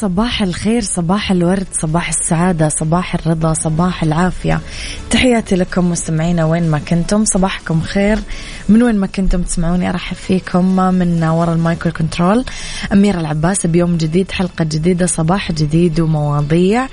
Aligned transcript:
صباح 0.00 0.42
الخير 0.42 0.82
صباح 0.82 1.30
الورد 1.30 1.66
صباح 1.72 2.08
السعادة 2.08 2.68
صباح 2.68 3.14
الرضا 3.14 3.52
صباح 3.52 4.02
العافية. 4.02 4.60
تحياتي 5.10 5.56
لكم 5.56 5.90
مستمعينا 5.90 6.44
وين 6.44 6.70
ما 6.70 6.78
كنتم. 6.78 7.24
صباحكم 7.24 7.80
خير. 7.80 8.18
من 8.68 8.82
وين 8.82 8.96
ما 8.96 9.06
كنتم 9.06 9.42
تسمعوني 9.42 9.90
أرحب 9.90 10.16
فيكم. 10.16 10.76
من 10.76 11.24
وراء 11.24 11.54
ال 11.54 11.60
mic 11.60 11.79
وال 11.79 11.92
control. 11.92 12.44
أميرة 12.92 13.20
العباس 13.20 13.66
بيوم 13.66 13.96
جديد 13.96 14.30
حلقة 14.30 14.64
جديدة 14.64 15.06
صباح 15.06 15.52
جديد 15.52 16.00
ومواضيع 16.00 16.86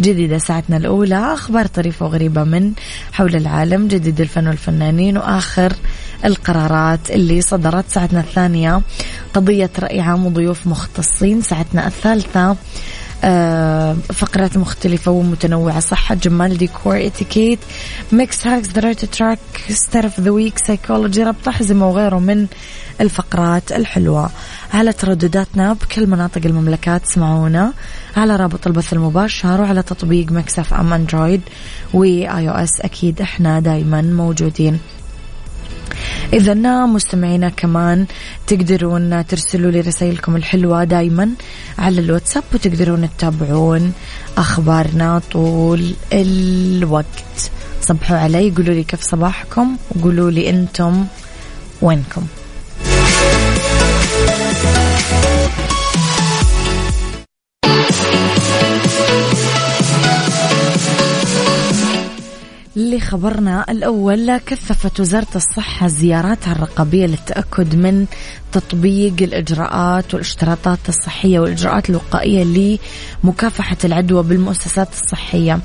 جديدة. 0.00 0.38
ساعتنا 0.38 0.76
الأولى 0.76 1.34
أخبار 1.34 1.66
طريفة 1.66 2.06
وغريبة 2.06 2.44
من 2.44 2.72
حول 3.12 3.36
العالم 3.36 3.88
جديد 3.88 4.20
الفن 4.20 4.48
والفنانين 4.48 5.16
وآخر 5.16 5.72
القرارات 6.24 7.10
اللي 7.10 7.40
صدرت 7.40 7.84
ساعتنا 7.88 8.20
الثانية. 8.20 8.82
قضية 9.34 9.70
رأي 9.78 10.00
عام 10.00 10.26
وضيوف 10.26 10.66
مختصين 10.66 11.42
ساعتنا 11.42 11.86
الثالثة. 11.86 12.56
آه، 13.24 13.96
فقرات 14.12 14.56
مختلفة 14.56 15.10
ومتنوعة. 15.10 15.80
صحة 15.80 16.14
جمال 16.14 16.58
ديكور 16.58 17.06
اتيكيت 17.06 17.58
mix 18.12 18.46
hacks 18.46 18.68
the 18.68 18.80
right 18.80 19.04
track 19.04 19.38
star 19.70 20.04
of 20.04 20.20
the 20.20 20.30
week 20.30 20.58
psychology 20.66 21.22
ربط 21.22 21.48
أحزمة 21.48 21.88
وغيره 21.88 22.18
من 22.18 22.46
الفقرات 23.00 23.72
الحلوة. 23.72 24.30
على 24.74 24.92
تردداتنا 24.92 25.72
بكل 25.72 26.06
مناطق 26.06 26.40
المملكة 26.46 27.02
اسمعونا 27.04 27.72
على 28.16 28.36
رابط 28.36 28.66
البث 28.66 28.92
المباشر 28.92 29.60
وعلى 29.60 29.82
تطبيق 29.82 30.32
Mix 30.32 30.74
FM 30.74 30.92
Android 30.92 31.40
و 31.94 32.26
iOS 32.26 32.80
أكيد 32.80 33.20
إحنا 33.20 33.60
دايما 33.60 34.02
موجودين. 34.02 34.78
إذا 36.32 36.54
مستمعينا 36.86 37.48
كمان 37.48 38.06
تقدرون 38.46 39.26
ترسلوا 39.26 39.70
لي 39.70 39.80
رسائلكم 39.80 40.36
الحلوة 40.36 40.84
دايما 40.84 41.30
على 41.78 42.00
الواتساب 42.00 42.44
وتقدرون 42.54 43.08
تتابعون 43.16 43.92
أخبارنا 44.36 45.22
طول 45.32 45.94
الوقت. 46.12 47.50
صبحوا 47.80 48.16
علي 48.16 48.50
قولوا 48.50 48.74
لي 48.74 48.84
كيف 48.84 49.02
صباحكم 49.02 49.76
وقولوا 49.90 50.30
لي 50.30 50.50
أنتم 50.50 51.06
وينكم. 51.82 52.26
لخبرنا 62.80 63.64
الأول 63.68 64.38
كثفت 64.38 65.00
وزارة 65.00 65.26
الصحة 65.36 65.88
زياراتها 65.88 66.52
الرقابية 66.52 67.06
للتأكد 67.06 67.74
من 67.74 68.06
تطبيق 68.52 69.14
الإجراءات 69.20 70.14
والاشتراطات 70.14 70.78
الصحية 70.88 71.40
والإجراءات 71.40 71.90
الوقائية 71.90 72.78
لمكافحة 73.24 73.76
العدوى 73.84 74.22
بالمؤسسات 74.22 74.88
الصحية. 74.92 75.60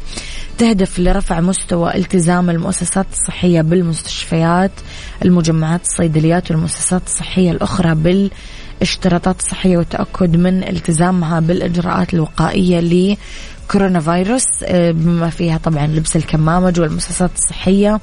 تهدف 0.57 1.00
لرفع 1.00 1.40
مستوى 1.40 1.96
التزام 1.96 2.50
المؤسسات 2.50 3.06
الصحية 3.12 3.62
بالمستشفيات 3.62 4.72
المجمعات 5.25 5.81
الصيدليات 5.81 6.52
والمؤسسات 6.52 7.02
الصحية 7.07 7.52
الأخرى 7.52 7.96
بال 7.96 8.31
اشتراطات 8.81 9.40
الصحية 9.40 9.78
وتأكد 9.78 10.35
من 10.35 10.63
التزامها 10.63 11.40
بالإجراءات 11.40 12.13
الوقائية 12.13 12.79
كورونا 13.71 13.99
فيروس 13.99 14.45
آه، 14.63 14.91
بما 14.91 15.29
فيها 15.29 15.57
طبعا 15.57 15.87
لبس 15.87 16.15
الكمامة 16.15 16.69
جوا 16.69 16.85
المؤسسات 16.85 17.31
الصحية 17.35 17.99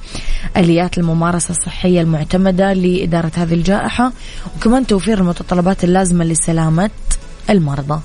آليات 0.56 0.98
الممارسة 0.98 1.50
الصحية 1.50 2.00
المعتمدة 2.00 2.72
لإدارة 2.72 3.32
هذه 3.36 3.54
الجائحة 3.54 4.12
وكمان 4.56 4.86
توفير 4.86 5.18
المتطلبات 5.18 5.84
اللازمة 5.84 6.24
لسلامة 6.24 6.90
المرضى. 7.50 8.00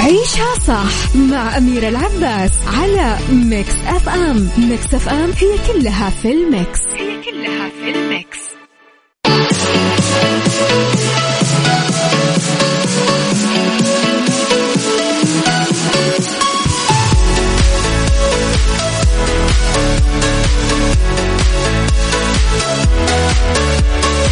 عيشها 0.00 0.54
صح 0.66 1.16
مع 1.16 1.56
أميرة 1.56 1.88
العباس 1.88 2.52
على 2.66 3.18
Mix 3.32 3.74
FM. 3.86 4.48
Mix 4.58 4.94
FM 4.94 5.30
هي 5.30 5.72
كلها 5.72 6.10
في 6.10 6.32
ال 6.32 6.42
mix. 6.42 6.80
هي 6.80 7.22
كلها 7.22 7.68
في 7.68 7.90
ال 7.90 8.00
mix. 8.00 8.38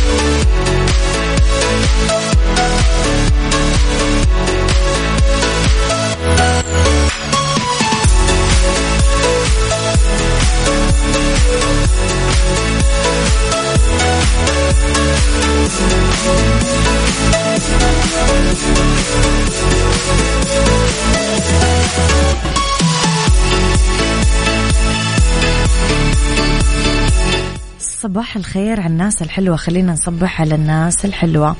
We'll 0.03 0.41
صباح 28.11 28.37
الخير 28.37 28.81
على 28.81 28.91
الناس 28.91 29.23
الحلوة. 29.23 29.57
خلينا 29.57 29.93
نصبح 29.93 30.41
على 30.41 30.55
الناس 30.55 31.05
الحلوة. 31.05 31.57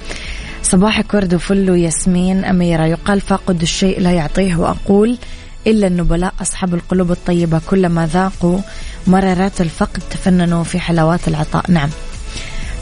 صباحك 0.63 1.15
ورد 1.15 1.35
وفل 1.35 1.71
وياسمين. 1.71 2.45
أميرة 2.45 2.87
يقال 2.87 3.21
فاقد 3.21 3.63
الشيء 3.63 4.01
لا 4.01 4.11
يعطيه 4.11 4.57
وأقول 4.57 5.19
إلا 5.67 5.87
النبلاء 5.87 6.35
أصحاب 6.43 6.75
القلوب 6.75 7.11
الطيبة. 7.11 7.61
كلما 7.67 8.07
ذاقوا 8.07 8.59
مرارات 9.07 9.61
الفقد 9.61 10.03
تفننوا 10.11 10.65
في 10.65 10.81
حلاوات 10.81 11.29
العطاء. 11.29 11.71
نعم. 11.71 11.89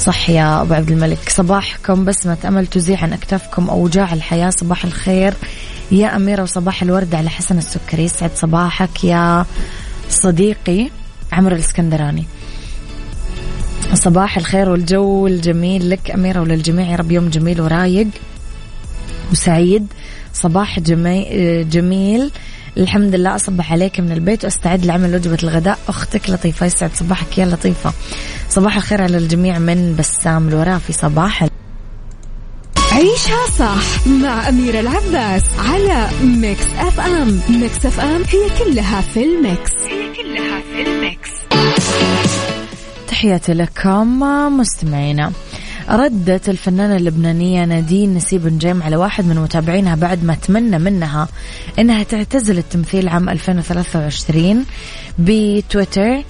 صح 0.00 0.30
يا 0.30 0.62
أبو 0.62 0.74
عبد 0.74 0.90
الملك. 0.90 1.28
صباحكم. 1.28 2.04
بسمة 2.04 2.38
أمل 2.44 2.66
تزيح 2.66 3.04
عن 3.04 3.12
أكتافكم 3.12 3.70
أوجاع 3.70 4.12
الحياة. 4.12 4.50
صباح 4.50 4.84
الخير 4.84 5.34
يا 5.90 6.16
أميرة. 6.16 6.42
وصباح 6.42 6.82
الورد 6.82 7.14
على 7.14 7.30
حسن 7.30 7.58
السكري. 7.58 8.08
سعد 8.08 8.30
صباحك 8.34 9.04
يا 9.04 9.44
صديقي 10.10 10.90
عمرو 11.32 11.54
الاسكندراني. 11.54 12.24
صباح 13.94 14.36
الخير 14.36 14.68
والجو 14.68 15.26
الجميل 15.26 15.90
لك 15.90 16.10
أميرة 16.10 16.40
وللجميع. 16.40 16.90
يا 16.90 16.96
رب 16.96 17.12
يوم 17.12 17.28
جميل 17.28 17.60
ورايق 17.60 18.08
وسعيد. 19.32 19.86
صباح 20.34 20.80
جمي... 20.80 21.24
جميل. 21.64 22.30
الحمد 22.76 23.14
لله 23.14 23.34
أصبح 23.34 23.72
عليك 23.72 24.00
من 24.00 24.12
البيت 24.12 24.44
وأستعد 24.44 24.86
لعمل 24.86 25.14
وجبة 25.14 25.38
الغداء. 25.42 25.78
أختك 25.88 26.30
لطيفة 26.30 26.66
يسعد. 26.66 26.90
صباحك 26.94 27.38
يا 27.38 27.46
لطيفة. 27.46 27.92
صباح 28.48 28.76
الخير 28.76 29.02
على 29.02 29.16
الجميع 29.16 29.58
من 29.58 29.96
بسام 29.96 30.48
الورافي 30.48 30.92
صباح 30.92 31.46
عيشها 32.92 33.46
صح 33.58 34.06
مع 34.06 34.48
أميرة 34.48 34.80
العباس 34.80 35.42
على 35.58 36.08
Mix 36.22 36.66
FM. 36.78 37.40
Mix 37.48 37.86
FM 37.86 38.22
هي 38.22 38.64
كلها 38.64 39.00
في 39.00 39.24
ال 39.24 39.34
mix. 39.34 39.72
هي 39.72 40.12
كلها 40.14 40.60
في 40.60 40.82
ال 40.90 40.98
mix. 40.98 41.30
تحياتي 43.08 43.52
لكم 43.52 44.20
مستمعينا. 44.58 45.32
ردت 45.90 46.48
الفنانة 46.48 46.96
اللبنانية 46.96 47.64
نادين 47.64 48.14
نسيب 48.14 48.46
نجيم 48.46 48.82
على 48.82 48.96
واحد 48.96 49.24
من 49.26 49.36
متابعينها 49.36 49.94
بعد 49.94 50.24
ما 50.24 50.34
تمنى 50.34 50.78
منها 50.78 51.28
إنها 51.78 52.02
تعتزل 52.02 52.58
التمثيل 52.58 53.08
عام 53.08 53.28
2023 53.28 54.64
بتويتر. 55.18 56.22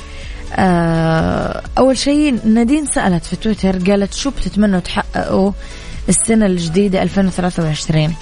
آه، 0.54 1.62
أول 1.78 1.98
شيء 1.98 2.38
نادين 2.44 2.86
سألت 2.86 3.24
في 3.24 3.36
تويتر 3.36 3.78
قالت 3.90 4.14
شو 4.14 4.30
بتتمنوا 4.30 4.80
تحققوا 4.80 5.52
السنة 6.08 6.46
الجديدة 6.46 7.02
2023 7.02 8.14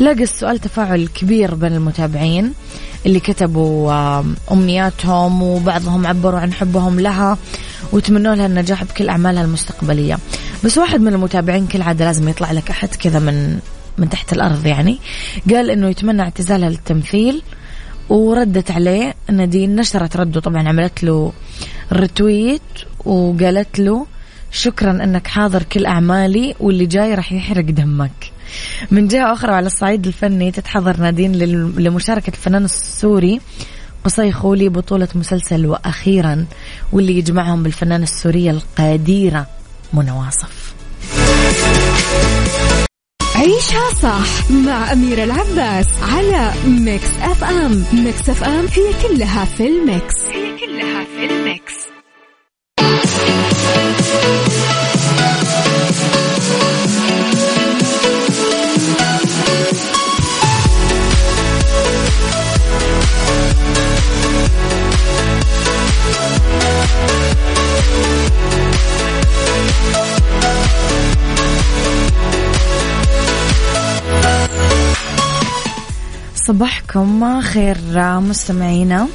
لقى 0.00 0.22
السؤال 0.22 0.58
تفاعل 0.58 1.06
كبير 1.06 1.54
بين 1.54 1.72
المتابعين 1.72 2.52
اللي 3.06 3.20
كتبوا 3.20 4.22
أمنياتهم 4.52 5.42
وبعضهم 5.42 6.06
عبروا 6.06 6.40
عن 6.40 6.52
حبهم 6.52 7.00
لها. 7.00 7.38
وتمنوا 7.92 8.34
لها 8.34 8.46
النجاح 8.46 8.84
بكل 8.84 9.08
أعمالها 9.08 9.44
المستقبلية. 9.44 10.18
بس 10.64 10.78
واحد 10.78 11.00
من 11.00 11.14
المتابعين 11.14 11.66
كالعادة 11.66 12.04
لازم 12.04 12.28
يطلع 12.28 12.52
لك 12.52 12.70
أحد 12.70 12.88
كذا 12.88 13.18
من 13.18 13.58
من 13.98 14.08
تحت 14.08 14.32
الأرض 14.32 14.66
يعني. 14.66 14.98
قال 15.50 15.70
إنه 15.70 15.88
يتمنى 15.88 16.22
اعتزالها 16.22 16.70
للتمثيل 16.70 17.42
وردت 18.08 18.70
عليه 18.70 19.14
نادين 19.32 19.76
نشرت 19.76 20.16
رده 20.16 20.40
طبعا 20.40 20.68
عملت 20.68 21.04
له 21.04 21.32
رتويت 21.92 22.62
وقالت 23.04 23.78
له 23.78 24.06
شكرا 24.52 24.90
إنك 24.90 25.26
حاضر 25.26 25.62
كل 25.62 25.86
أعمالي 25.86 26.54
واللي 26.60 26.86
جاي 26.86 27.14
راح 27.14 27.32
يحرق 27.32 27.64
دمك. 27.64 28.32
من 28.90 29.08
جهة 29.08 29.32
أخرى 29.32 29.52
على 29.52 29.66
الصعيد 29.66 30.06
الفني 30.06 30.52
تتحضر 30.52 30.96
نادين 30.96 31.32
لمشاركة 31.78 32.30
الفنان 32.30 32.64
السوري 32.64 33.40
قصي 34.06 34.32
خولي 34.32 34.68
بطولة 34.68 35.08
مسلسل 35.14 35.66
وأخيرا 35.66 36.46
واللي 36.92 37.18
يجمعهم 37.18 37.62
بالفنانة 37.62 38.02
السورية 38.02 38.50
القديرة 38.50 39.46
منى 39.92 40.10
واصف. 40.10 40.74
عيشها 43.36 43.94
صح 44.02 44.50
مع 44.50 44.92
أميرة 44.92 45.24
العباس 45.24 45.86
على 46.02 46.52
Mix 46.66 47.10
FM 47.22 47.84
Mix 47.92 48.30
FM 48.30 48.66
هي 48.66 49.08
كلها 49.08 49.44
في 49.44 49.66
ال 49.66 49.76
mix. 49.76 50.14
هي 50.32 50.58
كلها 50.58 51.04
في 51.04 51.24
ال 51.24 51.34
mix. 51.34 51.74
صباحكم 76.34 77.40
خير 77.40 77.76
مستمعينا. 78.20 79.08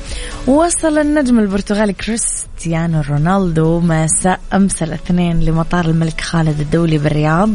وصل 0.48 0.98
النجم 0.98 1.40
البرتغالي 1.40 1.94
كريستيانو 1.94 3.02
رونالدو 3.10 3.80
مساء 3.80 4.40
أمس 4.54 4.84
الاثنين 4.84 5.40
لمطار 5.40 5.86
الملك 5.86 6.22
خالد 6.22 6.60
الدولي 6.60 6.98
بالرياض 6.98 7.50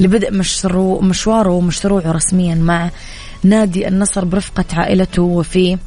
لبدء 0.00 0.32
مشروع 0.32 1.00
مشواره 1.00 1.50
ومشروعه 1.50 2.12
رسميا 2.12 2.54
مع 2.54 2.90
نادي 3.42 3.88
النصر 3.88 4.24
برفقة 4.24 4.64
عائلته. 4.72 5.22
وفي 5.22 5.78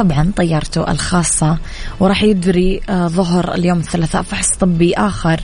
طبعا 0.00 0.32
طيارته 0.36 0.90
الخاصة 0.90 1.58
وراح 2.00 2.22
يجري 2.22 2.80
آه، 2.88 3.08
ظهر 3.08 3.54
اليوم 3.54 3.78
الثلاثاء 3.78 4.22
فحص 4.22 4.48
طبي 4.56 4.94
آخر 4.94 5.40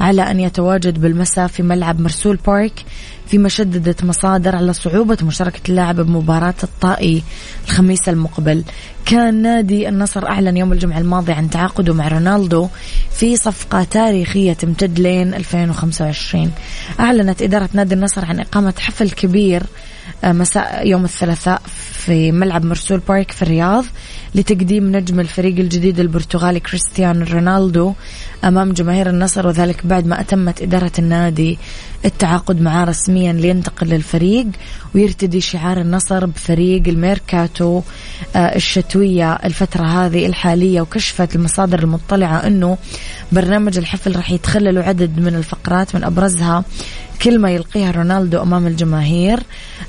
على 0.00 0.22
أن 0.30 0.40
يتواجد 0.40 1.00
بالمساء 1.00 1.46
في 1.46 1.62
ملعب 1.62 2.00
مرسول 2.00 2.38
بارك 2.46 2.84
فيما 3.26 3.48
شددت 3.48 4.04
مصادر 4.04 4.56
على 4.56 4.72
صعوبة 4.72 5.18
مشاركة 5.22 5.60
اللاعب 5.68 6.00
بمباراة 6.00 6.54
الطائي 6.62 7.22
الخميس 7.64 8.08
المقبل. 8.08 8.64
كان 9.06 9.42
نادي 9.42 9.88
النصر 9.88 10.26
أعلن 10.28 10.56
يوم 10.56 10.72
الجمعة 10.72 10.98
الماضي 10.98 11.32
عن 11.32 11.50
تعاقده 11.50 11.94
مع 11.94 12.08
رونالدو 12.08 12.68
في 13.10 13.36
صفقة 13.36 13.84
تاريخية 13.84 14.52
تمتد 14.52 14.98
لين 14.98 15.34
2025 15.34 16.50
أعلنت 17.00 17.42
إدارة 17.42 17.68
نادي 17.72 17.94
النصر 17.94 18.24
عن 18.24 18.40
إقامة 18.40 18.74
حفل 18.78 19.10
كبير 19.10 19.62
مساء 20.24 20.86
يوم 20.86 21.04
الثلاثاء 21.04 21.62
في 21.92 22.32
ملعب 22.32 22.64
مرسول 22.64 22.98
بارك 22.98 23.30
في 23.30 23.42
الرياض 23.42 23.84
لتقديم 24.34 24.96
نجم 24.96 25.20
الفريق 25.20 25.58
الجديد 25.58 26.00
البرتغالي 26.00 26.60
كريستيانو 26.60 27.24
رونالدو. 27.24 27.94
أمام 28.44 28.72
جماهير 28.72 29.08
النصر 29.10 29.46
وذلك 29.46 29.86
بعد 29.86 30.06
ما 30.06 30.20
أتمت 30.20 30.62
إدارة 30.62 30.92
النادي 30.98 31.58
التعاقد 32.04 32.60
معاه 32.60 32.84
رسميا 32.84 33.32
لينتقل 33.32 33.86
للفريق 33.86 34.46
ويرتدي 34.94 35.40
شعار 35.40 35.80
النصر 35.80 36.26
بفريق 36.26 36.82
الميركاتو 36.88 37.82
آه، 38.36 38.56
الشتوية 38.56 39.32
الفترة 39.32 39.84
هذه 39.84 40.26
الحالية 40.26 40.80
وكشفت 40.80 41.36
المصادر 41.36 41.78
المطلعة 41.78 42.46
أنه 42.46 42.78
برنامج 43.32 43.78
الحفل 43.78 44.16
راح 44.16 44.30
يتخلل 44.30 44.78
عدد 44.78 45.20
من 45.20 45.34
الفقرات 45.34 45.94
من 45.94 46.04
أبرزها 46.04 46.64
كلمة 47.22 47.48
يلقيها 47.48 47.90
رونالدو 47.90 48.42
أمام 48.42 48.66
الجماهير 48.66 49.40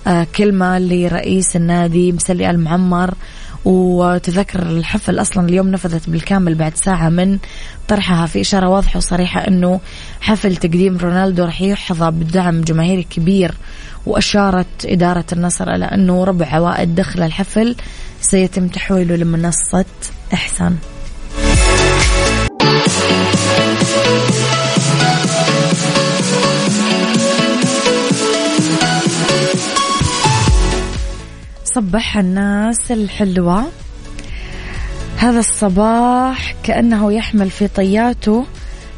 آه، 0.07 0.27
كلمة 0.35 0.79
لرئيس 0.79 1.55
النادي 1.55 2.11
مسلي 2.11 2.49
المعمر 2.49 3.13
وتذكر 3.65 4.61
الحفل 4.61 5.21
أصلا 5.21 5.49
اليوم 5.49 5.67
نفذت 5.67 6.09
بالكامل 6.09 6.55
بعد 6.55 6.75
ساعة 6.75 7.09
من 7.09 7.37
طرحها. 7.87 8.25
في 8.25 8.41
إشارة 8.41 8.69
واضحة 8.69 8.97
وصريحة 8.97 9.47
إنه 9.47 9.79
حفل 10.21 10.55
تقديم 10.55 10.97
رونالدو 10.97 11.45
راح 11.45 11.61
يحظى 11.61 12.11
بدعم 12.11 12.61
جماهيري 12.61 13.03
كبير 13.03 13.53
وأشارت 14.05 14.85
إدارة 14.85 15.25
النصر 15.33 15.69
على 15.69 15.85
إنه 15.85 16.23
ربع 16.23 16.45
عوائد 16.45 16.95
دخل 16.95 17.23
الحفل 17.23 17.75
سيتم 18.21 18.67
تحويله 18.67 19.15
لمنصة 19.15 19.85
إحسان. 20.33 20.77
صبح 31.75 32.17
الناس 32.17 32.91
الحلوة. 32.91 33.65
هذا 35.17 35.39
الصباح 35.39 36.55
كأنه 36.63 37.13
يحمل 37.13 37.49
في 37.49 37.67
طياته 37.67 38.45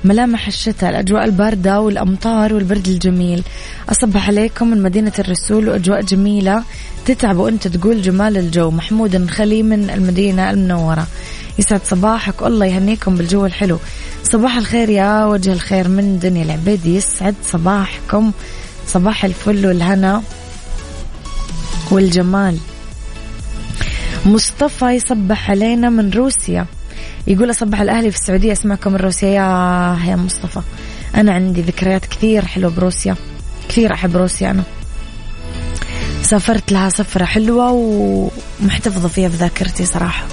ملامح 0.03 0.47
الشتاء 0.47 0.89
الأجواء 0.89 1.25
الباردة 1.25 1.81
والأمطار 1.81 2.53
والبرد 2.53 2.87
الجميل. 2.87 3.43
أصبح 3.89 4.27
عليكم 4.27 4.67
من 4.67 4.83
مدينة 4.83 5.11
الرسول 5.19 5.69
وأجواء 5.69 6.01
جميلة 6.01 6.63
تتعب 7.05 7.37
وأنت 7.37 7.67
تقول 7.67 8.01
جمال 8.01 8.37
الجو. 8.37 8.71
محمود 8.71 9.15
النخلي 9.15 9.63
من 9.63 9.89
المدينة 9.89 10.51
المنورة. 10.51 11.07
يسعد 11.59 11.81
صباحك. 11.85 12.41
والله 12.41 12.65
يهنيكم 12.65 13.15
بالجو 13.15 13.45
الحلو. 13.45 13.79
صباح 14.23 14.57
الخير 14.57 14.89
يا 14.89 15.25
وجه 15.25 15.53
الخير 15.53 15.87
من 15.87 16.19
دنيا 16.19 16.43
العبيدي 16.43 16.95
يسعد 16.95 17.35
صباحكم. 17.43 18.31
صباح 18.87 19.25
الفل 19.25 19.65
والهنا. 19.65 20.21
والجمال. 21.91 22.57
مصطفى 24.25 24.86
يصبح 24.86 25.51
علينا 25.51 25.89
من 25.89 26.10
روسيا. 26.10 26.65
يقول 27.27 27.50
أصبح 27.50 27.81
الأهلي 27.81 28.12
في 28.12 28.17
السعودية. 28.17 28.51
أسمعكم 28.51 28.91
من 28.91 28.98
روسيا. 28.98 29.29
يا 29.29 30.00
يا 30.07 30.15
مصطفى. 30.15 30.62
أنا 31.15 31.33
عندي 31.33 31.62
ذكريات 31.62 32.05
كثير 32.05 32.45
حلوة 32.45 32.71
بروسيا. 32.71 33.15
كثير 33.69 33.93
أحب 33.93 34.17
روسيا 34.17 34.51
أنا. 34.51 34.63
سافرت 36.21 36.71
لها 36.71 36.89
سفرة 36.89 37.25
حلوة 37.25 37.71
ومحتفظة 37.71 39.07
فيها 39.07 39.29
في 39.29 39.36
ذاكرتي 39.36 39.86
صراحة. 39.86 40.25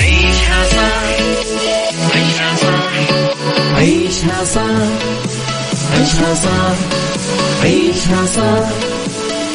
عيشها 0.00 0.64
صح. 0.68 1.02
عيشها 2.14 2.56
صح. 2.56 2.92
عيشها 3.76 4.44
صح. 4.44 4.62
عيشها 5.92 6.34
صح. 6.34 6.76
عيشها 7.62 8.26
صح. 8.26 8.85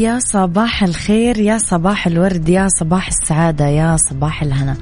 يا 0.00 0.18
صباح 0.18 0.82
الخير 0.82 1.38
يا 1.38 1.58
صباح 1.58 2.06
الورد 2.06 2.48
يا 2.48 2.68
صباح 2.68 3.08
السعادة 3.08 3.66
يا 3.66 3.96
صباح 3.96 4.42
الهنا. 4.42 4.76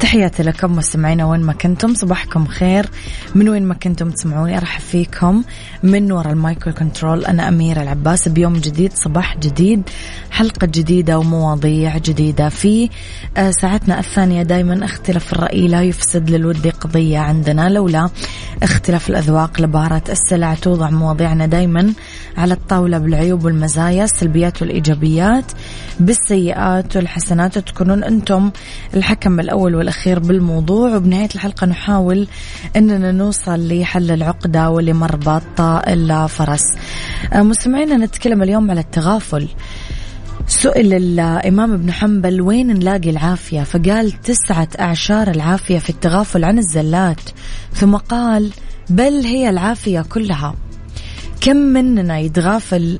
تحياتي 0.00 0.42
لكم 0.42 0.76
مستمعينا 0.76 1.26
وين 1.26 1.40
ما 1.40 1.52
كنتم 1.52 1.94
صباحكم 1.94 2.46
خير. 2.46 2.86
من 3.34 3.48
وين 3.48 3.62
ما 3.62 3.74
كنتم 3.74 4.10
تسمعوني 4.10 4.56
أرحب 4.56 4.80
فيكم. 4.80 5.42
من 5.82 6.12
وراء 6.12 6.32
ال 6.32 6.39
mic 6.39 6.59
وال 6.59 6.72
control 6.72 7.24
أنا 7.24 7.48
أميرة 7.48 7.82
العباس. 7.82 8.28
بيوم 8.28 8.52
جديد 8.52 8.92
صباح 8.92 9.36
جديد 9.38 9.82
حلقة 10.30 10.66
جديدة 10.66 11.18
ومواضيع 11.18 11.98
جديدة. 11.98 12.48
في 12.48 12.90
آه، 13.36 13.50
ساعتنا 13.50 13.98
الثانية 13.98 14.42
دايما 14.42 14.84
اختلاف 14.84 15.32
الرأي 15.32 15.68
لا 15.68 15.82
يفسد 15.82 16.30
للود 16.30 16.66
قضية 16.66 17.18
عندنا. 17.18 17.68
لولا 17.68 18.10
اختلاف 18.62 19.10
الأذواق 19.10 19.60
لبارت 19.60 20.02
السلع 20.08 20.54
توضع 20.54 20.90
مواضيعنا 20.90 21.46
دايما 21.46 21.92
على 22.36 22.54
الطاولة 22.54 22.98
بالعيوب 22.98 23.44
والمزايا. 23.44 24.04
السلبيات 24.04 24.55
والإيجابيات 24.62 25.52
بالسيئات 26.00 26.96
والحسنات. 26.96 27.56
وتكونون 27.56 28.04
أنتم 28.04 28.50
الحكم 28.94 29.40
الأول 29.40 29.74
والأخير 29.74 30.18
بالموضوع 30.18 30.96
وبنهاية 30.96 31.28
الحلقة 31.34 31.66
نحاول 31.66 32.28
أننا 32.76 33.12
نوصل 33.12 33.68
لحل 33.68 34.10
العقدة 34.10 34.70
ولمربط 34.70 35.60
الفرس 35.60 36.62
آه، 37.32 37.42
مستمعينا 37.42 37.96
نتكلم 37.96 38.42
اليوم 38.42 38.70
على 38.70 38.80
التغافل. 38.80 39.48
سئل 40.46 40.94
الإمام 40.94 41.72
ابن 41.72 41.92
حنبل 41.92 42.40
وين 42.40 42.66
نلاقي 42.66 43.10
العافية؟ 43.10 43.62
فقال 43.62 44.12
تسعة 44.12 44.68
أعشار 44.80 45.30
العافية 45.30 45.78
في 45.78 45.90
التغافل 45.90 46.44
عن 46.44 46.58
الزلات. 46.58 47.20
ثم 47.72 47.96
قال 47.96 48.50
بل 48.90 49.24
هي 49.24 49.50
العافية 49.50 50.00
كلها. 50.00 50.54
كم 51.40 51.56
مننا 51.56 52.18
يتغافل 52.18 52.98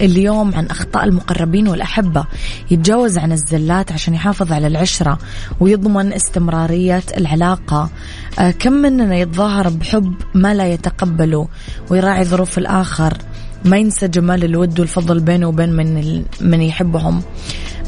اليوم 0.00 0.54
عن 0.54 0.66
أخطاء 0.66 1.04
المقربين 1.04 1.68
والأحبة. 1.68 2.24
يتجاوز 2.70 3.18
عن 3.18 3.32
الزلات 3.32 3.92
عشان 3.92 4.14
يحافظ 4.14 4.52
على 4.52 4.66
العشرة 4.66 5.18
ويضمن 5.60 6.12
استمرارية 6.12 7.02
العلاقة. 7.16 7.90
آه، 8.38 8.50
كم 8.50 8.72
مننا 8.72 9.16
يتظاهر 9.16 9.68
بحب 9.68 10.14
ما 10.34 10.54
لا 10.54 10.66
يتقبله 10.66 11.48
ويراعي 11.90 12.24
ظروف 12.24 12.58
الآخر 12.58 13.18
ما 13.64 13.76
ينسى 13.76 14.08
جمال 14.08 14.44
الود 14.44 14.80
والفضل 14.80 15.20
بينه 15.20 15.46
وبين 15.46 15.72
من 15.72 16.22
من 16.40 16.62
يحبهم. 16.62 17.22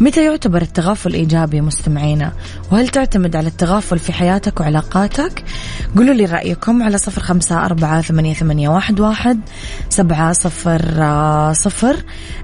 متى 0.00 0.24
يعتبر 0.24 0.62
التغافل 0.62 1.14
إيجابي 1.14 1.60
مستمعينا؟ 1.60 2.32
وهل 2.72 2.88
تعتمد 2.88 3.36
على 3.36 3.48
التغافل 3.48 3.98
في 3.98 4.12
حياتك 4.12 4.60
وعلاقاتك؟ 4.60 5.44
قولوا 5.96 6.14
لي 6.14 6.24
رأيكم 6.24 6.82
على 6.82 6.98
صفر 6.98 7.22
خمسة 7.22 7.64
أربعة 7.64 8.00
ثمانية, 8.02 8.34
ثمانية 8.34 8.68
واحد, 8.68 9.00
واحد 9.00 9.40
سبعة 9.88 10.32
صفر 10.32 10.82
آه، 10.98 11.52
صفر. 11.52 11.96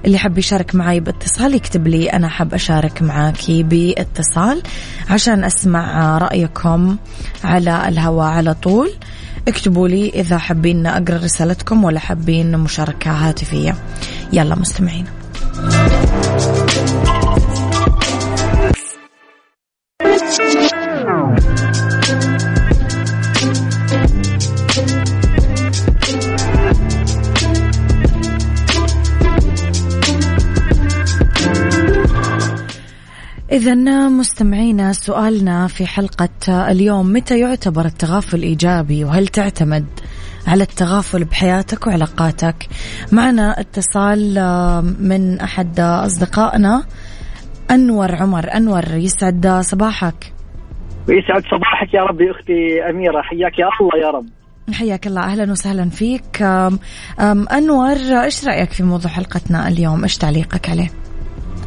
اللي 0.05 0.17
حب 0.17 0.37
يشارك 0.37 0.75
معي 0.75 0.99
باتصال 0.99 1.55
يكتب 1.55 1.87
لي 1.87 2.09
أنا 2.09 2.29
حب 2.29 2.53
أشارك 2.53 3.01
معاكي 3.01 3.63
باتصال 3.63 4.61
عشان 5.09 5.43
أسمع 5.43 6.17
رأيكم 6.17 6.97
على 7.43 7.87
الهواء 7.87 8.27
على 8.27 8.53
طول. 8.53 8.91
اكتبوا 9.47 9.87
لي 9.87 10.09
إذا 10.09 10.37
حابين 10.37 10.87
أقرأ 10.87 11.17
رسالتكم 11.17 11.83
ولا 11.83 11.99
حابين 11.99 12.57
مشاركة 12.57 13.11
هاتفية. 13.11 13.75
يلا 14.33 14.55
مستمعين. 14.55 15.05
إذا 33.53 33.75
مستمعينا 34.09 34.93
سؤالنا 34.93 35.67
في 35.67 35.87
حلقة 35.87 36.69
اليوم 36.71 37.13
متى 37.13 37.39
يعتبر 37.39 37.85
التغافل 37.85 38.41
إيجابي؟ 38.41 39.03
وهل 39.03 39.27
تعتمد 39.27 39.85
على 40.47 40.63
التغافل 40.63 41.23
بحياتك 41.23 41.87
وعلاقاتك؟ 41.87 42.67
معنا 43.11 43.59
اتصال 43.59 44.33
من 44.99 45.39
أحد 45.39 45.79
أصدقائنا 45.79 46.83
أنور 47.71 48.15
عمر 48.15 48.45
أنور 48.57 48.83
يسعد 48.93 49.47
صباحك. 49.61 50.33
ويسعد 51.09 51.43
صباحك 51.51 51.93
يا 51.93 52.01
رب 52.03 52.21
يا 52.21 52.31
أختي 52.31 52.89
أميرة 52.89 53.21
حياك 53.21 53.59
يا 53.59 53.67
الله 53.81 54.05
يا 54.07 54.09
رب. 54.11 54.25
حياك 54.73 55.07
الله 55.07 55.21
أهلا 55.23 55.51
وسهلا 55.51 55.89
فيك. 55.89 56.41
أم 56.41 56.79
أم 57.19 57.47
أنور 57.49 58.23
إيش 58.23 58.47
رأيك 58.47 58.71
في 58.71 58.83
موضوع 58.83 59.11
حلقتنا 59.11 59.67
اليوم؟ 59.67 60.03
إيش 60.03 60.17
تعليقك 60.17 60.69
عليه؟ 60.69 60.89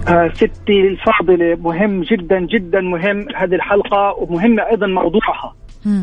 آه 0.08 0.30
ستي 0.34 0.80
الفاضلة 0.80 1.56
مهم 1.60 2.02
جدا 2.02 2.40
جدا 2.40 2.80
مهم 2.80 3.26
هذه 3.36 3.54
الحلقة 3.54 4.14
ومهمة 4.18 4.62
أيضا 4.70 4.86
موضوعها. 4.86 5.54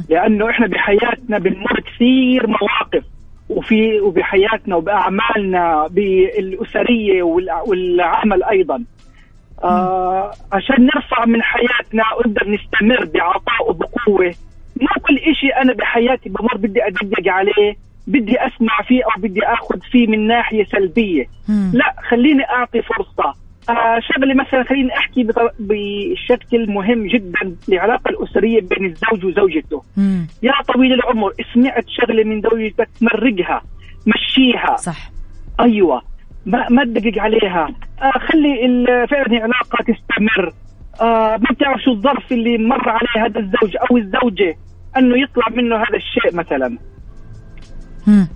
لأنه 0.09 0.49
إحنا 0.49 0.67
بحياتنا 0.67 1.39
بنمر 1.39 1.79
كثير 1.79 2.47
مواقف 2.47 3.03
وفي 3.49 3.99
وبحياتنا 3.99 4.75
وبأعمالنا 4.75 5.87
بالأسرية 5.91 7.23
والع- 7.23 7.67
والعمل 7.69 8.43
أيضا. 8.43 8.83
آه 9.63 10.31
عشان 10.53 10.85
نرفع 10.85 11.25
من 11.25 11.41
حياتنا 11.41 12.03
ونقدر 12.17 12.49
نستمر 12.49 13.05
بعطاء 13.05 13.69
وبقوة. 13.69 14.33
ما 14.81 14.87
كل 15.07 15.17
إشي 15.17 15.47
أنا 15.47 15.73
بحياتي 15.73 16.29
بمر 16.29 16.57
بدي 16.57 16.87
أدقق 16.87 17.27
عليه 17.27 17.75
بدي 18.07 18.37
أسمع 18.39 18.81
فيه 18.87 19.03
أو 19.03 19.21
بدي 19.21 19.43
أخذ 19.43 19.79
فيه 19.91 20.07
من 20.07 20.27
ناحية 20.27 20.65
سلبية. 20.65 21.25
مم. 21.49 21.71
لا 21.73 21.95
خليني 22.09 22.49
أعطي 22.49 22.81
فرصة. 22.81 23.33
آه 23.69 23.99
شغلة 23.99 24.33
مثلا 24.33 24.63
خليني 24.63 24.97
أحكي 24.97 25.27
بشكل 25.59 26.71
مهم 26.71 27.07
جدا 27.07 27.55
العلاقه 27.69 28.09
الأسرية 28.09 28.61
بين 28.61 28.85
الزوج 28.85 29.25
وزوجته. 29.25 29.83
مم. 29.97 30.27
يا 30.43 30.53
طويل 30.73 30.93
العمر 30.93 31.33
سمعت 31.53 31.85
شغلة 31.87 32.23
من 32.23 32.41
زوجتك 32.41 32.89
مرقها 33.01 33.61
مشيها. 34.07 34.75
صح. 34.75 35.09
أيوه 35.59 36.01
ما 36.45 36.69
ما 36.69 36.83
تدقق 36.83 37.21
عليها. 37.21 37.69
خلي 38.11 38.85
فعلا 39.09 39.25
العلاقة 39.27 39.77
تستمر. 39.77 40.53
آه 41.01 41.37
ما 41.37 41.47
بتعرف 41.51 41.81
شو 41.81 41.91
الظرف 41.91 42.31
اللي 42.31 42.57
مر 42.57 42.89
عليه 42.89 43.25
هذا 43.25 43.39
الزوج 43.39 43.77
أو 43.77 43.97
الزوجة 43.97 44.55
أنه 44.97 45.23
يطلع 45.23 45.49
منه 45.49 45.75
هذا 45.75 45.95
الشيء 45.95 46.35
مثلا. 46.35 46.77
مم. 48.07 48.27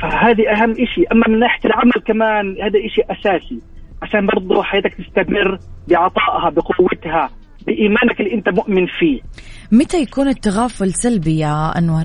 فهذه 0.00 0.52
أهم 0.52 0.74
شيء 0.74 1.12
أما 1.12 1.28
من 1.28 1.38
ناحية 1.38 1.60
العمل 1.64 1.92
كمان 2.06 2.56
هذا 2.62 2.88
شيء 2.94 3.04
أساسي. 3.12 3.60
عشان 4.02 4.26
برضه 4.26 4.62
حياتك 4.62 4.94
تستمر 4.94 5.58
بعطائها 5.88 6.50
بقوتها 6.50 7.30
بإيمانك 7.66 8.20
اللي 8.20 8.34
أنت 8.34 8.48
مؤمن 8.48 8.86
فيه. 8.86 9.20
متى 9.72 10.02
يكون 10.02 10.28
التغافل 10.28 10.92
سلبي 10.92 11.38
يا 11.38 11.78
أنور؟ 11.78 12.04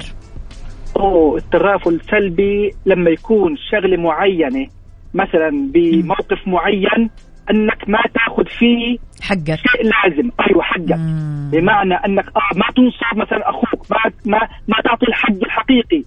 أوه 0.98 1.38
التغافل 1.38 2.02
سلبي 2.12 2.72
لما 2.86 3.10
يكون 3.10 3.56
شغلة 3.72 3.98
معينة 3.98 4.68
مثلا 5.16 5.72
بموقف 5.74 6.48
معين 6.48 7.10
أنك 7.52 7.90
ما 7.90 8.00
تأخذ 8.14 8.46
فيه 8.60 8.98
حقك. 9.22 9.60
شيء 9.72 9.84
لازم. 9.84 10.32
أيوه 10.50 10.64
حقك. 10.64 10.92
مم. 10.98 11.50
بمعنى 11.54 11.94
أنك 11.94 12.26
آه 12.28 12.58
ما 12.58 12.66
تنصر 12.76 13.16
مثلا 13.16 13.50
أخوك 13.50 13.92
ما 13.92 13.98
ما 14.26 14.40
ما 14.68 14.78
تعطي 14.84 15.08
الحق 15.08 15.44
الحقيقي 15.44 16.04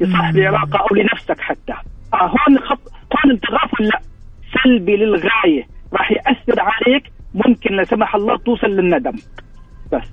لصاحب. 0.00 0.36
العلاقة 0.36 0.78
أو 0.78 0.96
لنفسك 0.96 1.40
حتى. 1.40 1.72
آه 2.14 2.26
هون 2.26 2.58
خط 2.58 2.80
هون 3.12 3.32
التغافل 3.34 3.84
لا. 3.84 4.00
سلبي 4.64 4.96
للغاية. 4.96 5.66
راح 5.92 6.10
يأثر 6.10 6.60
عليك. 6.60 7.12
ممكن 7.34 7.76
لا 7.76 7.84
سمح 7.84 8.14
الله 8.14 8.36
توصل 8.36 8.66
للندم. 8.66 9.16
بس. 9.92 10.08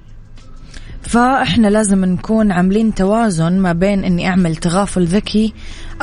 فإحنا 1.01 1.67
لازم 1.67 2.06
نكون 2.06 2.51
عاملين 2.51 2.94
توازن 2.94 3.60
ما 3.60 3.74
بين 3.74 4.03
إني 4.03 4.27
أعمل 4.27 4.56
تغافل 4.56 5.03
ذكي 5.03 5.53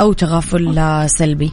أو 0.01 0.13
تغافل 0.13 0.79
آه، 0.79 1.07
سلبي. 1.07 1.53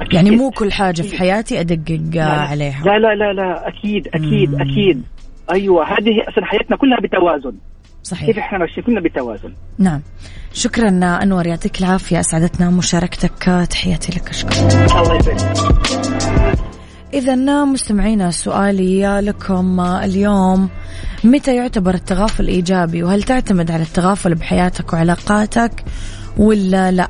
أكيد. 0.00 0.12
يعني 0.12 0.30
مو 0.30 0.50
كل 0.50 0.72
حاجة 0.72 1.02
في 1.02 1.18
حياتي 1.18 1.60
أدقق 1.60 2.00
لا. 2.14 2.24
عليها. 2.24 2.82
لا 2.84 2.98
لا 2.98 3.14
لا 3.14 3.32
لا. 3.32 3.68
أكيد 3.68 4.08
أكيد 4.08 4.50
مم. 4.50 4.60
أكيد. 4.60 5.02
أيوه 5.52 5.84
هذه 5.84 6.28
أصلا 6.28 6.44
حياتنا 6.44 6.76
كلها 6.76 6.98
بتوازن. 7.00 7.50
كيف 7.50 8.10
صحيح 8.10 8.38
إحنا 8.38 8.58
ماشيين؟ 8.58 8.86
كلنا 8.86 9.00
بتوازن. 9.00 9.52
نعم. 9.78 10.00
شكرا 10.52 10.88
أنور 11.22 11.46
يعطيك 11.46 11.80
العافية. 11.80 12.20
أسعدتنا 12.20 12.70
مشاركتك. 12.70 13.66
تحياتي 13.70 14.12
لك. 14.12 14.28
اشكرك 14.28 14.56
الله 14.96 15.16
يسعدك. 15.16 16.58
إذا 17.14 17.64
مستمعينا 17.64 18.30
سؤالي 18.30 19.20
لكم 19.20 19.80
اليوم. 19.80 20.68
متى 21.24 21.56
يعتبر 21.56 21.94
التغافل 21.94 22.48
إيجابي؟ 22.48 23.02
وهل 23.02 23.22
تعتمد 23.22 23.70
على 23.70 23.82
التغافل 23.82 24.34
بحياتك 24.34 24.92
وعلاقاتك 24.92 25.84
ولا 26.36 26.90
لا؟ 26.90 27.08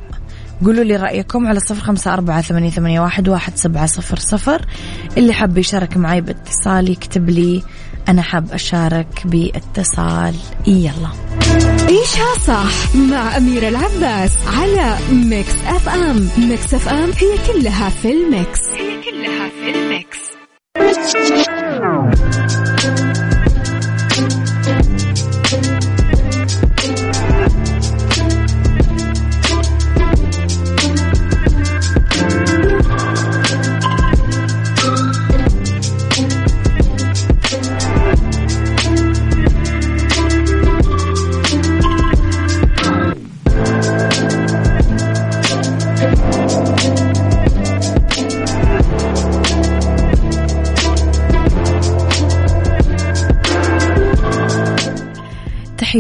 قولوا 0.65 0.85
لي 0.85 0.97
رأيكم 0.97 1.47
على 1.47 1.61
صفر 1.61 1.81
خمسة 1.81 2.13
أربعة 2.13 2.43
ثمانية, 2.43 2.71
ثمانية 2.71 3.01
واحد, 3.01 3.29
واحد 3.29 3.57
سبعة 3.57 3.87
صفر 3.87 4.19
صفر. 4.19 4.67
اللي 5.17 5.33
حاب 5.33 5.59
يشارك 5.59 5.97
معي 5.97 6.21
باتصال 6.21 6.91
يكتب 6.91 7.31
لي 7.31 7.63
أنا 8.09 8.23
حاب 8.23 8.53
أشارك 8.53 9.23
باتصال. 9.25 10.35
يلا. 10.67 11.09
عيشها 11.89 12.35
صح 12.47 12.97
مع 12.97 13.37
أميرة 13.37 13.69
العباس 13.69 14.33
على 14.47 14.97
Mix 15.13 15.55
FM. 15.67 16.29
Mix 16.39 16.75
FM 16.75 17.11
هي 17.11 17.53
كلها 17.53 17.89
في 17.89 18.13
ال 18.13 18.23
mix. 18.23 18.61
هي 18.69 19.03
كلها 19.03 19.49
في 19.49 19.79
ال 19.79 19.87
mix. 19.87 20.19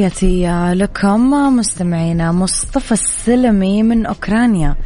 تحياتي 0.08 0.46
لكم 0.74 1.30
مستمعينا 1.56 2.32
مصطفى 2.32 2.92
السلمي 2.92 3.82
من 3.82 4.06
أوكرانيا. 4.06 4.76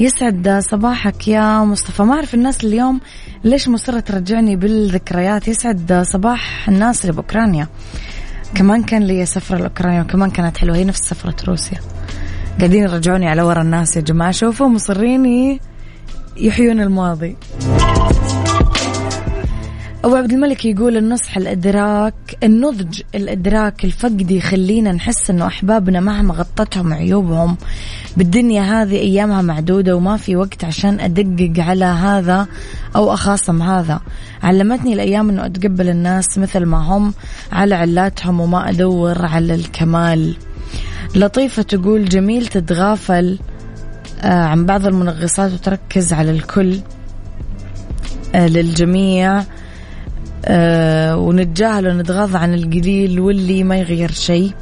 يسعد 0.00 0.58
صباحك 0.70 1.28
يا 1.28 1.64
مصطفى. 1.64 2.02
ما 2.02 2.14
أعرف 2.14 2.34
الناس 2.34 2.64
اليوم 2.64 3.00
ليش 3.44 3.68
مصرة 3.68 4.00
ترجعني 4.00 4.56
بالذكريات. 4.56 5.48
يسعد 5.48 6.02
صباح 6.12 6.68
الناس 6.68 7.00
اللي 7.00 7.12
بأوكرانيا. 7.12 7.68
كمان 8.54 8.82
كان 8.82 9.02
لي 9.02 9.26
سفرة 9.26 9.56
لأوكرانيا 9.58 10.02
وكمان 10.02 10.30
كانت 10.30 10.58
حلوة. 10.58 10.76
هي 10.76 10.84
نفس 10.84 11.00
سفرة 11.00 11.36
روسيا. 11.48 11.78
قاعدين 12.58 12.82
يرجعوني 12.82 13.28
على 13.28 13.42
ورا 13.42 13.62
الناس 13.62 13.96
يا 13.96 14.00
جماعة. 14.00 14.30
شوفوا 14.30 14.68
مصرين 14.68 15.58
يحيون 16.36 16.80
الماضي. 16.80 17.36
أبو 20.04 20.16
عبد 20.16 20.32
الملك 20.32 20.64
يقول 20.64 20.96
النصح 20.96 21.36
الإدراك 21.36 22.14
النضج 22.42 23.00
الإدراك 23.14 23.84
الفقد 23.84 24.30
يخلينا 24.30 24.92
نحس 24.92 25.30
إنه 25.30 25.46
أحبابنا 25.46 26.00
مهما 26.00 26.34
غطتهم 26.34 26.92
عيوبهم 26.92 27.56
بالدنيا 28.16 28.62
هذه 28.62 28.96
أيامها 28.96 29.42
معدودة 29.42 29.96
وما 29.96 30.16
في 30.16 30.36
وقت 30.36 30.64
عشان 30.64 31.00
أدقق 31.00 31.52
على 31.58 31.84
هذا 31.84 32.46
أو 32.96 33.12
أخاصم 33.12 33.62
هذا. 33.62 34.00
علمتني 34.42 34.92
الأيام 34.92 35.30
إنه 35.30 35.46
أتقبل 35.46 35.88
الناس 35.88 36.38
مثل 36.38 36.64
ما 36.66 36.78
هم 36.78 37.14
على 37.52 37.74
علاتهم 37.74 38.40
وما 38.40 38.70
أدور 38.70 39.26
على 39.26 39.54
الكمال. 39.54 40.36
لطيفة 41.14 41.62
تقول 41.62 42.04
جميل 42.04 42.46
تتغافل 42.46 43.38
آه، 44.20 44.44
عن 44.44 44.66
بعض 44.66 44.86
المنغصات 44.86 45.52
وتركز 45.52 46.12
على 46.12 46.30
الكل 46.30 46.80
آه، 48.34 48.46
للجميع. 48.46 49.44
ونتجاهل 51.18 51.86
ونتغاضى 51.88 52.38
عن 52.38 52.54
القليل 52.54 53.20
واللي 53.20 53.64
ما 53.64 53.76
يغير 53.76 54.10
شيء. 54.10 54.52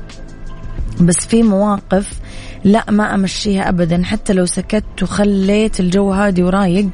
بس 1.00 1.26
في 1.26 1.42
مواقف 1.42 2.20
لا 2.64 2.84
ما 2.90 3.14
أمشيها 3.14 3.68
ابدا. 3.68 4.02
حتى 4.04 4.32
لو 4.32 4.46
سكت 4.46 5.02
وخليت 5.02 5.80
الجو 5.80 6.12
هادي 6.12 6.42
ورايق 6.42 6.88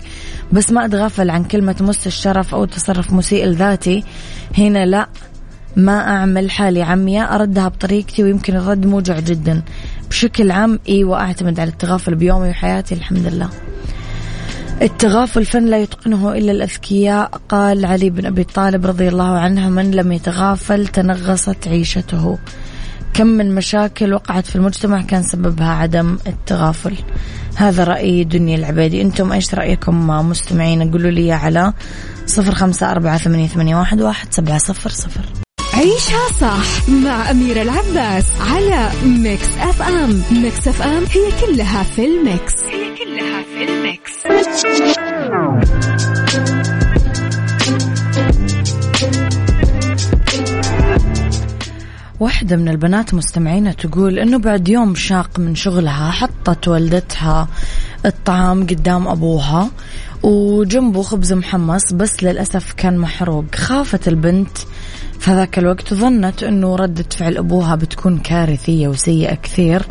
بس 0.52 0.72
ما 0.72 0.84
أتغافل 0.84 1.30
عن 1.30 1.44
كلمة 1.44 1.76
مس 1.80 2.06
الشرف 2.06 2.54
أو 2.54 2.64
تصرف 2.64 3.12
مسيء 3.12 3.46
لذاتي 3.46 4.04
هنا 4.58 4.86
لا 4.86 5.08
ما 5.76 5.98
أعمل 6.08 6.50
حالي 6.50 6.82
عمية 6.82 7.34
أردها 7.34 7.68
بطريقتي 7.68 8.22
ويمكن 8.22 8.56
الرد 8.56 8.86
موجع 8.86 9.20
جدا. 9.20 9.62
بشكل 10.10 10.50
عام 10.50 10.78
أيوه 10.88 11.20
اعتمد 11.20 11.60
على 11.60 11.70
التغافل 11.70 12.14
بيومي 12.14 12.50
وحياتي 12.50 12.94
الحمد 12.94 13.26
لله. 13.26 13.48
التغافل 14.82 15.44
فن 15.44 15.64
لا 15.64 15.78
يتقنه 15.78 16.32
إلا 16.32 16.52
الأذكياء 16.52 17.40
قال 17.48 17.84
علي 17.84 18.10
بن 18.10 18.26
أبي 18.26 18.44
طالب 18.44 18.86
رضي 18.86 19.08
الله 19.08 19.38
عنه 19.38 19.68
من 19.68 19.90
لم 19.90 20.12
يتغافل 20.12 20.86
تنغصت 20.86 21.68
عيشته. 21.68 22.38
كم 23.14 23.26
من 23.26 23.54
مشاكل 23.54 24.14
وقعت 24.14 24.46
في 24.46 24.56
المجتمع 24.56 25.02
كان 25.02 25.22
سببها 25.22 25.72
عدم 25.72 26.18
التغافل. 26.26 26.94
هذا 27.54 27.84
رأي 27.84 28.24
دنيا 28.24 28.56
العبادي 28.56 29.02
أنتم 29.02 29.32
إيش 29.32 29.54
رأيكم 29.54 30.06
مستمعين؟ 30.06 30.90
قولوا 30.90 31.10
لي 31.10 31.32
على 31.32 31.72
صفر 32.26 32.54
خمسة 32.54 32.90
أربعة 32.90 33.18
ثمانية, 33.18 33.46
ثمانية 33.46 33.76
واحد, 33.76 34.00
واحد 34.00 34.32
سبعة 34.32 34.58
صفر 34.58 34.90
صفر. 34.90 35.20
عيشها 35.74 36.28
صح 36.40 36.88
مع 36.88 37.30
أميرة 37.30 37.62
العباس 37.62 38.24
على 38.40 38.88
Mix 39.04 39.48
FM. 39.60 40.22
Mix 40.32 40.68
FM 40.68 41.04
هي 41.10 41.46
كلها 41.46 41.82
في 41.82 42.04
ال 42.04 42.14
mix. 42.14 42.52
هي 42.62 42.94
كلها 42.96 43.42
في 43.42 43.64
الميكس. 43.64 43.81
واحدة 52.20 52.56
من 52.56 52.68
البنات 52.68 53.14
مستمعينا 53.14 53.72
تقول 53.72 54.18
إنه 54.18 54.38
بعد 54.38 54.68
يوم 54.68 54.94
شاق 54.94 55.38
من 55.38 55.54
شغلها 55.54 56.10
حطت 56.10 56.68
والدتها 56.68 57.48
الطعام 58.06 58.66
قدام 58.66 59.08
أبوها 59.08 59.70
وجنبه 60.22 61.02
خبز 61.02 61.32
محمص 61.32 61.92
بس 61.92 62.24
للأسف 62.24 62.72
كان 62.72 62.98
محروق. 62.98 63.44
خافت 63.54 64.08
البنت 64.08 64.58
في 65.22 65.30
هذاك 65.30 65.58
الوقت 65.58 65.94
ظنت 65.94 66.42
أنه 66.42 66.76
ردة 66.76 67.04
فعل 67.10 67.36
أبوها 67.36 67.74
بتكون 67.74 68.18
كارثية 68.18 68.88
وسيئة 68.88 69.34
كثير 69.34 69.82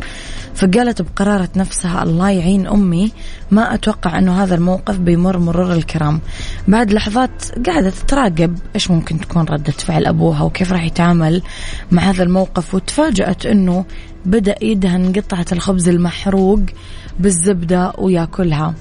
فقالت 0.54 1.02
بقرارة 1.02 1.48
نفسها 1.56 2.02
الله 2.02 2.30
يعين 2.30 2.66
أمي. 2.66 3.12
ما 3.50 3.74
أتوقع 3.74 4.18
أنه 4.18 4.42
هذا 4.42 4.54
الموقف 4.54 4.98
بيمر 4.98 5.38
مرور 5.38 5.72
الكرام. 5.72 6.20
بعد 6.68 6.92
لحظات 6.92 7.58
قاعدة 7.66 7.90
تتراقب 7.90 8.58
إيش 8.74 8.90
ممكن 8.90 9.20
تكون 9.20 9.44
ردة 9.44 9.72
فعل 9.72 10.06
أبوها 10.06 10.42
وكيف 10.42 10.72
راح 10.72 10.84
يتعامل 10.84 11.42
مع 11.90 12.02
هذا 12.02 12.22
الموقف 12.22 12.74
وتفاجأت 12.74 13.46
أنه 13.46 13.84
بدأ 14.24 14.54
يدهن 14.62 15.12
قطعة 15.12 15.46
الخبز 15.52 15.88
المحروق 15.88 16.60
بالزبدة 17.20 17.92
وياكلها. 17.98 18.74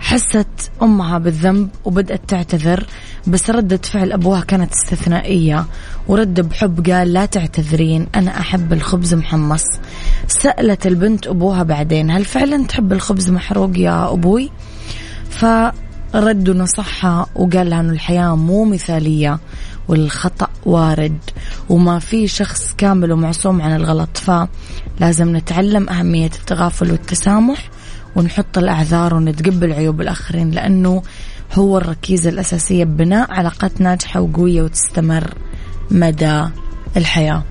فحست 0.00 0.70
أمها 0.82 1.18
بالذنب 1.18 1.68
وبدأت 1.84 2.20
تعتذر 2.28 2.86
بس 3.26 3.50
ردة 3.50 3.76
فعل 3.76 4.12
أبوها 4.12 4.40
كانت 4.40 4.72
استثنائية 4.72 5.66
ورد 6.08 6.40
بحب 6.40 6.90
قال 6.90 7.12
لا 7.12 7.26
تعتذرين 7.26 8.06
أنا 8.14 8.40
أحب 8.40 8.72
الخبز 8.72 9.14
محمص. 9.14 9.64
سألت 10.28 10.86
البنت 10.86 11.26
أبوها 11.26 11.62
بعدين 11.62 12.10
هل 12.10 12.24
فعلا 12.24 12.66
تحب 12.66 12.92
الخبز 12.92 13.30
محروق 13.30 13.78
يا 13.78 14.12
أبوي؟ 14.12 14.50
فرد 15.30 16.48
ونصحها 16.48 17.26
وقال 17.34 17.70
لها 17.70 17.80
أنه 17.80 17.92
الحياة 17.92 18.36
مو 18.36 18.64
مثالية 18.64 19.38
والخطأ 19.88 20.48
وارد 20.66 21.18
وما 21.68 21.98
في 21.98 22.28
شخص 22.28 22.74
كامل 22.78 23.12
ومعصوم 23.12 23.62
عن 23.62 23.76
الغلط 23.76 24.16
فلازم 24.16 25.36
نتعلم 25.36 25.88
أهمية 25.88 26.30
التغافل 26.40 26.92
والتسامح 26.92 27.70
ونحط 28.16 28.58
الأعذار 28.58 29.14
ونتقبل 29.14 29.72
عيوب 29.72 30.00
الآخرين 30.00 30.50
لأنه 30.50 31.02
هو 31.54 31.78
الركيزة 31.78 32.30
الأساسية 32.30 32.84
ببناء 32.84 33.30
علاقات 33.32 33.80
ناجحة 33.80 34.20
وقوية 34.20 34.62
وتستمر 34.62 35.34
مدى 35.90 36.44
الحياة 36.96 37.42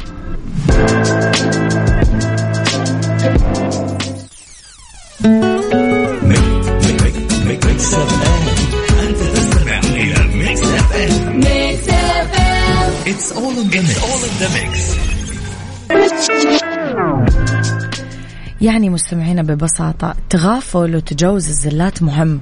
It's 13.08 13.32
all 13.32 13.51
in 13.51 13.69
the 13.69 13.82
mix. 13.82 14.04
all 14.04 14.23
in 14.28 14.34
the 14.41 14.49
mix. 17.25 17.35
يعني 18.65 18.89
مستمعينا 18.89 19.41
ببساطة 19.41 20.15
تغافل 20.30 20.95
وتجاوز 20.95 21.47
الزلات 21.49 22.04
مهم 22.04 22.39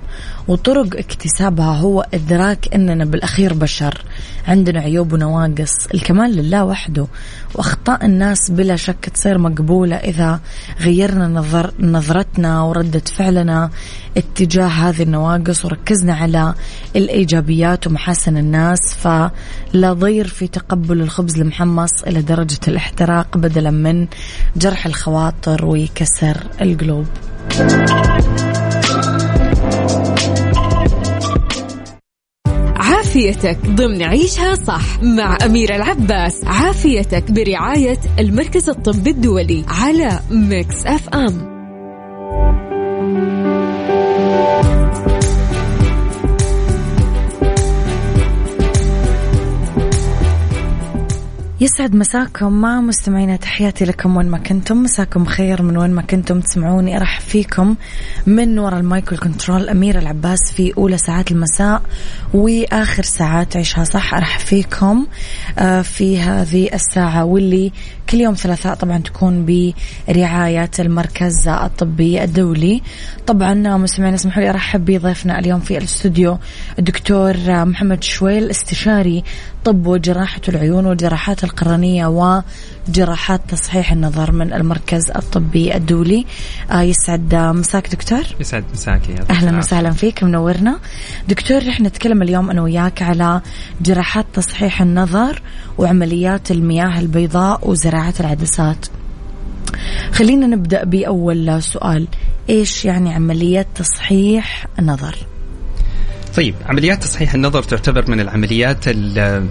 وطرق 0.47 0.97
اكتسابها 0.97 1.75
هو 1.75 2.05
إدراك 2.13 2.73
أننا 2.75 3.05
بالأخير 3.05 3.53
بشر 3.53 4.01
عندنا 4.47 4.79
عيوب 4.79 5.13
ونواقص 5.13 5.87
الكمال 5.93 6.35
لله 6.35 6.65
وحده 6.65 7.07
وأخطاء 7.55 8.05
الناس 8.05 8.51
بلا 8.51 8.75
شك 8.75 9.09
تصير 9.13 9.37
مقبولة 9.37 9.95
إذا 9.95 10.39
غيرنا 10.81 11.27
نظر 11.27 11.73
نظرتنا 11.79 12.61
وردة 12.61 12.99
فعلنا. 12.99 13.69
اتجاه 14.17 14.67
هذه 14.67 15.03
النواقص 15.03 15.65
وركزنا 15.65 16.13
على 16.13 16.53
الإيجابيات 16.95 17.87
ومحاسن 17.87 18.37
الناس 18.37 18.93
فلا 18.93 19.93
ضير 19.93 20.27
في 20.27 20.47
تقبل 20.47 21.01
الخبز 21.01 21.39
المحمص 21.39 22.03
إلى 22.03 22.21
درجة 22.21 22.59
الاحتراق 22.67 23.37
بدلا 23.37 23.71
من 23.71 24.07
جرح 24.55 24.85
الخواطر 24.85 25.65
وكسر 25.65 26.37
القلوب. 26.61 27.05
عافيتك 32.75 33.57
ضمن 33.65 34.03
عيشها 34.03 34.55
صح 34.55 35.03
مع 35.03 35.37
أميرة 35.45 35.75
العباس. 35.75 36.43
عافيتك 36.45 37.31
برعاية 37.31 37.99
المركز 38.19 38.69
الطبي 38.69 39.09
الدولي 39.09 39.65
على 39.67 40.19
Mix 40.31 40.85
FM. 40.85 41.53
يسعد 51.61 51.95
مساكم 51.95 52.61
مع 52.61 52.81
مستمعينا 52.81 53.35
تحياتي 53.35 53.85
لكم 53.85 54.17
وين 54.17 54.29
ما 54.29 54.37
كنتم. 54.37 54.83
مساكم 54.83 55.25
خير 55.25 55.61
من 55.61 55.77
وين 55.77 55.91
ما 55.91 56.01
كنتم 56.01 56.39
تسمعوني. 56.39 56.97
أرحب 56.97 57.21
فيكم 57.21 57.75
من 58.27 58.59
وراء 58.59 58.79
المايكل 58.79 59.17
كنترول 59.17 59.69
أميرة 59.69 59.99
العباس 59.99 60.51
في 60.51 60.73
أولى 60.77 60.97
ساعات 60.97 61.31
المساء 61.31 61.81
وآخر 62.33 63.03
ساعات 63.03 63.57
عيشها 63.57 63.83
صح. 63.83 64.13
أرحب 64.13 64.39
فيكم 64.39 65.07
آه، 65.59 65.81
في 65.81 66.19
هذه 66.19 66.69
الساعة 66.73 67.25
واللي 67.25 67.71
كل 68.09 68.19
يوم 68.19 68.33
ثلاثاء 68.33 68.75
طبعا 68.75 68.97
تكون 68.97 69.45
برعاية 70.07 70.71
المركز 70.79 71.47
الطبي 71.47 72.23
الدولي. 72.23 72.81
طبعا 73.27 73.77
مستمعينا 73.77 74.15
اسمحوا 74.15 74.43
لي 74.43 74.49
أرحب 74.49 74.85
بضيفنا 74.85 75.39
اليوم 75.39 75.59
في 75.59 75.77
الاستوديو 75.77 76.37
الدكتور 76.79 77.35
محمد 77.65 78.03
شويل 78.03 78.49
استشاري 78.49 79.23
طب 79.65 79.87
وجراحة 79.87 80.41
العيون 80.49 80.85
والجراحات 80.85 81.43
القرنية 81.43 82.07
وجراحات 82.07 83.41
تصحيح 83.49 83.91
النظر 83.91 84.31
من 84.31 84.53
المركز 84.53 85.11
الطبي 85.15 85.75
الدولي. 85.75 86.25
آه 86.71 86.81
يسعد 86.81 87.35
مساك 87.35 87.89
دكتور. 87.91 88.23
يسعد 88.39 88.63
مساك 88.73 89.09
يا 89.09 89.25
أهلا 89.29 89.57
وسهلا 89.57 89.91
فيك 89.91 90.23
منورنا. 90.23 90.79
دكتور 91.27 91.67
رح 91.67 91.81
نتكلم 91.81 92.21
اليوم 92.21 92.49
أنا 92.49 92.61
وياك 92.61 93.01
على 93.01 93.41
جراحات 93.81 94.25
تصحيح 94.33 94.81
النظر 94.81 95.41
وعمليات 95.77 96.51
المياه 96.51 96.99
البيضاء 96.99 97.69
وزراعه 97.93 98.13
العدسات 98.19 98.85
خلينا 100.11 100.47
نبدأ 100.47 100.83
بأول 100.83 101.63
سؤال 101.63 102.07
إيش 102.49 102.85
يعني 102.85 103.13
عمليه 103.13 103.67
تصحيح 103.75 104.65
النظر 104.79 105.15
طيب 106.35 106.55
عمليات 106.65 107.03
تصحيح 107.03 107.33
النظر 107.33 107.63
تعتبر 107.63 108.11
من 108.11 108.19
العمليات 108.19 108.87
ال- 108.87 109.47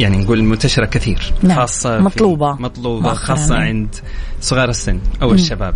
يعني 0.00 0.16
نقول 0.16 0.38
المنتشرة 0.38 0.86
كثير 0.86 1.32
نعم. 1.42 1.56
خاصة 1.58 1.98
مطلوبة. 1.98 2.52
مطلوبة. 2.52 3.14
خاصة 3.14 3.54
عند 3.56 3.94
صغار 4.40 4.68
السن 4.70 4.98
أو 5.22 5.32
الشباب 5.32 5.74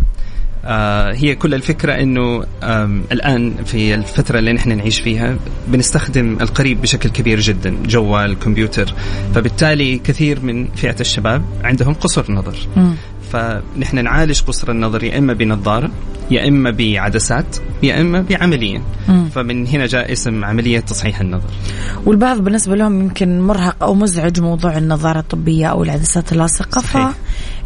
آه 0.67 1.13
هي 1.13 1.35
كل 1.35 1.53
الفكرة 1.53 1.93
أنه 1.93 2.43
الآن 3.11 3.53
في 3.65 3.95
الفترة 3.95 4.39
اللي 4.39 4.53
نحن 4.53 4.77
نعيش 4.77 4.99
فيها 4.99 5.37
بنستخدم 5.67 6.37
القريب 6.41 6.81
بشكل 6.81 7.09
كبير 7.09 7.39
جدا 7.39 7.75
جوال 7.85 8.39
كمبيوتر. 8.39 8.93
فبالتالي 9.35 9.97
كثير 9.97 10.39
من 10.41 10.67
فئة 10.75 10.95
الشباب 10.99 11.41
عندهم 11.63 11.93
قصر 11.93 12.31
نظر. 12.31 12.55
فنحن 13.31 14.03
نعالج 14.03 14.41
قصر 14.41 14.71
النظر 14.71 15.03
يا 15.03 15.17
إما 15.17 15.33
بنظارة 15.33 15.91
يا 16.31 16.47
إما 16.47 16.71
بعدسات 16.71 17.55
يا 17.83 18.01
إما 18.01 18.21
بعملية. 18.21 18.81
مم. 19.07 19.29
فمن 19.29 19.67
هنا 19.67 19.85
جاء 19.85 20.11
اسم 20.11 20.45
عملية 20.45 20.79
تصحيح 20.79 21.21
النظر. 21.21 21.49
والبعض 22.05 22.37
بالنسبة 22.43 22.75
لهم 22.75 22.99
يمكن 22.99 23.41
مرهق 23.41 23.83
أو 23.83 23.93
مزعج 23.93 24.39
موضوع 24.39 24.77
النظارة 24.77 25.19
الطبية 25.19 25.65
أو 25.67 25.83
العدسات 25.83 26.31
اللاصقة 26.31 27.13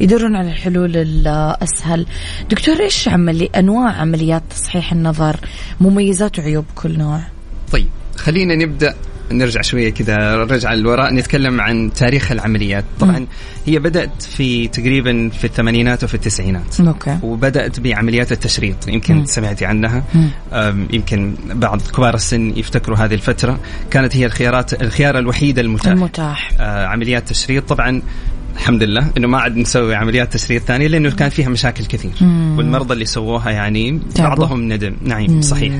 صحيح. 0.02 0.10
فيدورون 0.10 0.36
على 0.36 0.52
الحلول 0.52 0.98
الأسهل. 0.98 2.06
دكتور 2.50 2.80
إيش 2.80 3.08
عملي 3.08 3.50
أنواع 3.56 3.92
عمليات 3.92 4.44
تصحيح 4.50 4.92
النظر؟ 4.92 5.36
مميزات 5.82 6.40
وعيوب 6.40 6.66
كل 6.76 6.98
نوع. 6.98 7.22
طيب 7.72 7.88
خلينا 8.18 8.56
نبدأ 8.56 8.96
نرجع 9.32 9.62
شوية 9.62 9.90
كذا 9.90 10.18
نرجع 10.18 10.74
للوراء 10.74 11.14
نتكلم 11.14 11.62
عن 11.62 11.92
تاريخ 11.94 12.32
العمليات. 12.32 12.84
طبعا 13.00 13.28
هي 13.66 13.80
بدأت 13.80 14.22
في 14.22 14.68
تقريبا 14.68 15.30
في 15.30 15.44
الثمانينات 15.44 16.04
وفي 16.04 16.14
التسعينات. 16.14 16.80
أوكي. 16.80 17.18
وبدأت 17.24 17.80
بعمليات 17.80 18.32
التشريط 18.32 18.88
يمكن 18.88 19.16
مم. 19.16 19.26
سمعتي 19.26 19.66
عنها. 19.66 20.04
يمكن 20.94 21.36
بعض 21.46 21.82
كبار 21.82 22.14
السن 22.14 22.54
يفتكروا 22.58 22.98
هذه 22.98 23.14
الفترة. 23.14 23.60
كانت 23.92 24.16
هي 24.16 24.26
الخيارات 24.26 24.82
الخيار 24.82 25.20
الوحيد 25.20 25.60
المتاح. 25.60 25.92
المتاح. 25.92 26.52
آه، 26.60 26.86
عمليات 26.86 27.30
تشريط. 27.30 27.70
طبعا 27.70 28.02
الحمد 28.56 28.84
لله 28.84 29.12
إنه 29.18 29.28
ما 29.28 29.38
عاد 29.40 29.58
نسوي 29.58 29.96
عمليات 29.96 30.34
تشريط 30.34 30.64
ثانية 30.64 30.88
لأنه 30.88 31.12
كان 31.12 31.30
فيها 31.30 31.50
مشاكل 31.50 31.86
كثير. 31.86 32.12
مم. 32.22 32.58
والمرضى 32.58 32.94
اللي 32.94 33.06
سووها 33.06 33.52
يعني. 33.52 34.00
بعضهم 34.20 34.74
ندم. 34.74 34.96
نعم 35.04 35.26
مم. 35.32 35.42
صحيح. 35.42 35.74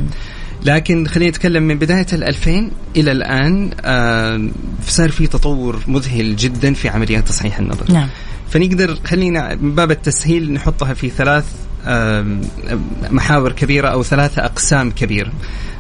لكن 0.66 1.08
خلينا 1.08 1.30
نتكلم 1.30 1.64
من 1.64 1.78
بداية 1.80 2.06
ال 2.14 2.24
2000 2.24 2.72
إلى 2.96 3.12
الآن 3.12 3.70
آه 3.82 4.50
صار 4.88 5.12
في 5.12 5.28
تطور 5.28 5.80
مذهل 5.88 6.36
جدا 6.36 6.74
في 6.74 6.90
عمليات 6.90 7.28
تصحيح 7.28 7.60
النظر. 7.60 7.92
نعم. 7.92 8.08
فنقدر 8.50 8.98
خلينا 9.06 9.56
من 9.56 9.76
باب 9.76 9.92
التسهيل 9.92 10.54
نحطها 10.54 10.94
في 10.94 11.10
ثلاث 11.10 11.46
آم، 11.86 12.42
محاور 13.12 13.52
كبيرة 13.52 13.88
أو 13.88 14.04
ثلاثة 14.04 14.46
أقسام 14.46 14.92
كبيرة. 14.92 15.32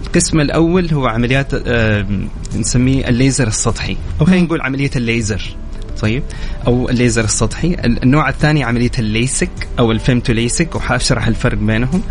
القسم 0.05 0.39
الأول 0.39 0.89
هو 0.93 1.07
عمليات 1.07 1.53
آم، 1.53 2.27
نسميه 2.57 3.07
الليزر 3.09 3.47
السطحي. 3.47 3.97
أو 4.21 4.25
خلينا 4.25 4.45
نقول 4.45 4.61
عملية 4.61 4.91
الليزر. 4.95 5.41
طيب. 6.01 6.23
أو 6.67 6.89
الليزر 6.89 7.23
السطحي. 7.23 7.77
النوع 7.85 8.29
الثاني 8.29 8.63
عملية 8.63 8.91
الليسك 8.99 9.49
أو 9.79 9.91
ال 9.91 9.98
femto 9.98 10.33
LASIK 10.33 10.75
وحأشرح 10.75 11.27
الفرق 11.27 11.57
بينهم. 11.57 12.01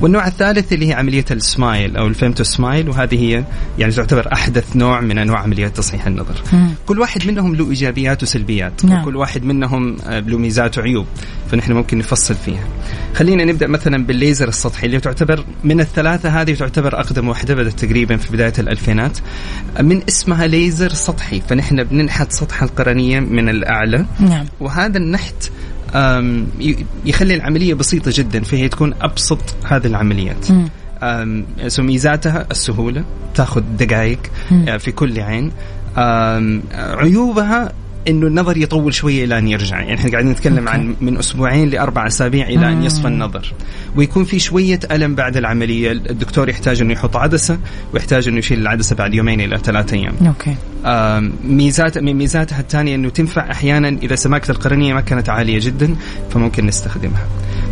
والنوع 0.00 0.26
الثالث 0.26 0.72
اللي 0.72 0.88
هي 0.88 0.92
عملية 0.92 1.24
ال 1.30 1.41
SMILE 1.41 1.96
أو 1.96 2.06
ال 2.06 2.12
femto 2.12 2.44
SMILE 2.44 2.88
وهذه 2.88 3.14
هي 3.14 3.44
يعني 3.78 3.92
تعتبر 3.92 4.32
أحدث 4.32 4.76
نوع 4.76 5.00
من 5.00 5.18
أنواع 5.18 5.38
عمليات 5.38 5.76
تصحيح 5.76 6.06
النظر. 6.06 6.34
مم. 6.52 6.70
كل 6.86 7.00
واحد 7.00 7.26
منهم 7.26 7.54
له 7.54 7.70
إيجابيات 7.70 8.22
وسلبيات 8.22 8.84
نعم. 8.84 9.02
وكل 9.02 9.16
واحد 9.16 9.44
منهم 9.44 9.96
آه، 10.06 10.20
له 10.20 10.38
ميزات 10.38 10.78
وعيوب 10.78 11.06
فنحن 11.50 11.72
ممكن 11.72 11.98
نفصل 11.98 12.34
فيها. 12.34 12.68
خلينا 13.14 13.44
نبدأ 13.44 13.66
مثلا 13.66 14.04
بالليزر 14.04 14.48
السطحي 14.48 14.86
اللي 14.86 15.00
تعتبر 15.00 15.44
من 15.64 15.80
الثلاثة 15.80 16.40
هذه 16.40 16.54
تعتبر 16.54 17.00
أقدم 17.00 17.28
واحدة 17.28 17.54
بدأت 17.54 17.84
تقريبا 17.84 18.16
في 18.16 18.32
بداية 18.32 18.52
الألفينات. 18.58 19.18
من 19.80 20.02
اسمها 20.08 20.46
ليزر 20.46 20.88
سطحي 20.88 21.40
فنحن 21.48 21.84
بننحت 21.84 22.32
سطح 22.32 22.62
القرنيه 22.62 23.20
من 23.38 23.48
الأعلى. 23.48 24.06
نعم. 24.20 24.46
وهذا 24.60 24.98
النحت 24.98 25.50
يخلي 27.04 27.34
العملية 27.34 27.74
بسيطة 27.74 28.10
جدا 28.14 28.42
فهي 28.42 28.68
تكون 28.68 28.94
أبسط 29.00 29.54
هذه 29.64 29.86
العمليات. 29.86 30.44
so 31.66 31.82
ميزاتها 31.82 32.46
السهولة 32.50 33.04
تأخذ 33.34 33.60
دقائق. 33.60 34.18
آه، 34.68 34.76
في 34.76 34.92
كل 34.92 35.20
عين. 35.20 35.52
عيوبها 36.74 37.72
إنه 38.08 38.26
النظر 38.26 38.56
يطول 38.56 38.94
شوية 38.94 39.24
إلى 39.24 39.38
أن 39.38 39.48
يرجع. 39.48 39.80
يعني 39.80 39.94
إحنا 39.94 40.10
قاعدين 40.10 40.30
نتكلم 40.30 40.58
okay. 40.58 40.70
عن 40.70 40.94
من 41.00 41.16
أسبوعين 41.16 41.70
لأربع 41.70 42.06
أسابيع 42.06 42.46
إلى 42.46 42.72
أن 42.72 42.82
يصفى 42.82 43.08
النظر. 43.08 43.52
ويكون 43.96 44.24
في 44.24 44.38
شوية 44.38 44.80
ألم 44.90 45.14
بعد 45.14 45.36
العملية. 45.36 45.92
الدكتور 45.92 46.48
يحتاج 46.48 46.80
إنه 46.80 46.92
يحط 46.92 47.16
عدسة 47.16 47.58
ويحتاج 47.94 48.28
إنه 48.28 48.38
يشيل 48.38 48.60
العدسة 48.60 48.96
بعد 48.96 49.14
يومين 49.14 49.40
إلى 49.40 49.58
ثلاثة 49.58 49.96
أيام. 49.96 50.14
okay. 50.26 50.56
آم، 50.84 51.32
ميزات 51.44 51.98
من 51.98 52.14
ميزاتها 52.14 52.60
الثانية 52.60 52.94
إنه 52.94 53.08
تنفع 53.08 53.50
أحيانا 53.50 53.88
إذا 53.88 54.14
سماكة 54.14 54.50
القرنية 54.50 54.94
ما 54.94 55.00
كانت 55.00 55.28
عالية 55.28 55.58
جدا 55.62 55.96
فممكن 56.30 56.66
نستخدمها. 56.66 57.26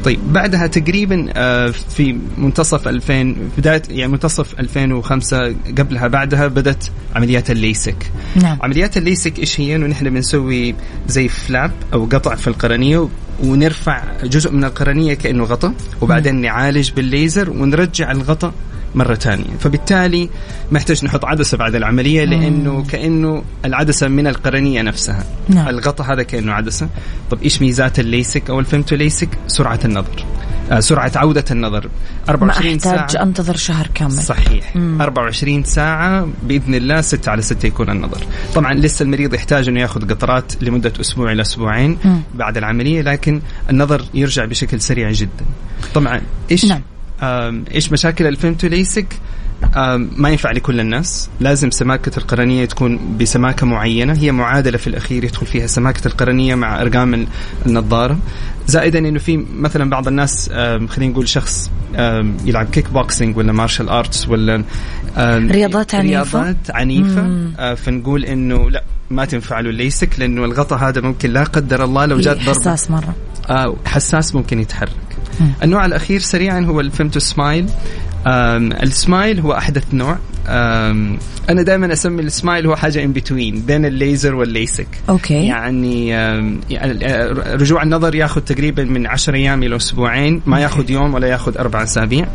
طيب 0.06 0.32
بعدها 0.32 0.66
تقريبا 0.66 1.26
آه، 1.36 1.70
في 1.70 2.18
منتصف 2.38 2.88
2000 2.88 3.36
بداية 3.58 3.82
يعني 3.90 4.12
منتصف 4.12 4.60
2005 4.60 5.54
قبلها 5.78 6.06
بعدها 6.08 6.46
بدأت 6.46 6.84
عمليات 7.16 7.50
الليسك. 7.50 7.96
نعم 8.36 8.58
عمليات 8.62 8.96
الليسك 8.96 9.38
إيش 9.38 9.60
هي؟ 9.60 9.76
إنه 9.76 9.86
نحن 9.86 10.10
بنسوي 10.10 10.74
زي 11.08 11.28
flap 11.28 11.72
أو 11.92 12.04
قطع 12.04 12.34
في 12.34 12.48
القرنية 12.48 13.08
ونرفع 13.44 14.02
جزء 14.24 14.52
من 14.52 14.64
القرنية 14.64 15.14
كأنه 15.14 15.44
غطاء 15.44 15.74
وبعدين 16.00 16.40
نعالج 16.40 16.90
بالليزر 16.90 17.50
ونرجع 17.50 18.10
الغطاء 18.10 18.54
مرة 18.96 19.14
ثانية 19.14 19.56
فبالتالي 19.61 20.30
محتاج 20.72 21.04
نحط 21.04 21.24
عدسة 21.24 21.59
بعد 21.59 21.74
العملية 21.74 22.24
لأنه 22.24 22.85
كأنه 22.85 23.42
العدسة 23.64 24.09
من 24.09 24.26
القرنية 24.26 24.82
نفسها. 24.82 25.24
نعم. 25.48 25.68
الغطاء 25.68 26.12
هذا 26.12 26.22
كأنه 26.22 26.52
عدسة. 26.52 26.88
طب 27.30 27.42
إيش 27.42 27.62
ميزات 27.62 27.98
الليسك؟ 27.98 28.50
أو 28.50 28.61
ال 28.61 28.66
femto 28.66 28.96
LASIK 28.96 29.28
سرعة 29.46 29.80
النظر. 29.85 30.24
آه 30.70 30.80
سرعة 30.80 31.12
عودة 31.16 31.44
النظر. 31.50 31.87
ما 31.87 32.30
24 32.30 32.78
ساعة. 32.78 32.96
احتاج 32.96 33.22
أنتظر 33.22 33.56
شهر 33.56 33.87
كامل. 33.94 34.12
صحيح. 34.12 34.76
مم. 34.76 35.02
24 35.02 35.64
ساعة 35.64 36.28
بإذن 36.42 36.74
الله 36.74 37.00
6 37.00 37.30
على 37.30 37.42
6 37.42 37.66
يكون 37.66 37.90
النظر. 37.90 38.20
طبعا 38.54 38.74
لسه 38.74 39.02
المريض 39.02 39.35
يحتاج 39.35 39.68
أنه 39.68 39.80
يأخذ 39.80 40.11
قطرات 40.11 40.62
لمدة 40.62 40.92
أسبوع 41.00 41.32
إلى 41.32 41.42
أسبوعين 41.42 41.98
مم. 42.04 42.20
بعد 42.35 42.56
العملية 42.56 43.02
لكن 43.02 43.40
النظر 43.70 44.04
يرجع 44.14 44.44
بشكل 44.44 44.80
سريع 44.80 45.11
جدا. 45.11 45.44
طبعا 45.94 46.20
إيش 46.50 46.64
نعم. 46.64 46.82
إيش 47.22 47.92
مشاكل 47.92 48.26
ال 48.26 48.33
femto 48.33 48.66
LASIK 48.66 49.06
ما 50.16 50.29
ينفع 50.29 50.50
لكل 50.52 50.81
الناس. 50.81 51.29
لازم 51.40 51.70
سماكة 51.70 52.18
القرنية 52.18 52.64
تكون 52.64 53.16
بسماكة 53.20 53.66
معينة. 53.66 54.12
هي 54.12 54.33
معادلة 54.33 54.79
في 54.79 54.87
الأخير 54.87 55.24
يدخل 55.24 55.46
فيها 55.46 55.66
سماكة 55.66 56.09
القرنية 56.09 56.55
مع 56.55 56.81
أرقام 56.81 57.14
ال- 57.14 57.26
النظارة. 57.66 58.18
زائدا 58.66 58.98
أنه 58.98 59.18
في 59.18 59.37
مثلا 59.37 59.90
بعض 59.90 60.09
الناس 60.09 60.48
خلينا 60.88 61.12
نقول 61.12 61.29
شخص 61.29 61.70
يلعب 62.44 62.66
kick 62.72 62.90
boxing 62.90 63.37
ولا 63.37 63.52
martial 63.52 63.88
arts 63.88 64.28
ولا 64.29 64.64
رياضات 65.18 65.94
عنيفة؟ 65.94 66.40
رياضات 66.42 66.57
عنيفة. 66.70 67.50
آه، 67.59 67.74
فنقول 67.74 68.24
أنه 68.24 68.70
لا 68.70 68.85
ما 69.11 69.24
تنفع 69.24 69.61
له 69.61 69.70
الليسك 69.70 70.09
لأنه 70.18 70.44
الغطاء 70.44 70.79
هذا 70.79 71.00
ممكن 71.00 71.31
لا 71.33 71.44
قدر 71.44 71.85
الله 71.85 72.07
لو 72.07 72.18
جات 72.18 72.37
إيه، 72.37 72.44
ضربة. 72.46 72.61
حساس 72.61 72.90
مرة. 72.90 73.14
آه 73.50 73.76
حساس 73.87 74.35
ممكن 74.35 74.61
يتحرك. 74.61 74.90
مم. 74.90 75.05
النوع 75.62 75.87
الأخير 75.87 76.20
سريعا 76.20 76.61
هو 76.61 76.81
ال 76.80 76.87
femto 76.87 77.20
SMILE 77.20 77.66
ال 78.26 78.45
SMILE 78.45 79.40
هو 79.40 79.53
أحدث 79.53 79.85
نوع. 79.92 80.18
أنا 81.49 81.62
دائما 81.62 81.92
أسمي 81.92 82.22
ال 82.22 82.30
SMILE 82.30 82.66
هو 82.66 82.77
حاجة 82.77 83.05
in 83.04 83.12
between 83.12 83.61
بين 83.61 83.85
الليزر 83.85 84.35
وال 84.35 84.47
LASIK. 84.47 84.87
okay. 85.09 85.46
يعني 85.46 86.09
يعني، 86.09 86.55
رجوع 87.55 87.83
النظر 87.83 88.14
ياخذ 88.14 88.40
تقريبا 88.40 88.85
من 88.85 89.07
10 89.07 89.35
أيام 89.35 89.62
إلى 89.62 89.77
أسبوعين 89.77 90.42
ما 90.46 90.61
ياخذ 90.61 90.90
يوم 90.90 91.14
ولا 91.14 91.29
ياخذ 91.29 91.59
أربع 91.59 91.83
أسابيع. 91.83 92.27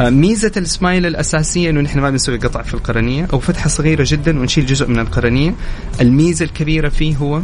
آه، 0.00 0.10
ميزة 0.10 0.52
السمايل 0.56 1.06
الأساسية 1.06 1.70
إنه 1.70 1.80
نحن 1.80 1.98
ما 2.00 2.10
بنسوي 2.10 2.38
قطع 2.38 2.62
في 2.62 2.74
القرنية 2.74 3.28
أو 3.32 3.38
فتحة 3.38 3.68
صغيرة 3.68 4.04
جدا 4.08 4.40
ونشيل 4.40 4.66
جزء 4.66 4.88
من 4.88 4.98
القرنية. 4.98 5.54
الميزة 6.00 6.44
الكبيرة 6.44 6.88
فيه 6.88 7.16
هو 7.16 7.42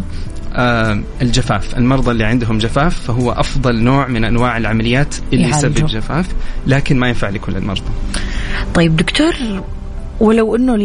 الجفاف. 1.22 1.78
المرضى 1.78 2.10
اللي 2.10 2.24
عندهم 2.24 2.58
جفاف 2.58 3.00
فهو 3.00 3.30
أفضل 3.32 3.82
نوع 3.82 4.06
من 4.06 4.24
أنواع 4.24 4.56
العمليات 4.56 5.14
اللي. 5.32 5.48
يسبب 5.48 5.86
جفاف 5.86 6.26
لكن 6.66 6.98
ما 6.98 7.08
ينفع 7.08 7.28
لكل 7.28 7.56
المرضى. 7.56 7.90
طيب 8.74 8.96
دكتور 8.96 9.34
ولو 10.20 10.56
إنه 10.56 10.76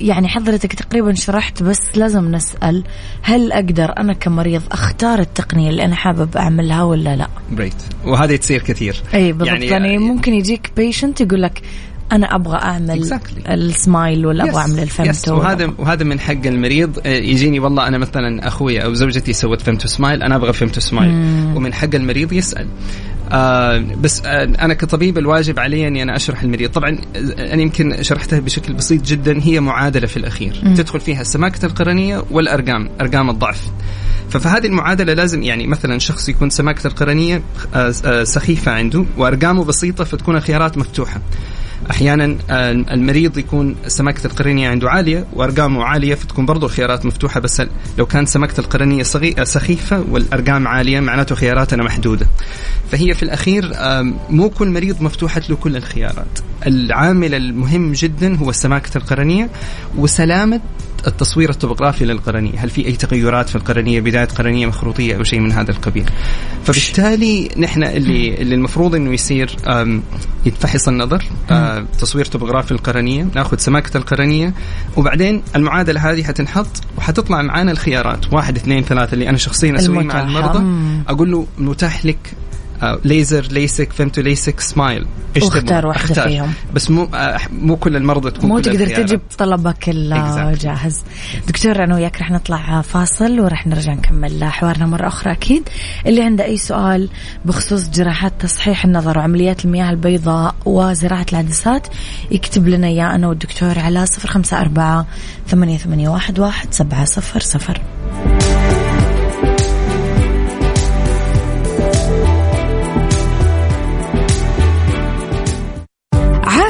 يعني 0.00 0.28
حضرتك 0.28 0.72
تقريبا 0.72 1.14
شرحت 1.14 1.62
بس 1.62 1.78
لازم 1.94 2.34
نسأل 2.34 2.84
هل 3.22 3.52
أقدر 3.52 3.92
أنا 3.98 4.12
كمريض 4.12 4.62
أختار 4.72 5.18
التقنية 5.18 5.70
اللي 5.70 5.84
أنا 5.84 5.94
حابب 5.94 6.36
أعملها 6.36 6.82
ولا 6.82 7.16
لا؟ 7.16 7.28
great 7.52 7.74
وهذه 8.04 8.36
تصير 8.36 8.62
كثير. 8.62 9.02
اي 9.14 9.32
بالضبط. 9.32 9.48
يعني, 9.48 9.66
يعني 9.66 9.98
ممكن 9.98 10.34
يجيك 10.34 10.70
patient 10.76 11.20
يقول 11.20 11.42
لك 11.42 11.62
أنا 12.12 12.34
أبغى 12.34 12.56
أعمل 12.56 13.04
Exactly. 13.04 13.50
السمايل 13.50 14.26
ولا 14.26 14.44
أبغى 14.44 14.56
أعمل 14.56 14.78
yes 14.78 14.98
ال 14.98 15.04
femto 15.04 15.36
وهذا 15.36 15.72
وهذا 15.78 16.04
من 16.04 16.20
حق 16.20 16.46
المريض. 16.46 16.98
آه، 17.06 17.08
يجيني 17.08 17.60
والله 17.60 17.88
أنا 17.88 17.98
مثلا 17.98 18.48
أخوي 18.48 18.84
أو 18.84 18.94
زوجتي 18.94 19.32
سوت 19.32 19.62
femto 19.62 19.88
SMILE 19.88 20.22
أنا 20.22 20.36
أبغى 20.36 20.52
femto 20.52 20.80
SMILE 20.80 21.12
ومن 21.56 21.74
حق 21.74 21.94
المريض 21.94 22.32
يسأل. 22.32 22.66
آه 23.30 23.78
بس 24.00 24.22
آه 24.26 24.44
أنا 24.44 24.74
كطبيب 24.74 25.18
الواجب 25.18 25.58
علي 25.58 25.88
إني 25.88 26.02
أنا 26.02 26.16
أشرح 26.16 26.42
المريض. 26.42 26.70
طبعا 26.70 26.98
آه، 27.16 27.54
أنا 27.54 27.62
يمكن 27.62 28.02
شرحتها 28.02 28.40
بشكل 28.40 28.72
بسيط 28.72 29.02
جدا. 29.02 29.40
هي 29.42 29.60
معادلة 29.60 30.06
في 30.06 30.16
الأخير. 30.16 30.60
مم. 30.62 30.74
تدخل 30.74 31.00
فيها 31.00 31.22
سماكه 31.22 31.66
القرنية 31.66 32.24
والأرقام 32.30 32.88
أرقام 33.00 33.30
الضعف. 33.30 33.70
ففي 34.30 34.48
هذه 34.48 34.66
المعادلة 34.66 35.14
لازم 35.14 35.42
يعني 35.42 35.66
مثلا 35.66 35.98
شخص 35.98 36.28
يكون 36.28 36.50
سماكة 36.50 36.86
القرنية 36.86 37.42
آه، 37.74 38.24
سخيفة 38.24 38.72
عنده 38.72 39.04
وأرقامه 39.16 39.64
بسيطة 39.64 40.04
فتكون 40.04 40.36
الخيارات 40.36 40.78
مفتوحة. 40.78 41.20
أحيانا 41.90 42.36
المريض 42.94 43.38
يكون 43.38 43.76
سماكة 43.86 44.26
القرنية 44.26 44.68
عنده 44.68 44.90
عالية 44.90 45.26
وأرقامه 45.32 45.84
عالية 45.84 46.14
فتكون 46.14 46.46
برضه 46.46 46.66
الخيارات 46.66 47.06
مفتوحة 47.06 47.40
بس 47.40 47.62
لو 47.98 48.06
كان 48.06 48.26
سماكة 48.26 48.60
القرنية 48.60 49.02
سخيفة 49.42 50.04
والأرقام 50.10 50.68
عالية 50.68 51.00
معناته 51.00 51.34
خياراتنا 51.34 51.84
محدودة. 51.84 52.26
فهي 52.92 53.14
في 53.14 53.22
الأخير 53.22 53.72
مو 54.30 54.50
كل 54.50 54.68
مريض 54.68 55.02
مفتوحة 55.02 55.42
له 55.48 55.56
كل 55.56 55.76
الخيارات. 55.76 56.38
العامل 56.66 57.34
المهم 57.34 57.92
جدا 57.92 58.36
هو 58.36 58.52
سماكة 58.52 58.98
القرنية 58.98 59.50
وسلامة 59.96 60.60
التصوير 61.06 61.50
الطبوغرافي 61.50 62.04
للقرنية. 62.04 62.58
هل 62.58 62.70
في 62.70 62.86
أي 62.86 62.92
تغيرات 62.92 63.48
في 63.48 63.56
القرنية؟ 63.56 64.00
بداية 64.00 64.24
قرنية 64.24 64.66
مخروطية 64.66 65.16
أو 65.16 65.22
شيء 65.22 65.40
من 65.40 65.52
هذا 65.52 65.70
القبيل. 65.70 66.04
فبالتالي 66.64 67.48
نحن 67.56 67.84
اللي, 67.84 68.34
اللي 68.34 68.54
المفروض 68.54 68.94
أنه 68.94 69.12
يصير 69.12 69.56
يتفحص 70.46 70.88
النظر 70.88 71.24
آه، 71.50 71.86
تصوير 72.00 72.24
طبوغرافي 72.24 72.74
للقرنية 72.74 73.28
ناخذ 73.34 73.56
سماكة 73.56 73.96
القرنية 73.96 74.54
وبعدين 74.96 75.42
المعادلة 75.56 76.10
هذه 76.10 76.22
حتنحط 76.22 76.82
وحتطلع 76.98 77.42
معانا 77.42 77.72
الخيارات. 77.72 78.32
واحد 78.32 78.56
اثنين 78.56 78.82
ثلاثة 78.82 79.14
اللي 79.14 79.28
أنا 79.28 79.38
شخصيا 79.38 79.76
أسويه 79.76 80.04
مع. 80.04 80.20
المرضى. 80.20 80.64
أقول 81.08 81.30
له 81.30 81.46
متاح 81.58 82.06
لك 82.06 82.18
ليزر 83.04 83.42
LASIK 83.50 83.92
femto 83.92 84.20
LASIK 84.20 84.60
SMILE 84.60 85.06
إيش 85.36 85.44
واختار 85.44 85.62
تبغى؟ 85.62 85.86
واحدة 85.88 86.04
اختار. 86.04 86.28
فيهم. 86.28 86.52
بس 86.74 86.90
مو 86.90 87.04
آه، 87.14 87.38
مو 87.52 87.76
كل 87.76 87.96
المرضى 87.96 88.30
تكون 88.30 88.48
مو 88.50 88.58
تقدر. 88.60 88.86
تجيب 88.86 89.20
طلبك 89.38 89.84
Exactly. 89.84 89.88
الجاهز 89.88 91.02
دكتور 91.48 91.84
أنا 91.84 91.94
وياك 91.94 92.20
رح 92.20 92.30
نطلع 92.30 92.80
فاصل 92.80 93.40
ورح 93.40 93.66
نرجع 93.66 93.92
نكمل 93.92 94.44
حوارنا 94.44 94.86
مرة 94.86 95.06
أخرى 95.08 95.32
أكيد 95.32 95.68
اللي 96.06 96.22
عنده 96.22 96.44
أي 96.44 96.56
سؤال 96.56 97.08
بخصوص 97.44 97.88
جراحات 97.88 98.32
تصحيح 98.38 98.84
النظر 98.84 99.18
وعمليات 99.18 99.64
المياه 99.64 99.90
البيضاء 99.90 100.54
وزراعة 100.64 101.26
العدسات 101.32 101.86
يكتب 102.30 102.68
لنا 102.68 102.86
إياه 102.86 103.14
أنا 103.14 103.28
والدكتور 103.28 103.78
على 103.78 104.06
صفر 104.06 104.28
خمسة 104.28 104.60
أربعة 104.60 105.06
ثمانية 105.48 105.78
ثمانية 105.78 106.08
واحد 106.08 106.38
واحد 106.38 106.74
سبعة 106.74 107.04
صفر 107.04 107.40
صفر 107.40 107.80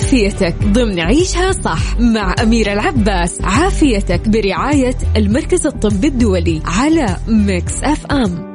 عافيتك. 0.08 0.54
ضمن 0.64 1.00
عيشها 1.00 1.52
صح 1.52 2.00
مع 2.00 2.34
أميرة 2.42 2.72
العباس. 2.72 3.40
عافيتك 3.42 4.28
برعاية 4.28 4.96
المركز 5.16 5.66
الطبي 5.66 6.08
الدولي 6.08 6.62
على 6.64 7.16
Mix 7.28 7.82
FM. 7.82 8.48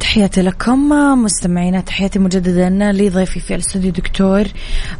تحياتي 0.00 0.42
لكم 0.42 0.88
مستمعينا 1.22 1.80
تحياتي 1.80 2.18
مجددا 2.18 2.92
لضيفي 2.92 3.40
في 3.40 3.54
الاستوديو 3.54 3.90
دكتور 3.90 4.44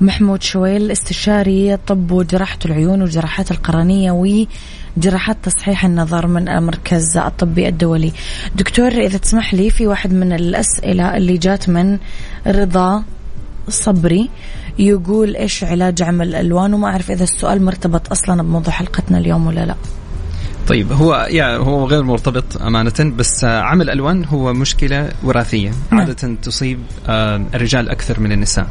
محمود 0.01 0.43
شويل 0.43 0.91
استشاري 0.91 1.77
طب 1.87 2.11
وجراحة 2.11 2.59
العيون 2.65 3.03
وجراحات 3.03 3.51
القرنية 3.51 4.13
وجراحات 4.97 5.37
تصحيح 5.43 5.85
النظر 5.85 6.27
من 6.27 6.49
المركز 6.49 7.17
الطبي 7.17 7.69
الدولي. 7.69 8.13
دكتور 8.55 8.89
إذا 8.89 9.19
تسمح 9.19 9.55
لي 9.55 9.71
في 9.71 9.87
واحد 9.87 10.13
من 10.13 10.33
الأسئلة 10.33 11.17
اللي 11.17 11.37
جات 11.37 11.69
من 11.69 11.99
رضا 12.47 13.03
صبري 13.69 14.31
يقول 14.79 15.37
إيش 15.37 15.65
علاج 15.65 16.03
عمل 16.03 16.29
الألوان 16.29 16.75
وما 16.75 16.89
أعرف 16.89 17.11
إذا 17.11 17.25
السؤال 17.25 17.65
مرتبط 17.65 18.11
أصلا 18.11 18.43
بموضوع 18.43 18.73
حلقتنا 18.73 19.19
اليوم 19.19 19.47
ولا 19.47 19.67
لا. 19.67 19.75
طيب 20.69 20.93
هو 20.93 21.27
يا 21.31 21.57
هو 21.57 21.87
غير 21.87 22.03
مرتبط 22.03 22.63
أمانة 22.63 23.13
بس 23.17 23.45
عمل 23.45 23.91
ألوان 23.91 24.25
هو 24.25 24.53
مشكلة 24.53 25.09
وراثية 25.23 25.71
نعم. 25.91 26.01
عادة 26.01 26.35
تصيب 26.43 26.79
الرجال 27.55 27.89
أكثر 27.89 28.21
من 28.21 28.33
النساء. 28.33 28.67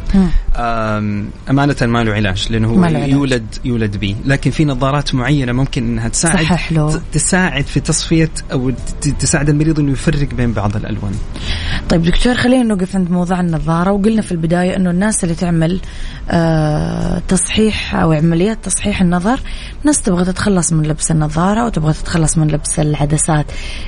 آم، 0.55 1.29
أمانة 1.49 1.75
ما 1.81 2.03
له 2.03 2.13
علاج 2.13 2.47
لأنه 2.49 2.67
هو 2.67 2.83
علاج. 2.83 3.09
يولد 3.09 3.45
يولد 3.65 3.97
به 3.97 4.15
لكن 4.25 4.51
في 4.51 4.65
نظارات 4.65 5.15
معينة 5.15 5.51
ممكن 5.51 5.83
إنها 5.83 6.07
تساعد 6.07 6.39
صحح 6.39 6.71
له. 6.71 7.01
تساعد 7.13 7.63
في 7.65 7.79
تصفية 7.79 8.29
أو 8.51 8.71
تساعد 9.19 9.49
المريض 9.49 9.79
إنه 9.79 9.91
يفرق 9.91 10.33
بين 10.33 10.53
بعض 10.53 10.75
الألوان 10.75 11.13
طيب 11.89 12.03
دكتور 12.03 12.35
خلينا 12.35 12.63
نوقف 12.63 12.95
عند 12.95 13.11
موضوع 13.11 13.39
النظارة 13.39 13.91
وقلنا 13.91 14.21
في 14.21 14.31
البداية 14.31 14.75
أنه 14.75 14.89
الناس 14.89 15.23
اللي 15.23 15.35
تعمل 15.35 15.79
آه 16.29 17.21
تصحيح 17.27 17.95
أو 17.95 18.11
عمليات 18.11 18.57
تصحيح 18.63 19.01
النظر 19.01 19.39
ناس 19.83 20.01
تبغى 20.01 20.25
تتخلص 20.25 20.73
من 20.73 20.85
لبس 20.87 21.11
النظارة 21.11 21.65
وتبغى 21.65 21.84
تتخلص 21.91 22.37
من 22.37 22.47
لبس 22.47 22.79
العدسات. 22.79 23.45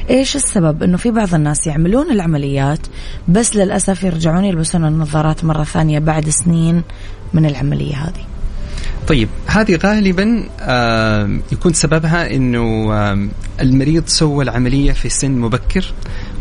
إيش 0.09 0.35
السبب؟ 0.35 0.83
أنه 0.83 0.97
في 0.97 1.11
بعض 1.11 1.33
الناس 1.33 1.67
يعملون 1.67 2.11
العمليات 2.11 2.79
بس 3.27 3.55
للأسف 3.55 4.03
يرجعون 4.03 4.45
يلبسون 4.45 4.85
النظارات 4.85 5.45
مرة 5.45 5.63
ثانية 5.63 5.99
بعد 5.99 6.29
سنين 6.29 6.83
من 7.33 7.45
العملية 7.45 7.95
هذه. 7.95 8.25
طيب 9.07 9.29
هذه 9.47 9.79
غالبا 9.83 10.43
آم، 10.61 11.41
يكون 11.51 11.73
سببها 11.73 12.35
إنه 12.35 12.91
المريض 13.61 14.03
سوى 14.07 14.43
العملية 14.43 14.91
في 14.91 15.09
سن 15.09 15.31
مبكر. 15.31 15.93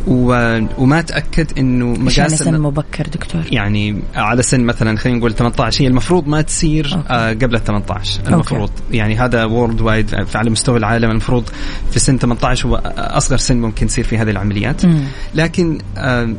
و... 0.07 0.59
وما 0.79 1.01
تأكد 1.01 1.59
إنه 1.59 1.87
يعني 1.87 2.05
مقاس 2.05 2.35
سن 2.35 2.61
مبكر 2.61 3.07
دكتور؟ 3.07 3.43
يعني 3.51 4.03
على 4.15 4.43
سن 4.43 4.61
مثلا 4.61 4.97
خلينا 4.97 5.19
نقول 5.19 5.35
18 5.35 5.85
هي 5.85 5.89
المفروض 5.89 6.29
ما 6.29 6.43
تصير 6.43 6.95
okay. 6.95 7.09
آه 7.09 7.33
قبل 7.33 7.55
ال 7.55 7.65
18 7.65 8.21
المفروض 8.29 8.71
يعني 8.91 9.17
هذا 9.17 9.45
worldwide 9.45 10.27
على 10.35 10.51
مستوى 10.51 10.79
العالم 10.79 11.11
المفروض 11.11 11.45
في 11.91 11.99
سن 11.99 12.19
18 12.19 12.69
هو 12.69 12.83
أصغر 12.97 13.37
سن 13.37 13.57
ممكن 13.57 13.87
تصير 13.87 14.05
في 14.05 14.19
هذه 14.19 14.31
العمليات 14.31 14.87
مم. 14.87 15.05
لكن 15.35 15.79
آه 15.97 16.35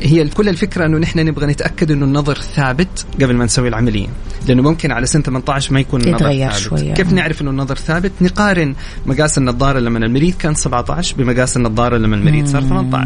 هي 0.00 0.28
كل 0.28 0.48
الفكرة 0.48 0.86
إنه 0.86 0.98
نحن 0.98 1.18
نبغى 1.18 1.46
نتأكد 1.46 1.90
إنه 1.90 2.04
النظر 2.04 2.34
ثابت 2.34 3.06
قبل 3.14 3.34
ما 3.34 3.44
نسوي 3.44 3.68
العملية 3.68 4.08
لأنه 4.48 4.62
ممكن 4.62 4.92
على 4.92 5.06
سن 5.06 5.22
18 5.22 5.72
ما 5.72 5.80
يكون 5.80 6.00
النظر 6.00 6.32
ثابت 6.32 6.56
شوية. 6.56 6.94
كيف 6.94 7.12
نعرف 7.12 7.42
إنه 7.42 7.50
النظر 7.50 7.74
ثابت 7.76 8.12
نقارن 8.20 8.74
مقاس 9.06 9.38
النظارة 9.38 9.78
لما 9.78 9.98
المريض 9.98 10.34
كان 10.34 10.54
17 10.54 11.16
بمقاس 11.16 11.56
النظارة 11.56 11.96
لما 11.96 12.16
المريض 12.16 12.46
صار 12.46 12.62
18 12.62 13.05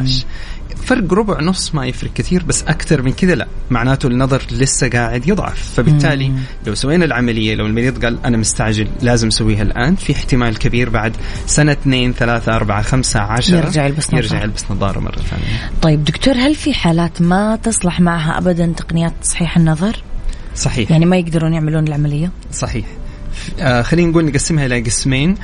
فرق 0.84 1.14
ربع 1.14 1.40
نص 1.40 1.74
ما 1.74 1.86
يفرق 1.86 2.12
كثير 2.12 2.42
بس 2.42 2.62
أكثر 2.62 3.02
من 3.02 3.12
كذا 3.12 3.34
لا. 3.34 3.46
معناته 3.70 4.06
النظر 4.06 4.42
لسه 4.52 4.88
قاعد 4.88 5.28
يضعف. 5.28 5.72
فبالتالي 5.76 6.32
لو 6.66 6.74
سوينا 6.74 7.04
العملية 7.04 7.54
لو 7.54 7.66
المريض 7.66 8.04
قال 8.04 8.18
أنا 8.24 8.36
مستعجل 8.36 8.88
لازم 9.02 9.28
أسويها 9.28 9.62
الآن 9.62 9.96
في 9.96 10.12
احتمال 10.12 10.58
كبير 10.58 10.90
بعد 10.90 11.16
سنة 11.46 11.72
اثنين 11.72 12.12
ثلاثة 12.12 12.56
أربعة 12.56 12.82
خمسة 12.82 13.20
عشرة. 13.20 13.56
يرجع 13.56 13.86
يلبس 13.86 14.06
نظارة. 14.06 14.18
يرجع 14.22 14.42
يلبس 14.42 14.64
نظارة 14.70 15.00
مرة 15.00 15.16
ثانية. 15.16 15.70
طيب 15.82 16.04
دكتور 16.04 16.34
هل 16.34 16.54
في 16.54 16.74
حالات 16.74 17.22
ما 17.22 17.56
تصلح 17.56 18.00
معها 18.00 18.38
ابدا 18.38 18.72
تقنيات 18.76 19.12
تصحيح 19.22 19.56
النظر؟ 19.56 20.02
صحيح. 20.54 20.90
يعني 20.90 21.06
ما 21.06 21.16
يقدرون 21.16 21.54
يعملون 21.54 21.88
العملية؟ 21.88 22.30
صحيح. 22.52 22.86
آه 23.60 23.82
خلينا 23.82 24.10
نقول 24.10 24.24
نقسمها 24.24 24.66
إلى 24.66 24.80
قسمين. 24.80 25.34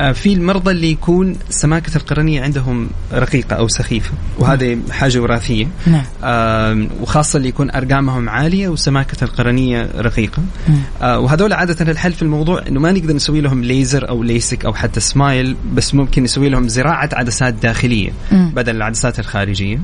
آه 0.00 0.12
في 0.12 0.32
المرضى 0.32 0.70
اللي 0.70 0.90
يكون 0.90 1.36
سماكة 1.50 1.96
القرنية 1.96 2.42
عندهم 2.42 2.90
رقيقة 3.12 3.56
أو 3.56 3.68
سخيفة 3.68 4.10
وهذه 4.38 4.78
حاجة 4.90 5.18
وراثية. 5.18 5.66
نعم. 5.86 6.04
آه 6.24 6.86
وخاصة 7.00 7.36
اللي 7.36 7.48
يكون 7.48 7.70
أرقامهم 7.70 8.28
عالية 8.28 8.68
وسماكة 8.68 9.24
القرنية 9.24 9.88
رقيقة. 9.96 10.42
آه 11.02 11.18
وهذول 11.18 11.52
عادة 11.52 11.92
الحل 11.92 12.12
في 12.12 12.22
الموضوع 12.22 12.62
إنه 12.68 12.80
ما 12.80 12.92
نقدر 12.92 13.14
نسوي 13.14 13.40
لهم 13.40 13.64
ليزر 13.64 14.08
أو 14.08 14.22
ليسك 14.22 14.64
أو 14.64 14.74
حتى 14.74 15.00
سمايل 15.00 15.56
بس 15.74 15.94
ممكن 15.94 16.22
نسوي 16.22 16.48
لهم 16.48 16.68
زراعة 16.68 17.08
عدسات 17.12 17.54
داخلية. 17.54 18.10
بدل 18.32 18.76
العدسات 18.76 19.18
الخارجية. 19.18 19.80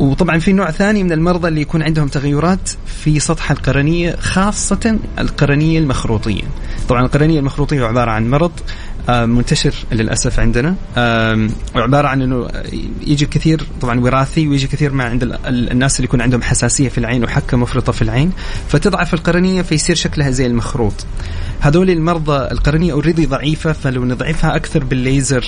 وطبعا 0.00 0.38
في 0.38 0.52
نوع 0.52 0.70
ثاني 0.70 1.02
من 1.04 1.12
المرضى 1.12 1.48
اللي 1.48 1.60
يكون 1.60 1.82
عندهم 1.82 2.08
تغيرات 2.08 2.70
في 2.86 3.20
سطح 3.20 3.50
القرنية 3.50 4.16
خاصة 4.16 4.98
القرنية 5.18 5.78
المخروطية. 5.78 6.42
طبعا 6.88 7.04
القرنية 7.04 7.38
المخروطية 7.38 7.84
عبارة 7.84 8.10
عن 8.10 8.30
مرض 8.30 8.52
منتشر 9.10 9.74
للأسف 9.92 10.40
عندنا. 10.40 10.74
وعباره 11.76 12.08
عن 12.08 12.22
إنه 12.22 12.48
يجي 13.06 13.26
كثير 13.26 13.66
طبعا 13.80 14.00
وراثي 14.00 14.48
ويجي 14.48 14.66
كثير 14.66 14.92
مع 14.92 15.04
عند 15.04 15.22
ال- 15.22 15.46
ال- 15.46 15.70
الناس 15.70 15.96
اللي 15.96 16.04
يكون 16.04 16.20
عندهم 16.20 16.42
حساسية 16.42 16.88
في 16.88 16.98
العين 16.98 17.24
وحكة 17.24 17.56
مفرطة 17.56 17.92
في 17.92 18.02
العين. 18.02 18.32
فتضعف 18.68 19.14
القرنية 19.14 19.62
فيصير 19.62 19.96
شكلها 19.96 20.30
زي 20.30 20.46
المخروط. 20.46 21.06
هذول 21.60 21.90
المرضى 21.90 22.36
القرنية 22.52 22.92
اوريدي 22.92 23.26
ضعيفة 23.26 23.72
فلو 23.72 24.04
نضعفها 24.04 24.56
أكثر 24.56 24.84
بالليزر 24.84 25.44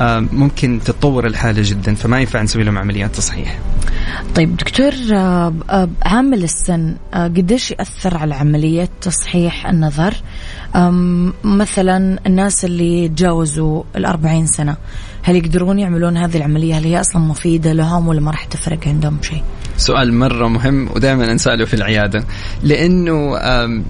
آم، 0.00 0.28
ممكن 0.32 0.80
تتطور 0.84 1.26
الحالة 1.26 1.62
جدا 1.64 1.94
فما 1.94 2.20
ينفع 2.20 2.42
نسوي 2.42 2.64
لهم 2.64 2.78
عمليات 2.78 3.16
تصحيح. 3.16 3.58
طيب 4.34 4.56
دكتور 4.56 4.92
آه، 5.12 5.54
آه، 5.70 5.88
عامل 6.02 6.44
السن 6.44 6.96
آه، 7.14 7.24
قديش 7.26 7.70
يأثر 7.70 8.16
على 8.16 8.34
عملية 8.34 8.88
تصحيح 9.00 9.66
النظر؟ 9.66 10.14
مثلا 11.44 12.18
الناس 12.26 12.64
اللي 12.64 13.08
تجاوزوا 13.08 13.82
الأربعين 13.96 14.46
سنة 14.46 14.76
هل 15.22 15.36
يقدرون 15.36 15.78
يعملون 15.78 16.16
هذه 16.16 16.36
العملية؟ 16.36 16.78
هل 16.78 16.84
هي 16.84 17.00
أصلا 17.00 17.22
مفيدة 17.22 17.72
لهم 17.72 18.08
ولا 18.08 18.20
ما 18.20 18.30
راح 18.30 18.44
تفرق 18.44 18.88
عندهم 18.88 19.18
شيء؟ 19.22 19.42
سؤال 19.76 20.14
مرة 20.14 20.48
مهم 20.48 20.88
ودائما 20.96 21.34
نسأله 21.34 21.64
في 21.64 21.74
العيادة. 21.74 22.24
لأنه 22.62 23.38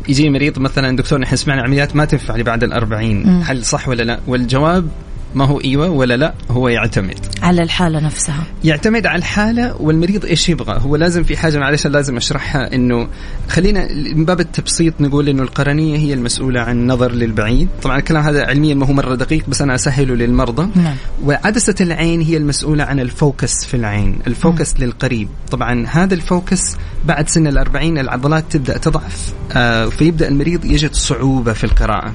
يجي 0.09 0.31
مريض 0.31 0.59
مثلا 0.59 0.97
دكتور 0.97 1.19
نحن 1.19 1.37
سمعنا 1.37 1.63
عمليات 1.63 1.97
ما 1.97 2.05
تنفع 2.05 2.37
لي 2.37 2.43
بعد 2.43 2.65
الأربعين. 2.65 3.43
هل 3.45 3.65
صح 3.65 3.89
ولا 3.89 4.03
لا؟ 4.03 4.21
والجواب 4.27 4.89
ما 5.35 5.45
هو 5.45 5.61
إيوه 5.61 5.89
ولا 5.89 6.17
لا 6.17 6.35
هو 6.51 6.69
يعتمد. 6.69 7.19
على 7.43 7.63
الحالة 7.63 8.01
نفسها. 8.01 8.45
يعتمد 8.65 9.07
على 9.07 9.19
الحالة 9.19 9.77
والمريض 9.83 10.25
إيش 10.25 10.49
يبغى. 10.49 10.81
هو 10.81 10.97
لازم 10.97 11.23
في 11.23 11.37
حاجة 11.37 11.59
معلش 11.59 11.87
لازم 11.87 12.17
أشرحها 12.17 12.75
إنه 12.75 13.09
خلينا 13.49 13.89
من 13.93 14.25
باب 14.25 14.41
التبسيط 14.41 15.01
نقول 15.01 15.29
إنه 15.29 15.43
القرنية 15.43 15.99
هي 15.99 16.15
المسؤولة 16.15 16.61
عن 16.61 16.77
النظر 16.77 17.13
للبعيد. 17.13 17.69
طبعا 17.83 17.99
الكلام 17.99 18.23
هذا 18.23 18.45
علميا 18.45 18.75
ما 18.75 18.87
هو 18.87 18.93
مرة 18.93 19.15
دقيق 19.15 19.45
بس 19.49 19.63
أنا 19.63 19.75
أسهله 19.75 20.15
للمرضى. 20.15 20.69
نعم. 20.75 20.97
وعدسة 21.25 21.75
العين 21.81 22.21
هي 22.21 22.37
المسؤولة 22.37 22.85
عن 22.85 23.01
ال 23.01 23.11
focus 23.11 23.65
في 23.65 23.77
العين 23.77 24.19
ال 24.27 24.36
focus 24.36 24.81
للقريب. 24.81 25.29
طبعا 25.51 25.87
هذا 25.87 26.15
الفوكس 26.15 26.77
بعد 27.05 27.29
سن 27.29 27.47
الأربعين 27.47 27.99
العضلات 27.99 28.45
تبدأ 28.51 28.79
تضعف 28.79 29.33
آه 29.53 29.87
فيبدأ 29.87 30.29
المريض 30.29 30.65
يجد 30.65 30.93
صعوبة 30.93 31.53
في 31.53 31.65
القراءة. 31.65 32.13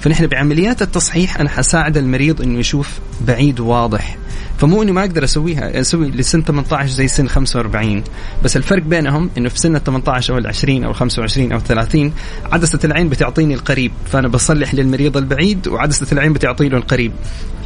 فنحن 0.00 0.26
بعمليات 0.26 0.82
التصحيح 0.82 1.40
أنا 1.40 1.48
حساعد 1.48 1.96
المريض 1.96 2.42
أنه 2.42 2.61
يشوف 2.62 2.98
بعيد 3.26 3.60
وواضح 3.60 4.16
فمو 4.58 4.82
اني 4.82 4.92
ما 4.92 5.00
أقدر 5.00 5.24
أسويها 5.24 5.80
أسوي 5.80 6.10
لسن 6.10 6.42
18 6.42 6.88
زي 6.88 7.08
سن 7.08 7.28
45 7.28 8.04
بس 8.44 8.56
الفرق 8.56 8.82
بينهم 8.82 9.30
إنه 9.38 9.48
في 9.48 9.58
سن 9.58 9.76
ال 9.76 9.84
18 9.84 10.34
أو 10.34 10.38
ال 10.38 10.46
20 10.46 10.84
أو 10.84 10.92
25 10.92 11.52
أو 11.52 11.58
30 11.58 12.12
عدسة 12.52 12.78
العين 12.84 13.08
بتعطيني 13.08 13.54
القريب. 13.54 13.92
فأنا 14.06 14.28
بصلح 14.28 14.74
للمريض 14.74 15.16
البعيد 15.16 15.68
وعدسة 15.68 16.06
العين 16.12 16.32
بتعطي 16.32 16.68
له 16.68 16.78
القريب. 16.78 17.12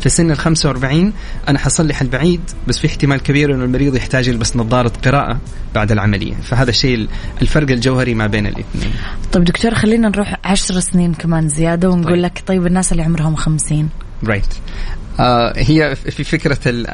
في 0.00 0.08
سن 0.08 0.30
ال 0.30 0.36
45 0.36 1.12
أنا 1.48 1.58
حصلح 1.58 2.00
البعيد 2.00 2.40
بس 2.68 2.78
في 2.78 2.86
احتمال 2.86 3.22
كبير 3.22 3.54
إنه 3.54 3.64
المريض 3.64 3.96
يحتاج 3.96 4.28
يلبس 4.28 4.56
نظارة 4.56 4.92
قراءة 5.04 5.38
بعد 5.74 5.92
العملية. 5.92 6.34
فهذا 6.34 6.70
الشيء 6.70 7.08
الفرق 7.42 7.70
الجوهري 7.70 8.14
ما 8.14 8.26
بين 8.26 8.46
الاثنين. 8.46 8.92
طيب 9.32 9.44
دكتور 9.44 9.74
خلينا 9.74 10.08
نروح 10.08 10.36
10 10.44 10.80
سنين 10.80 11.14
كمان 11.14 11.48
زيادة 11.48 11.90
ونقول 11.90 12.12
طيب. 12.12 12.22
لك 12.24 12.42
طيب 12.46 12.66
الناس 12.66 12.92
اللي 12.92 13.02
عمرهم 13.02 13.36
50 13.36 13.88
Right. 14.22 14.60
هي 15.56 15.96
في 15.96 16.24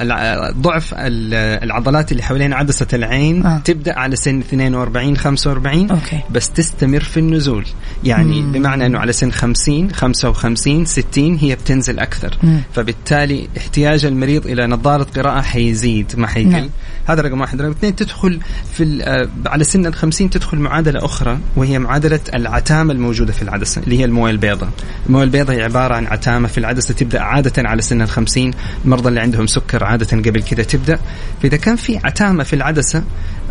الع- 0.03 0.51
ضعف 0.51 0.95
ال- 0.95 1.35
العضلات 1.65 2.13
اللي 2.13 2.23
حوالين 2.23 2.53
عدسة 2.53 2.87
العين 2.93 3.47
آه. 3.47 3.57
آه. 3.57 3.59
تبدأ 3.59 3.99
على 3.99 4.17
سن 4.17 4.39
42 4.39 5.17
45 5.17 5.91
أوكي. 5.91 6.21
بس 6.31 6.51
تستمر 6.51 7.01
في 7.01 7.21
النزول 7.21 7.67
يعني 8.05 8.43
مم. 8.43 8.53
بمعنى 8.53 8.87
أنه 8.87 8.99
على 8.99 9.13
سن 9.13 9.33
50 9.33 9.93
55 9.93 10.85
60 10.85 11.37
هي 11.37 11.55
بتنزل 11.55 11.99
أكثر 11.99 12.39
مم. 12.43 12.61
فبالتالي 12.75 13.49
احتياج 13.59 14.05
المريض 14.05 14.47
إلى 14.47 14.67
نظارة 14.67 15.07
قراءة 15.17 15.41
حيزيد 15.41 16.13
ما 16.17 16.27
حيقل 16.27 16.51
نعم. 16.51 16.69
هذا 17.07 17.23
رقم 17.23 17.41
واحد 17.41 17.61
رقم 17.63 17.71
اثنين 17.71 17.97
تدخل 17.97 18.41
في 18.75 19.03
آه، 19.03 19.29
على 19.47 19.65
سن 19.65 19.87
ال 19.87 19.95
50 19.95 20.31
تدخل 20.31 20.59
معادلة 20.59 21.05
أخرى 21.05 21.39
وهي 21.57 21.79
معادلة 21.79 22.21
العتامة 22.35 22.93
الموجودة 22.93 23.33
في 23.33 23.43
العدسة 23.43 23.83
اللي 23.83 23.99
هي 24.01 24.05
الموية 24.05 24.31
البيضاء 24.33 24.69
الموية 25.07 25.25
البيضاء 25.25 25.57
هي 25.57 25.63
عبارة 25.63 25.95
عن 25.95 26.07
عتامة 26.07 26.49
في 26.49 26.59
العدسة 26.59 26.95
تبدأ 26.95 27.21
عادة 27.21 27.69
على 27.69 27.83
سن 27.83 28.03
ال 28.03 28.11
50 28.12 28.51
المرضى 28.85 29.09
اللي 29.09 29.20
عندهم 29.20 29.46
سكر 29.46 29.85
عادة 29.85 30.16
قبل 30.16 30.42
كذا 30.42 30.62
تبدأ 30.62 30.98
فإذا 31.42 31.57
كان 31.57 31.77
في 31.77 31.98
عتامة 32.05 32.44
في 32.44 32.53
العدسة 32.53 33.03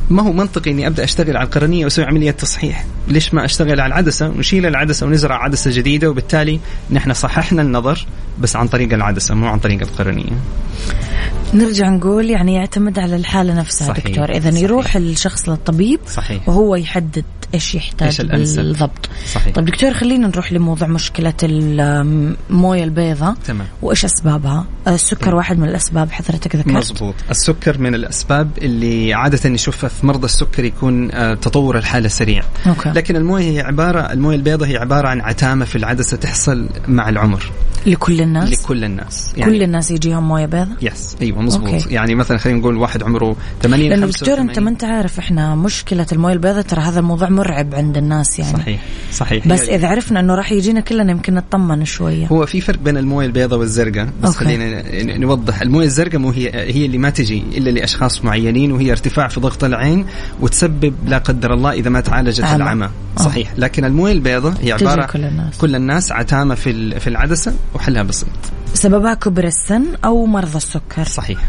ما 0.09 0.23
هو 0.23 0.33
منطقي 0.33 0.71
إني 0.71 0.87
أبدأ 0.87 1.03
أشتغل 1.03 1.37
على 1.37 1.45
القرنية 1.45 1.83
وأسوي 1.83 2.05
عملية 2.05 2.31
تصحيح، 2.31 2.85
ليش 3.07 3.33
ما 3.33 3.45
أشتغل 3.45 3.79
على 3.79 3.87
العدسة 3.87 4.29
ونشيل 4.29 4.65
العدسة 4.65 5.05
ونزرع 5.05 5.43
عدسة 5.43 5.71
جديدة 5.71 6.09
وبالتالي 6.09 6.59
نحن 6.91 7.13
صححنا 7.13 7.61
النظر 7.61 8.05
بس 8.39 8.55
عن 8.55 8.67
طريق 8.67 8.93
العدسة 8.93 9.35
مو 9.35 9.47
عن 9.47 9.59
طريق 9.59 9.81
القرنية. 9.81 10.31
نرجع 11.53 11.89
نقول 11.89 12.29
يعني 12.29 12.55
يعتمد 12.55 12.99
على 12.99 13.15
الحالة 13.15 13.53
نفسها 13.53 13.87
صحيح. 13.87 14.05
دكتور 14.05 14.39
صحيح. 14.39 14.55
يروح 14.55 14.95
الشخص 14.95 15.49
للطبيب 15.49 15.99
صحيح. 16.07 16.49
وهو 16.49 16.75
يحدد 16.75 17.25
إيش 17.53 17.75
يحتاج 17.75 18.07
إيش 18.07 18.21
الأنسب. 18.21 18.61
بالضبط 18.61 19.09
صحيح. 19.33 19.53
طيب 19.53 19.65
دكتور 19.65 19.93
خلينا 19.93 20.27
نروح 20.27 20.53
لموضوع 20.53 20.87
مشكلة 20.87 21.33
الموية 21.43 22.83
البيضاء 22.83 23.35
تمام. 23.45 23.67
وإيش 23.81 24.05
أسبابها 24.05 24.65
السكر 24.87 25.21
تمام. 25.21 25.35
واحد 25.35 25.59
من 25.59 25.69
الأسباب 25.69 26.11
حضرتك 26.11 26.55
ذكرت 26.55 26.73
مظبوط 26.73 27.15
السكر 27.29 27.77
من 27.77 27.95
الأسباب 27.95 28.49
اللي 28.57 29.13
عادة 29.13 29.49
نشوفها 29.49 29.89
في 29.89 30.05
مرضى 30.05 30.25
السكر 30.25 30.65
يكون 30.65 31.11
آه، 31.11 31.33
تطور 31.33 31.77
الحالة 31.77 32.07
سريع 32.07 32.43
أوكي. 32.67 32.89
لكن 32.89 33.15
الموية 33.15 33.51
هي 33.51 33.61
عبارة 33.61 33.99
الموية 33.99 34.35
البيضاء 34.35 34.69
هي 34.69 34.77
عبارة 34.77 35.07
عن 35.07 35.21
عتامة 35.21 35.65
في 35.65 35.75
العدسة 35.75 36.17
تحصل 36.17 36.69
مع 36.87 37.09
العمر 37.09 37.51
لكل 37.85 38.21
الناس 38.21 38.49
لكل 38.63 38.83
الناس 38.83 39.33
كل 39.35 39.63
الناس 39.63 39.91
يجيهم 39.91 40.27
موية 40.27 40.45
بيضاء 40.45 40.77
yes 40.81 41.15
أيوه 41.21 41.41
مظبوط 41.41 41.73
okay. 41.73 41.93
يعني 41.93 42.15
مثلا 42.15 42.37
خلينا 42.37 42.59
نقول 42.59 42.77
واحد 42.77 43.03
عمره 43.03 43.35
80 43.61 43.89
لأنه 43.89 44.01
85. 44.01 44.11
دكتور 44.11 44.41
أنت 44.41 44.59
ما 44.59 44.69
أنت 44.69 44.83
عارف 44.83 45.19
إحنا 45.19 45.55
مشكلة 45.55 46.05
الموية 46.11 46.33
البيضاء 46.33 46.61
ترى 46.61 46.81
هذا 46.81 46.99
الموضوع 46.99 47.27
مرعب 47.41 47.75
عند 47.75 47.97
الناس 47.97 48.39
يعني 48.39 48.57
صحيح 48.57 48.79
صحيح 49.13 49.47
بس 49.47 49.61
هي- 49.61 49.75
إذا 49.75 49.87
عرفنا 49.87 50.19
إنه 50.19 50.35
راح 50.35 50.51
يجينا 50.51 50.79
كلنا 50.79 51.11
يمكن 51.11 51.33
نطمن 51.33 51.85
شوية 51.85 52.27
هو 52.27 52.45
في 52.45 52.61
فرق 52.61 52.79
بين 52.79 52.97
الموية 52.97 53.25
البيضاء 53.25 53.59
والزرقاء 53.59 54.05
بس 54.23 54.25
okay. 54.25 54.37
خلينا 54.37 54.83
نوضح 55.17 55.61
الموية 55.61 55.85
الزرقاء 55.85 56.19
مو 56.19 56.29
هي 56.31 56.51
هي 56.53 56.85
اللي 56.85 56.97
ما 56.97 57.09
تجي 57.09 57.43
إلا 57.57 57.69
لأشخاص 57.69 58.23
معينين 58.25 58.71
وهي 58.71 58.91
ارتفاع 58.91 59.27
في 59.27 59.39
ضغط 59.39 59.63
العين 59.63 60.05
وتسبب 60.41 60.93
لا 61.07 61.17
قدر 61.17 61.53
الله 61.53 61.71
إذا 61.71 61.89
ما 61.89 61.99
تعالجت 62.01 62.43
عمى. 62.43 62.55
العمى. 62.55 62.89
صحيح 63.17 63.53
لكن 63.57 63.85
الموية 63.85 64.11
البيضاء 64.11 64.51
هي 64.61 64.73
تجي 64.77 64.87
عبارة 64.87 65.05
كل 65.05 65.25
الناس. 65.25 65.57
كل 65.57 65.75
الناس 65.75 66.11
عتامة 66.11 66.55
في 66.55 66.69
ال- 66.69 66.99
في 66.99 67.07
العدسة 67.07 67.53
وحلها 67.75 68.03
بسيط 68.03 68.29
سببها 68.73 69.13
كبر 69.13 69.43
السن 69.43 69.83
أو 70.05 70.25
مرضى 70.25 70.57
السكر 70.57 71.03
صحيح 71.03 71.39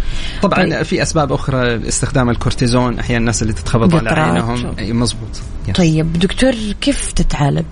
طبعا 0.43 0.63
طيب. 0.63 0.83
في 0.83 1.03
أسباب 1.03 1.33
أخرى 1.33 1.89
استخدام 1.89 2.31
الكورتيزون 2.31 2.99
أحيانا 2.99 3.21
الناس 3.21 3.43
اللي 3.43 3.53
تتخبط 3.53 3.95
على. 3.95 4.11
عينهم 4.21 4.75
yes. 5.69 5.77
طيب 5.83 6.13
دكتور 6.13 6.55
كيف 6.81 7.13
تتعالج؟ 7.13 7.65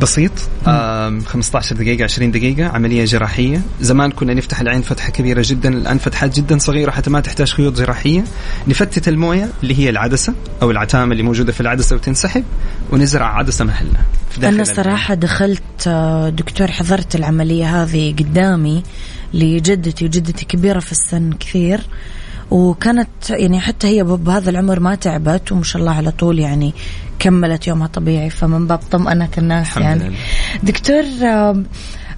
بسيط. 0.00 0.32
آم، 0.66 1.20
15 1.20 1.76
دقيقة 1.76 2.04
20 2.04 2.30
دقيقة 2.30 2.68
عملية 2.68 3.04
جراحية. 3.04 3.60
زمان 3.80 4.10
كنا 4.10 4.34
نفتح 4.34 4.60
العين 4.60 4.82
فتحة 4.82 5.10
كبيرة 5.10 5.42
جدا 5.46 5.68
الآن 5.68 5.98
فتحات 5.98 6.36
جدا 6.36 6.58
صغيرة 6.58 6.90
حتى 6.90 7.10
ما 7.10 7.20
تحتاج 7.20 7.52
خيوط 7.52 7.78
جراحية. 7.78 8.24
نفتت 8.68 9.08
الموية 9.08 9.48
اللي 9.62 9.78
هي 9.78 9.90
العدسة 9.90 10.34
أو 10.62 10.70
العتامة 10.70 11.12
اللي 11.12 11.22
موجودة 11.22 11.52
في 11.52 11.60
العدسة 11.60 11.96
وتنسحب 11.96 12.44
ونزرع 12.92 13.38
عدسة 13.38 13.64
محلها 13.64 14.04
في 14.30 14.40
داخل 14.40 14.54
أنا 14.54 14.62
العين. 14.62 14.76
صراحة 14.76 15.14
دخلت 15.14 15.62
آه، 15.86 16.28
دكتور 16.28 16.70
حضرت 16.70 17.14
العملية 17.14 17.82
هذه 17.82 18.12
قدامي 18.18 18.82
لجدتي 19.34 20.04
وجدتي 20.04 20.44
كبيرة 20.44 20.80
في 20.80 20.92
السن 20.92 21.32
كثير. 21.32 21.80
وكانت 22.50 23.30
يعني 23.30 23.60
حتى 23.60 23.86
هي 23.86 24.02
بهذا 24.02 24.50
العمر 24.50 24.80
ما 24.80 24.94
تعبت 24.94 25.52
وما 25.52 25.62
شاء 25.62 25.82
الله 25.82 25.92
على 25.92 26.10
طول 26.10 26.38
يعني 26.38 26.74
كملت 27.18 27.66
يومها 27.66 27.86
طبيعي 27.86 28.30
فمن 28.30 28.66
باب 28.66 28.80
طمأنة 28.90 29.28
الناس 29.38 29.66
الحمد 29.66 29.82
يعني 29.82 30.04
لله. 30.04 30.16
دكتور 30.62 31.04
آه، 31.22 31.62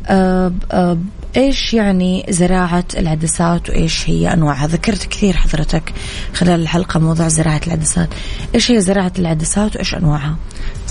آه، 0.07 0.53
آه، 0.72 0.99
إيش 1.37 1.74
يعني 1.74 2.26
زراعة 2.28 2.85
العدسات 2.97 3.70
وإيش 3.70 4.11
هي 4.11 4.33
أنواعها؟ 4.33 4.66
ذكرت 4.66 5.07
كثير 5.07 5.37
حضرتك 5.37 5.93
خلال 6.35 6.61
الحلقة 6.61 7.01
موضوع 7.01 7.28
زراعة 7.28 7.61
العدسات، 7.66 8.09
إيش 8.55 8.70
هي 8.70 8.80
زراعة 8.80 9.12
العدسات 9.18 9.76
وإيش 9.76 9.95
أنواعها؟ 9.95 10.37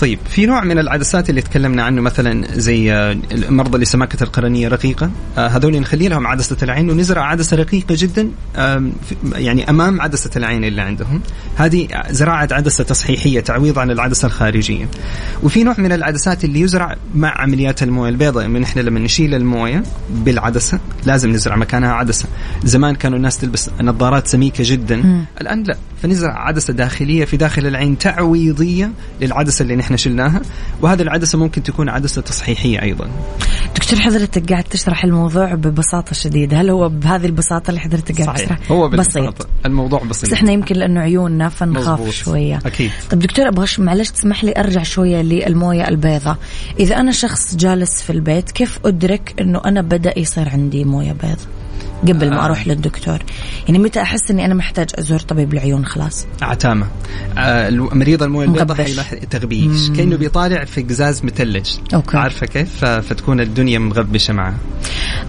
طيب 0.02 0.18
في 0.28 0.46
نوع 0.46 0.64
من 0.64 0.78
العدسات 0.78 1.30
اللي 1.30 1.42
تكلمنا 1.42 1.82
عنه 1.82 2.00
مثلا 2.00 2.58
زي 2.58 2.92
آه، 2.92 3.16
المرضى 3.32 3.74
اللي 3.74 3.84
سماكة 3.84 4.22
القرنية 4.22 4.68
رقيقة. 4.68 5.10
آه، 5.38 5.48
هذول 5.48 5.80
نخلي 5.80 6.08
لهم 6.08 6.26
عدسة 6.26 6.56
العين 6.62 6.90
ونزرع 6.90 7.22
عدسة 7.22 7.56
رقيقة 7.56 7.94
جدا 7.98 8.30
يعني 9.34 9.70
أمام 9.70 10.00
عدسة 10.00 10.30
العين 10.36 10.64
اللي 10.64 10.82
عندهم. 10.82 11.20
هذه 11.56 11.88
زراعة 12.10 12.48
عدسة 12.52 12.84
تصحيحية 12.84 13.40
تعويض 13.40 13.78
عن 13.78 13.90
العدسة 13.90 14.26
الخارجية. 14.26 14.88
وفي 15.42 15.64
نوع 15.64 15.74
من 15.78 15.92
العدسات 15.92 16.44
اللي 16.44 16.60
يزرع 16.60 16.96
مع 17.14 17.40
عمليات 17.40 17.82
الموية 17.82 18.10
البيضاء 18.10 18.48
من 18.48 18.62
إحنا 18.62 18.80
لما 18.80 19.00
نشيل 19.00 19.34
الموية 19.34 19.82
بالعدسة 20.10 20.78
لازم 21.06 21.30
نزرع 21.30 21.56
مكانها 21.56 21.92
عدسة. 21.92 22.28
زمان 22.64 22.94
كانوا 22.94 23.16
الناس 23.18 23.38
تلبس 23.38 23.70
نظارات 23.80 24.28
سميكة 24.28 24.64
جدا. 24.66 25.26
الآن 25.40 25.62
لا 25.62 25.76
فنزرع 26.02 26.46
عدسة 26.46 26.72
داخلية 26.72 27.24
في 27.24 27.36
داخل 27.36 27.66
العين 27.66 27.98
تعويضية 27.98 28.90
للعدسة 29.20 29.62
اللي 29.62 29.76
نحن 29.76 29.91
شلناها 29.96 30.42
وهذه 30.80 31.02
العدسة 31.02 31.38
ممكن 31.38 31.62
تكون 31.62 31.88
عدسة 31.88 32.22
تصحيحية 32.22 32.82
أيضا. 32.82 33.10
دكتور 33.74 34.00
حضرتك 34.00 34.50
قاعد 34.52 34.64
تشرح 34.64 35.04
الموضوع 35.04 35.54
ببساطة 35.54 36.12
شديدة. 36.12 36.60
هل 36.60 36.70
هو 36.70 36.88
بهذه 36.88 37.26
البساطة 37.26 37.68
اللي 37.68 37.80
حضرتك 37.80 38.22
قاعد 38.22 38.36
تشرح؟ 38.36 38.58
هو 38.70 38.88
بسيط. 38.88 39.48
الموضوع 39.66 40.02
بسيط. 40.04 40.24
بس 40.24 40.32
إحنا 40.32 40.52
يمكن 40.52 40.74
لأنه 40.76 41.00
عيوننا 41.00 41.48
فنخاف 41.48 42.00
مظبوط. 42.00 42.14
شوية. 42.14 42.58
أكيد. 42.66 42.90
طب 43.10 43.18
دكتور 43.18 43.48
أبغى 43.48 43.66
معلش 43.78 44.10
تسمح 44.10 44.44
لي 44.44 44.52
أرجع 44.56 44.82
شوية 44.82 45.22
للموية 45.22 45.88
البيضاء. 45.88 46.36
إذا 46.80 46.96
أنا 46.96 47.12
شخص 47.12 47.56
جالس 47.56 48.02
في 48.02 48.10
البيت 48.10 48.50
كيف 48.50 48.78
أدرك 48.84 49.34
إنه 49.40 49.60
أنا 49.64 49.82
بدأ 49.82 50.18
يصير 50.18 50.48
عندي 50.48 50.84
موية 50.84 51.12
بيض 51.12 51.38
قبل 52.02 52.30
ما. 52.30 52.44
أروح 52.44 52.68
للدكتور. 52.68 53.18
يعني 53.66 53.78
متى 53.78 54.02
أحس 54.02 54.30
إني 54.30 54.44
أنا 54.44 54.54
محتاج 54.54 54.90
أزور 54.98 55.18
طبيب 55.18 55.52
العيون؟ 55.52 55.86
خلاص. 55.86 56.26
عتامة. 56.42 56.86
آه 57.38 57.70
مريض 57.70 58.22
الموية. 58.22 58.74
حيلاحظ 58.74 59.16
تغبيش. 59.30 59.90
كأنه 59.90 60.16
بيطالع 60.16 60.64
في 60.64 60.82
قزاز 60.82 61.24
متلج. 61.24 61.70
أوكي. 61.94 62.16
عارفة 62.16 62.46
كيف؟ 62.46 62.84
فتكون 62.84 63.40
الدنيا 63.40 63.78
مغبشة 63.78 64.34
معه. 64.34 64.54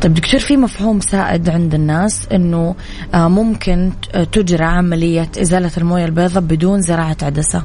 طيب 0.02 0.14
دكتور 0.14 0.40
في 0.40 0.58
مفهوم 0.58 1.00
سائد 1.00 1.50
عند 1.50 1.74
الناس 1.74 2.28
إنه 2.32 2.76
آه، 3.14 3.28
ممكن 3.28 3.92
تجرى 4.32 4.66
عملية 4.66 5.30
إزالة 5.42 5.72
الموية 5.78 6.06
البيضاء 6.06 6.44
بدون 6.44 6.82
زراعة 6.82 7.18
عدسة. 7.22 7.64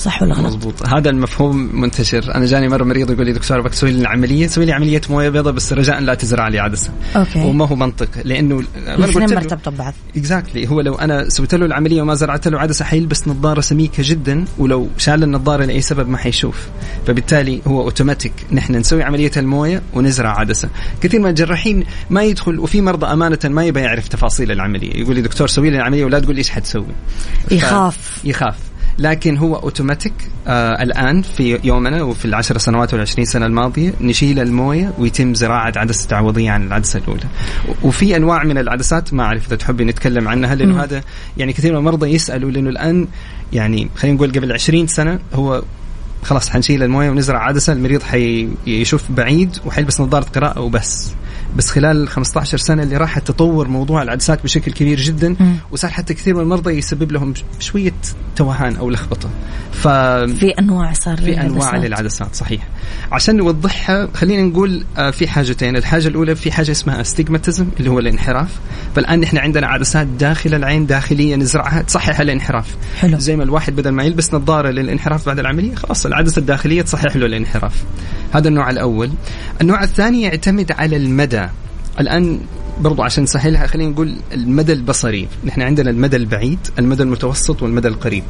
صح 0.00 0.22
ولا 0.22 0.34
غلط؟ 0.34 0.46
مضبوط. 0.46 0.88
هذا 0.88 1.10
المفهوم 1.10 1.80
منتشر. 1.80 2.34
أنا 2.34 2.46
جاني 2.46 2.68
مرة 2.68 2.84
مريض 2.84 3.10
يقول 3.10 3.26
لي 3.26 3.32
دكتور 3.32 3.60
بك 3.60 3.70
تسوي 3.70 3.90
لي 3.90 4.00
العملية 4.00 4.46
سوي 4.46 4.64
لي 4.64 4.72
عملية 4.72 5.00
موية 5.10 5.28
بيضاء 5.28 5.52
بس 5.52 5.72
رجاء 5.72 6.00
لا 6.00 6.14
تزرع 6.14 6.48
لي 6.48 6.58
عدسة. 6.58 6.90
okay. 7.16 7.40
وما 7.40 7.68
هو 7.68 7.74
منطق 7.74 8.08
لأنه 8.24 8.62
الاثنين 8.76 9.34
مرتبطة 9.34 9.70
ببعض 9.70 9.94
exactly 10.16 10.68
هو 10.68 10.80
لو 10.80 10.94
أنا 10.94 11.28
سويت 11.28 11.54
له 11.54 11.66
العملية 11.66 12.02
وما 12.02 12.14
زرعت 12.14 12.48
له 12.48 12.58
عدسة 12.58 12.84
حيلبس 12.84 13.28
نظارة 13.28 13.60
سميكة 13.60 14.02
جدا 14.06 14.44
ولو 14.58 14.88
شال 14.98 15.22
النظارة 15.22 15.64
لأي 15.64 15.80
سبب 15.80 16.08
ما 16.08 16.18
حيشوف. 16.18 16.68
فبالتالي 17.06 17.60
هو 17.66 17.82
اوتوماتيك 17.82 18.32
نحن 18.52 18.76
نسوي 18.76 19.02
عملية 19.02 19.32
الموية 19.36 19.82
ونزرع 19.94 20.40
عدسة. 20.40 20.68
كثير 21.00 21.20
من 21.20 21.30
الجراحين 21.30 21.84
ما 22.10 22.22
يدخل 22.22 22.58
وفي 22.58 22.80
مرضى 22.80 23.06
أمانة 23.06 23.38
ما 23.44 23.64
يبغى 23.64 23.82
يعرف 23.82 24.08
تفاصيل 24.08 24.52
العملية. 24.52 25.00
يقول 25.00 25.14
لي 25.14 25.22
دكتور 25.22 25.48
سوي 25.48 25.70
لي 25.70 25.76
العملية 25.76 26.04
ولا 26.04 26.18
تقول 26.18 26.34
لي 26.34 26.38
إيش 26.38 26.50
حتسوي. 26.50 26.86
يخاف. 27.50 28.20
يخاف. 28.24 28.69
لكن 29.00 29.36
هو 29.36 29.56
اوتوماتيك 29.56 30.12
آه 30.46 30.82
الآن 30.82 31.22
في 31.22 31.58
يومنا 31.64 32.02
وفي 32.02 32.24
العشر 32.24 32.58
سنوات 32.58 32.92
والعشرين 32.92 33.24
سنة 33.24 33.46
الماضية 33.46 33.92
نشيل 34.00 34.38
الموية 34.38 34.92
ويتم 34.98 35.34
زراعة 35.34 35.72
عدسة 35.76 36.08
تعويضيه 36.08 36.50
عن 36.50 36.66
العدسة 36.66 36.98
الأولى. 36.98 37.24
وفي 37.82 38.16
أنواع 38.16 38.44
من 38.44 38.58
العدسات 38.58 39.14
ما 39.14 39.22
أعرف 39.22 39.46
إذا 39.46 39.56
تحبي 39.56 39.84
نتكلم 39.84 40.28
عنها 40.28 40.54
لأنه 40.54 40.82
هذا 40.84 41.02
يعني 41.36 41.52
كثير 41.52 41.72
من 41.72 41.78
المرضى 41.78 42.14
يسألوا 42.14 42.50
لأنه 42.50 42.70
الآن 42.70 43.08
يعني 43.52 43.88
خلينا 43.96 44.16
نقول 44.16 44.32
قبل 44.32 44.52
20 44.52 44.86
سنة 44.86 45.18
هو 45.34 45.62
خلاص 46.22 46.50
حنشيل 46.50 46.82
الموية 46.82 47.10
ونزرع 47.10 47.44
عدسة 47.44 47.72
المريض 47.72 48.02
حيشوف 48.02 49.12
بعيد 49.12 49.56
وحيلبس 49.66 50.00
نظارة 50.00 50.24
قراءة 50.24 50.60
وبس. 50.60 51.12
بس 51.56 51.70
خلال 51.70 52.02
ال 52.02 52.08
15 52.08 52.58
سنة 52.58 52.82
اللي 52.82 52.96
راحت 52.96 53.26
تطور 53.26 53.68
موضوع 53.68 54.02
العدسات 54.02 54.42
بشكل 54.44 54.72
كبير 54.72 55.00
جدا 55.00 55.36
وصار 55.70 55.90
حتى 55.90 56.14
كثير 56.14 56.34
من 56.34 56.40
المرضى 56.40 56.72
يسبب 56.72 57.12
لهم 57.12 57.34
شوية 57.58 57.92
توهان 58.36 58.76
أو 58.76 58.90
لخبطة. 58.90 59.28
ف 59.72 59.88
في 60.38 60.50
أنواع 60.58 60.92
صار 60.92 61.16
في 61.16 61.40
أنواع 61.40 61.76
للعدسات. 61.76 62.34
صحيح. 62.34 62.68
عشان 63.12 63.36
نوضحها 63.36 64.08
خلينا 64.14 64.42
نقول 64.42 64.84
آه، 64.98 65.10
في 65.10 65.28
حاجتين. 65.28 65.76
الحاجة 65.76 66.08
الأولى 66.08 66.34
في 66.34 66.52
حاجة 66.52 66.70
اسمها 66.70 67.00
استجماتيزم 67.00 67.66
اللي 67.80 67.90
هو 67.90 67.98
الانحراف. 67.98 68.48
فالآن 68.96 69.20
نحن 69.20 69.38
عندنا 69.38 69.66
عدسات 69.66 70.06
داخل 70.06 70.54
العين 70.54 70.86
داخليه 70.86 71.36
نزرعها 71.36 71.82
تصحح 71.82 72.20
الانحراف. 72.20 72.76
حلو. 73.00 73.18
زي 73.18 73.36
ما 73.36 73.44
الواحد 73.44 73.76
بدل 73.76 73.90
ما 73.90 74.04
يلبس 74.04 74.34
نظارة 74.34 74.70
للانحراف 74.70 75.26
بعد 75.26 75.38
العملية 75.38 75.74
خلاص 75.74 76.06
العدسة 76.06 76.38
الداخلية 76.38 76.82
تصحح 76.82 77.16
له 77.16 77.26
الانحراف. 77.26 77.84
هذا 78.32 78.48
النوع 78.48 78.70
الأول. 78.70 79.10
النوع 79.60 79.82
الثاني 79.84 80.22
يعتمد 80.22 80.72
على 80.72 80.96
المدى. 80.96 81.39
الآن 82.00 82.40
برضو 82.80 83.02
عشان 83.02 83.22
نسهلها 83.22 83.66
خلينا 83.66 83.90
نقول 83.90 84.16
المدى 84.32 84.72
البصري. 84.72 85.28
نحن 85.44 85.62
عندنا 85.62 85.90
المدى 85.90 86.16
البعيد 86.16 86.58
المدى 86.78 87.02
المتوسط 87.02 87.62
والمدى 87.62 87.88
القريب. 87.88 88.24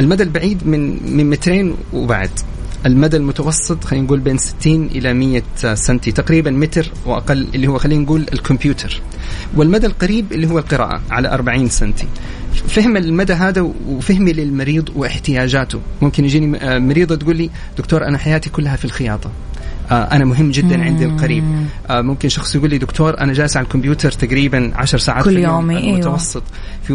المدى 0.00 0.22
البعيد 0.22 0.66
من 0.66 1.14
من 1.16 1.30
مترين 1.30 1.74
وبعد. 1.92 2.30
المدى 2.86 3.16
المتوسط 3.16 3.84
خلينا 3.84 4.06
نقول 4.06 4.20
بين 4.20 4.38
60 4.38 4.86
إلى 4.86 5.14
100 5.14 5.42
سنتي 5.74 6.12
تقريبا 6.12 6.50
متر 6.50 6.92
وأقل 7.06 7.46
اللي 7.54 7.66
هو 7.66 7.78
خلينا 7.78 8.02
نقول 8.02 8.26
الكمبيوتر. 8.32 9.00
والمدى 9.56 9.86
القريب 9.86 10.32
اللي 10.32 10.46
هو 10.50 10.58
القراءة 10.58 11.00
على 11.10 11.28
40 11.34 11.68
سنتي. 11.68 12.06
فهم 12.68 12.96
المدى 12.96 13.32
هذا 13.32 13.60
وفهمي 13.88 14.32
للمريض 14.32 14.88
واحتياجاته. 14.96 15.80
ممكن 16.02 16.24
يجيني 16.24 16.58
آه، 16.62 16.78
مريضة 16.78 17.16
تقول 17.16 17.36
لي 17.36 17.50
دكتور 17.78 18.06
أنا 18.06 18.18
حياتي 18.18 18.50
كلها 18.50 18.76
في 18.76 18.84
الخياطة. 18.84 19.30
أنا 19.92 20.24
مهم 20.24 20.50
جدا 20.50 20.84
عندي 20.84 21.04
القريب. 21.04 21.44
آه، 21.90 22.00
ممكن 22.00 22.28
شخص 22.28 22.54
يقول 22.54 22.70
لي 22.70 22.78
دكتور 22.78 23.20
أنا 23.20 23.32
جالس 23.32 23.56
على 23.56 23.64
الكمبيوتر 23.64 24.12
تقريبا 24.12 24.72
10 24.74 24.98
ساعات 24.98 25.24
كل 25.24 25.30
في 25.30 25.36
اليوم 25.36 25.70
يومي، 25.70 25.76
أيوة. 25.76 25.94
المتوسط 25.94 26.42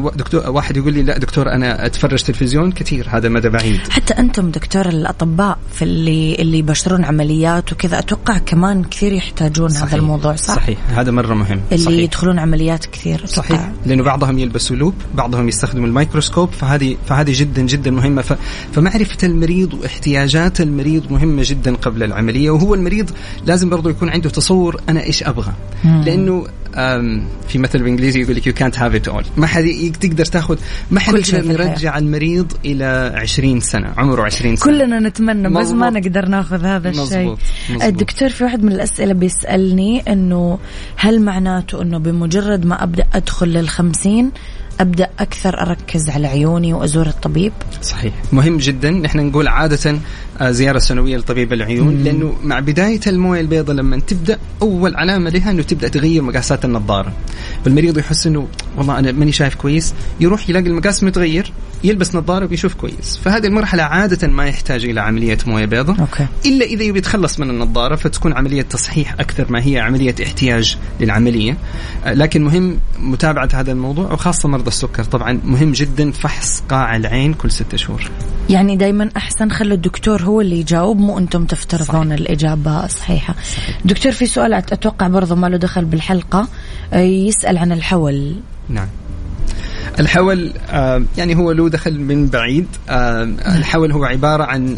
في 0.01 0.11
دكتور 0.17 0.49
واحد 0.49 0.77
يقول 0.77 0.93
لي 0.93 1.01
لا 1.03 1.17
دكتور 1.17 1.51
أنا 1.51 1.85
أتفرج 1.85 2.23
تلفزيون 2.23 2.71
كثير 2.71 3.07
هذا 3.11 3.29
مدى 3.29 3.49
بعيد 3.49 3.79
حتى 3.89 4.13
أنتم 4.13 4.51
دكتور 4.51 4.85
الأطباء 4.85 5.57
في 5.73 5.81
اللي 5.81 6.35
اللي 6.35 6.57
يبشرون 6.59 7.03
عمليات 7.05 7.71
وكذا 7.73 7.99
أتوقع 7.99 8.37
كمان 8.37 8.83
كثير 8.83 9.13
يحتاجون 9.13 9.69
صحيح. 9.69 9.83
هذا 9.83 9.95
الموضوع 9.95 10.35
صح؟ 10.35 10.55
صحيح 10.55 10.77
هذا 10.89 11.11
مرة 11.11 11.33
مهم 11.33 11.59
اللي 11.71 11.83
صحيح. 11.83 11.99
يدخلون 11.99 12.39
عمليات 12.39 12.85
كثير 12.85 13.15
أتوقع. 13.15 13.27
صحيح 13.27 13.71
لأنه 13.85 14.03
بعضهم 14.03 14.39
يلبسوا 14.39 14.75
loupe 14.75 14.93
بعضهم 15.15 15.47
يستخدموا 15.47 15.87
الميكروسكوب 15.87 16.49
فهذه 16.51 16.97
فهذه 17.09 17.31
جدا 17.35 17.61
جدا 17.61 17.91
مهمة 17.91 18.21
ف 18.21 18.33
فمعرفة 18.73 19.17
المريض 19.27 19.73
واحتياجات 19.73 20.61
المريض 20.61 21.11
مهمة 21.11 21.41
جدا 21.45 21.75
قبل 21.75 22.03
العملية 22.03 22.49
وهو 22.49 22.73
المريض 22.75 23.09
لازم 23.45 23.69
برضه 23.69 23.89
يكون 23.89 24.09
عنده 24.09 24.29
تصور 24.29 24.81
أنا 24.89 25.03
إيش 25.03 25.23
أبغى 25.23 25.53
لأنه 25.83 26.33
آم، 26.39 26.47
في 27.47 27.57
مثل 27.57 27.79
بالإنجليزي 27.79 28.21
يقول 28.21 28.35
لك 28.35 28.47
يو 28.47 28.53
كانت 28.53 28.79
هاف 28.79 28.95
ات 28.95 29.07
اول 29.07 29.25
ما 29.37 29.47
حد 29.47 29.93
تقدر 30.01 30.25
تاخذ 30.25 30.57
ما 30.91 30.99
حد 30.99 31.13
يقدر. 31.13 31.61
يرجع 31.61 31.97
المريض 31.97 32.51
إلى 32.65 33.13
20 33.15 33.59
سنة 33.59 33.93
عمره 33.97 34.23
20 34.23 34.55
سنة 34.55 34.65
كلنا 34.65 34.99
نتمنى 34.99 35.49
بس 35.49 35.69
ما. 35.71 35.89
نقدر 35.89 36.25
ناخذ 36.25 36.65
هذا 36.65 36.89
الشيء. 36.89 37.35
الدكتور 37.83 38.29
في 38.29 38.43
واحد 38.43 38.63
من 38.63 38.71
الأسئلة 38.71 39.13
بيسألني 39.13 39.99
أنه 39.99 40.59
هل 40.95 41.21
معناته 41.21 41.81
أنه 41.81 41.97
بمجرد 41.97 42.65
ما 42.65 42.83
أبدأ 42.83 43.05
أدخل 43.13 43.47
للخمسين 43.47 44.31
أبدأ 44.79 45.09
أكثر 45.19 45.61
أركز 45.61 46.09
على 46.09 46.27
عيوني 46.27 46.73
وأزور 46.73 47.07
الطبيب 47.07 47.53
صحيح 47.81 48.13
مهم 48.31 48.57
جدا 48.57 48.91
نحن 48.91 49.19
نقول 49.19 49.47
عادة 49.47 49.89
آه، 49.91 50.34
زيارة 50.41 50.79
سنوية 50.79 51.17
لطبيب 51.17 51.53
العيون 51.53 52.03
لأنه 52.03 52.35
مع 52.43 52.59
بداية 52.59 52.99
الموية 53.07 53.41
البيضاء 53.41 53.75
لما 53.75 53.99
تبدأ 53.99 54.39
أول 54.61 54.95
علامة 54.95 55.29
لها 55.29 55.51
إنه 55.51 55.63
تبدأ 55.63 55.87
تغير 55.87 56.21
مقاسات 56.21 56.65
النظارة. 56.65 57.13
فالمريض 57.65 57.97
يحس 57.97 58.27
إنه 58.27 58.47
والله 58.77 58.99
أنا 58.99 59.11
ماني 59.11 59.31
شايف 59.31 59.55
كويس 59.55 59.93
يروح 60.19 60.49
يلاقي 60.49 60.67
المقاس 60.67 61.03
متغير 61.03 61.51
يلبس 61.83 62.15
نظارة 62.15 62.47
ويشوف 62.49 62.73
كويس. 62.73 63.19
فهذه 63.23 63.47
المرحلة 63.47 63.83
عادة 63.83 64.27
ما 64.27 64.45
يحتاج 64.45 64.85
إلى 64.85 65.01
عملية 65.01 65.37
موية 65.47 65.65
بيضاء 65.65 65.99
أوكي. 65.99 66.27
إلا 66.45 66.65
إذا 66.65 66.83
يبي 66.83 66.99
يتخلص 66.99 67.39
من 67.39 67.49
النظارة 67.49 67.95
فتكون 67.95 68.33
عملية 68.33 68.61
تصحيح 68.61 69.13
أكثر 69.13 69.51
ما 69.51 69.65
هي 69.65 69.79
عملية 69.79 70.15
احتياج 70.23 70.77
للعملية. 70.99 71.57
آه، 72.05 72.13
لكن 72.13 72.43
مهم 72.43 72.79
متابعة 72.99 73.49
هذا 73.53 73.71
الموضوع 73.71 74.13
وخاصة 74.13 74.49
مرضى 74.49 74.67
السكر. 74.67 75.03
طبعا 75.03 75.39
مهم 75.43 75.71
جدا 75.71 76.11
فحص 76.11 76.63
قاع 76.69 76.95
العين 76.95 77.33
كل 77.33 77.51
ستة 77.51 77.77
شهور. 77.77 78.11
يعني 78.49 78.77
دايما 78.77 79.09
أحسن 79.17 79.49
خلوا 79.49 79.75
الدكتور 79.75 80.21
هو 80.25 80.41
اللي 80.41 80.59
يجاوب 80.59 80.97
مو 80.99 81.17
أنتم 81.17 81.45
تفترضون 81.45 82.07
صحيح. 82.07 82.19
الإجابة 82.19 82.87
صحيحه 82.87 83.35
صحيح. 83.43 83.79
دكتور 83.85 84.11
في 84.11 84.25
سؤال 84.25 84.53
أتوقع 84.53 85.07
برضه 85.07 85.35
ما 85.35 85.47
له 85.47 85.57
دخل 85.57 85.85
بالحلقة 85.85 86.47
آه، 86.93 86.99
يسأل 86.99 87.57
عن 87.57 87.71
الحول 87.71 88.35
نعم 88.69 88.87
الحول 89.99 90.53
يعني 91.17 91.35
هو 91.35 91.51
له 91.51 91.69
دخل 91.69 91.99
من 91.99 92.27
بعيد. 92.27 92.67
الحول 92.89 93.91
هو 93.91 94.05
عبارة 94.05 94.43
عن 94.43 94.77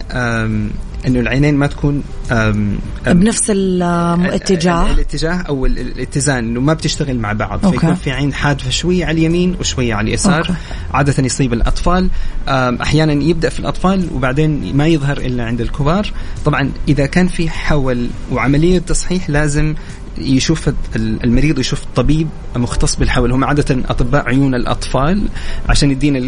إنه 1.08 1.20
العينين 1.20 1.55
ما 1.55 1.68
تكون 1.68 2.03
أم 2.32 2.80
أم 3.08 3.20
بنفس 3.20 3.49
الاتجاه؟ 3.49 4.91
الاتجاه 4.91 5.36
أو 5.36 5.66
الاتزان 5.66 6.38
إنه 6.38 6.62
ما 6.62 6.74
بتشتغل 6.74 7.20
مع 7.20 7.34
بعض. 7.34 7.66
okay. 7.65 7.80
فيكون 7.80 7.95
في 7.95 8.12
عين 8.12 8.34
حادفة 8.34 8.70
شوية 8.70 9.05
على 9.05 9.18
اليمين 9.18 9.55
وشوية 9.60 9.93
على 9.93 10.08
اليسار 10.08 10.39
okay. 10.39 10.53
عادة 10.93 11.24
يصيب 11.24 11.53
الأطفال. 11.53 12.10
أحيانا 12.47 13.14
يبدأ 13.24 13.49
في 13.49 13.60
الأطفال 13.60 14.08
وبعدين 14.14 14.78
ما 14.78 14.88
يظهر 14.88 15.18
إلا 15.18 15.45
عند 15.45 15.62
الكبار. 15.62 16.12
طبعا 16.45 16.72
إذا 16.88 17.05
كان 17.05 17.28
في 17.28 17.49
حول 17.49 18.08
وعملية 18.32 18.80
تصحيح 18.80 19.30
لازم 19.30 19.76
يشوف 20.18 20.70
المريض 20.95 21.59
يشوف 21.59 21.82
طبيب 21.95 22.28
مختص 22.55 22.95
بالحول 22.95 23.32
هم 23.32 23.43
عادة 23.43 23.84
أطباء 23.89 24.28
عيون 24.28 24.55
الأطفال 24.55 25.30
عشان 25.70 25.91
يدينا 25.91 26.20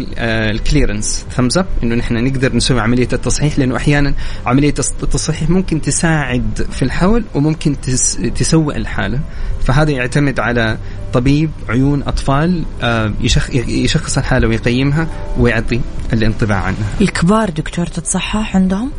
ال 0.50 0.58
clearance 0.58 1.26
thumbs 1.36 1.58
up 1.58 1.66
إنه 1.82 1.94
نحن 1.94 2.24
نقدر 2.24 2.56
نسوي 2.56 2.80
عملية 2.80 3.08
التصحيح 3.12 3.58
لأنه 3.58 3.76
أحيانا 3.76 4.14
عملية 4.46 4.74
التصحيح 5.02 5.50
ممكن 5.50 5.80
تساعد 5.80 6.66
في 6.70 6.82
الحول 6.82 7.24
وممكن 7.34 7.76
تسوء 8.34 8.76
الحالة. 8.76 9.20
فهذا 9.64 9.90
يعتمد 9.90 10.40
على 10.40 10.78
طبيب 11.12 11.50
عيون 11.68 12.02
أطفال 12.02 12.64
آه، 12.82 13.12
يشخص 13.68 14.18
الحالة 14.18 14.48
ويقيمها 14.48 15.06
ويعطي 15.38 15.80
الانطباع 16.12 16.58
عنها. 16.58 16.88
الكبار 17.00 17.50
دكتور 17.50 17.86
تتصحح 17.86 18.56
عندهم؟ 18.56 18.90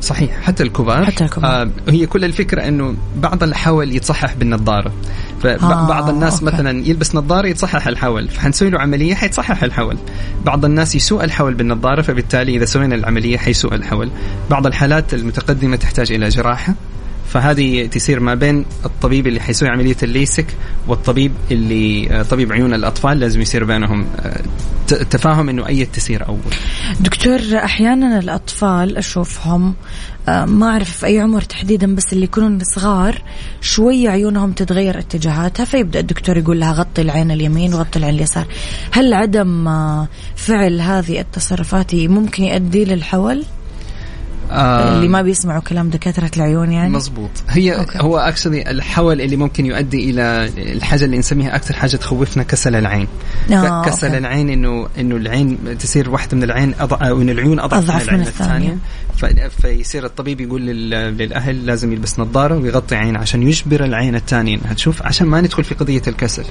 صحيح 0.00 0.40
حتى 0.40 0.62
الكبار. 0.62 1.04
حتى 1.04 1.24
الكبار. 1.24 1.62
آه 1.62 1.70
هي 1.88 2.06
كل 2.06 2.24
الفكرة 2.24 2.68
إنه 2.68 2.96
بعض 3.16 3.42
الحول 3.42 3.92
يتصحح 3.92 4.34
بالنظارة. 4.34 4.92
فبعض 5.42 6.08
آه 6.08 6.10
الناس 6.10 6.32
أوكي. 6.32 6.44
مثلا 6.44 6.86
يلبس 6.86 7.14
نظارة 7.14 7.46
يتصحح 7.46 7.88
الحول 7.88 8.28
فحنسوي 8.28 8.70
له 8.70 8.80
عملية 8.80 9.14
حيتصحح 9.14 9.62
الحول 9.62 9.96
بعض 10.44 10.64
الناس 10.64 10.94
يسوء 10.94 11.24
الحول 11.24 11.54
بالنظارة 11.54 12.02
فبالتالي 12.02 12.56
إذا 12.56 12.64
سوينا 12.64 12.94
العملية 12.94 13.38
حيسوء 13.38 13.74
الحول 13.74 14.10
بعض 14.50 14.66
الحالات 14.66 15.14
المتقدمة 15.14 15.76
تحتاج 15.76 16.12
إلى 16.12 16.28
جراحة. 16.28 16.74
فهذه 17.28 17.86
تصير 17.86 18.20
ما 18.20 18.34
بين 18.34 18.64
الطبيب 18.84 19.26
اللي 19.26 19.40
حيسوي 19.40 19.68
عملية 19.68 19.96
الليسك 20.02 20.46
والطبيب 20.88 21.32
اللي 21.50 22.10
آه، 22.10 22.22
طبيب 22.22 22.52
عيون 22.52 22.74
الأطفال 22.74 23.20
لازم 23.20 23.40
يصير 23.40 23.64
بينهم 23.64 24.06
آه، 24.20 24.40
تفاهم 24.86 25.48
إنه 25.48 25.66
أي 25.66 25.84
تسير 25.84 26.28
أول. 26.28 26.38
دكتور 27.00 27.40
أحيانا 27.54 28.18
الأطفال 28.18 28.96
أشوفهم 28.96 29.74
آه، 30.28 30.44
ما 30.44 30.66
أعرف 30.66 30.90
في 30.90 31.06
أي 31.06 31.20
عمر 31.20 31.40
تحديدا 31.40 31.94
بس 31.94 32.12
اللي 32.12 32.24
يكونون 32.24 32.58
صغار 32.64 33.22
شوية 33.60 34.08
عيونهم 34.08 34.52
تتغير 34.52 34.98
اتجاهاتها 34.98 35.64
فيبدأ 35.64 36.00
الدكتور 36.00 36.38
يقول 36.38 36.60
لها 36.60 36.72
غطي 36.72 37.02
العين 37.02 37.30
اليمين 37.30 37.74
وغطي 37.74 37.98
العين 37.98 38.14
اليسار. 38.14 38.46
هل 38.90 39.14
عدم 39.14 39.64
فعل 40.36 40.80
هذه 40.80 41.20
التصرفات 41.20 41.94
ممكن 41.94 42.44
يؤدي 42.44 42.84
للحول؟ 42.84 43.44
آه 44.50 44.96
اللي 44.96 45.08
ما 45.08 45.22
بيسمعوا 45.22 45.60
كلام 45.60 45.88
دكاترة 45.88 46.30
العيون 46.36 46.72
يعني 46.72 46.90
مزبوط 46.90 47.30
هي 47.48 47.78
okay. 47.78 47.98
هو 48.00 48.18
actually 48.18 48.70
الحول 48.70 49.20
اللي 49.20 49.36
ممكن 49.36 49.66
يؤدي 49.66 50.10
إلى 50.10 50.50
الحاجة 50.58 51.04
اللي 51.04 51.18
نسميها 51.18 51.56
أكثر 51.56 51.74
حاجة 51.74 51.96
تخوفنا 51.96 52.42
كسل 52.42 52.74
العين 52.74 53.08
آه 53.52 53.84
كسل 53.84 54.06
okay. 54.06 54.18
العين 54.18 54.50
انه 54.50 54.88
إنه 54.98 55.16
العين 55.16 55.78
تصير 55.78 56.10
واحدة 56.10 56.36
من 56.36 56.42
العين 56.42 56.74
أضع 56.80 57.08
أو 57.08 57.22
ان 57.22 57.30
العيون 57.30 57.60
أضعف, 57.60 57.84
أضعف 57.84 58.02
من 58.02 58.08
العين 58.08 58.20
من 58.20 58.26
الثانية, 58.26 58.76
الثانية. 59.14 59.48
فيصير 59.48 60.04
الطبيب 60.04 60.40
يقول 60.40 60.62
للأهل 60.66 61.66
لازم 61.66 61.92
يلبس 61.92 62.18
نظارة 62.18 62.56
ويغطي 62.56 62.96
عين 62.96 63.16
عشان 63.16 63.42
يجبر 63.42 63.84
العين 63.84 64.14
الثانية 64.14 64.56
إنها 64.56 64.74
تشوف 64.74 65.02
عشان 65.02 65.26
ما 65.26 65.40
ندخل 65.40 65.64
في 65.64 65.74
قضية 65.74 66.02
الكسل 66.08 66.44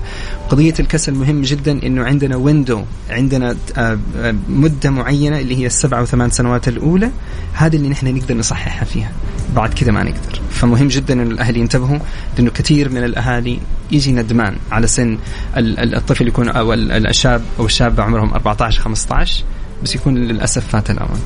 قضية 0.49 0.73
الكسل 0.79 1.13
مهم 1.13 1.41
جدا 1.41 1.71
إنه 1.83 2.03
عندنا 2.03 2.35
ويندو 2.35 2.83
عندنا 3.09 3.55
آه، 3.77 3.99
آه، 4.17 4.35
مدة 4.49 4.89
معينة 4.89 5.39
اللي 5.39 5.55
هي 5.55 5.65
السبع 5.65 6.01
وثمان 6.01 6.29
سنوات 6.29 6.67
الأولى 6.67 7.11
هذه 7.53 7.75
اللي 7.87 7.95
نحن 7.95 8.15
نقدر 8.15 8.35
نصححها 8.37 8.85
فيها. 8.85 9.11
بعد 9.55 9.73
كذا 9.73 9.91
ما 9.91 10.03
نقدر. 10.03 10.41
فمهم 10.49 10.87
جدا 10.87 11.13
إن 11.13 11.31
الاهل 11.31 11.57
ينتبهوا 11.57 11.99
لأنه 12.37 12.51
كثير 12.51 12.89
من 12.89 13.03
الأهالي 13.03 13.59
يجي 13.91 14.11
ندمان 14.11 14.55
على 14.71 14.87
سن 14.87 15.17
الطفل 15.57 16.27
يكون 16.27 16.49
أو 16.49 16.73
الشاب 16.73 17.41
أو 17.59 17.65
الشابه 17.65 18.03
عمرهم 18.03 18.33
14 18.33 18.81
15 18.81 19.43
بس 19.83 19.95
يكون 19.95 20.15
للأسف 20.15 20.67
فات 20.67 20.89
الاوان 20.89 21.19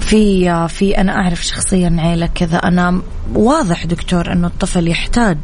في 0.00 0.68
في 0.68 0.98
أنا 0.98 1.12
أعرف 1.12 1.44
شخصيا 1.46 1.96
عيلة 1.98 2.26
كذا. 2.34 2.56
أنا 2.56 3.02
واضح 3.34 3.86
دكتور 3.86 4.32
إنه 4.32 4.46
الطفل 4.46 4.88
يحتاج 4.88 5.38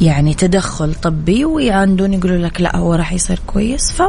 يعني 0.00 0.34
تدخل 0.34 0.94
طبي 0.94 1.44
ويعندون 1.44 2.14
يقولوا 2.14 2.38
لك 2.38 2.60
لا 2.60 2.76
هو 2.76 2.94
راح 2.94 3.12
يصير 3.12 3.40
كويس. 3.46 3.92
ف 3.92 4.02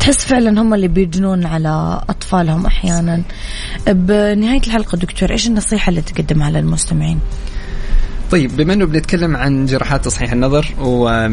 تحس 0.00 0.24
فعلا 0.24 0.60
هم 0.60 0.74
اللي 0.74 0.88
بيجنون 0.88 1.46
على 1.46 2.00
أطفالهم 2.08 2.66
أحيانا. 2.66 3.22
بنهاية 3.86 4.60
الحلقة 4.60 4.98
دكتور 4.98 5.30
إيش 5.30 5.46
النصيحة 5.46 5.90
اللي 5.90 6.00
تقدمها 6.02 6.50
للمستمعين؟ 6.50 7.20
طيب 8.30 8.56
بما 8.56 8.72
إنه 8.72 8.84
بنتكلم 8.84 9.36
عن 9.36 9.66
جراحات 9.66 10.04
تصحيح 10.04 10.32
النظر 10.32 10.66
و 10.80 11.28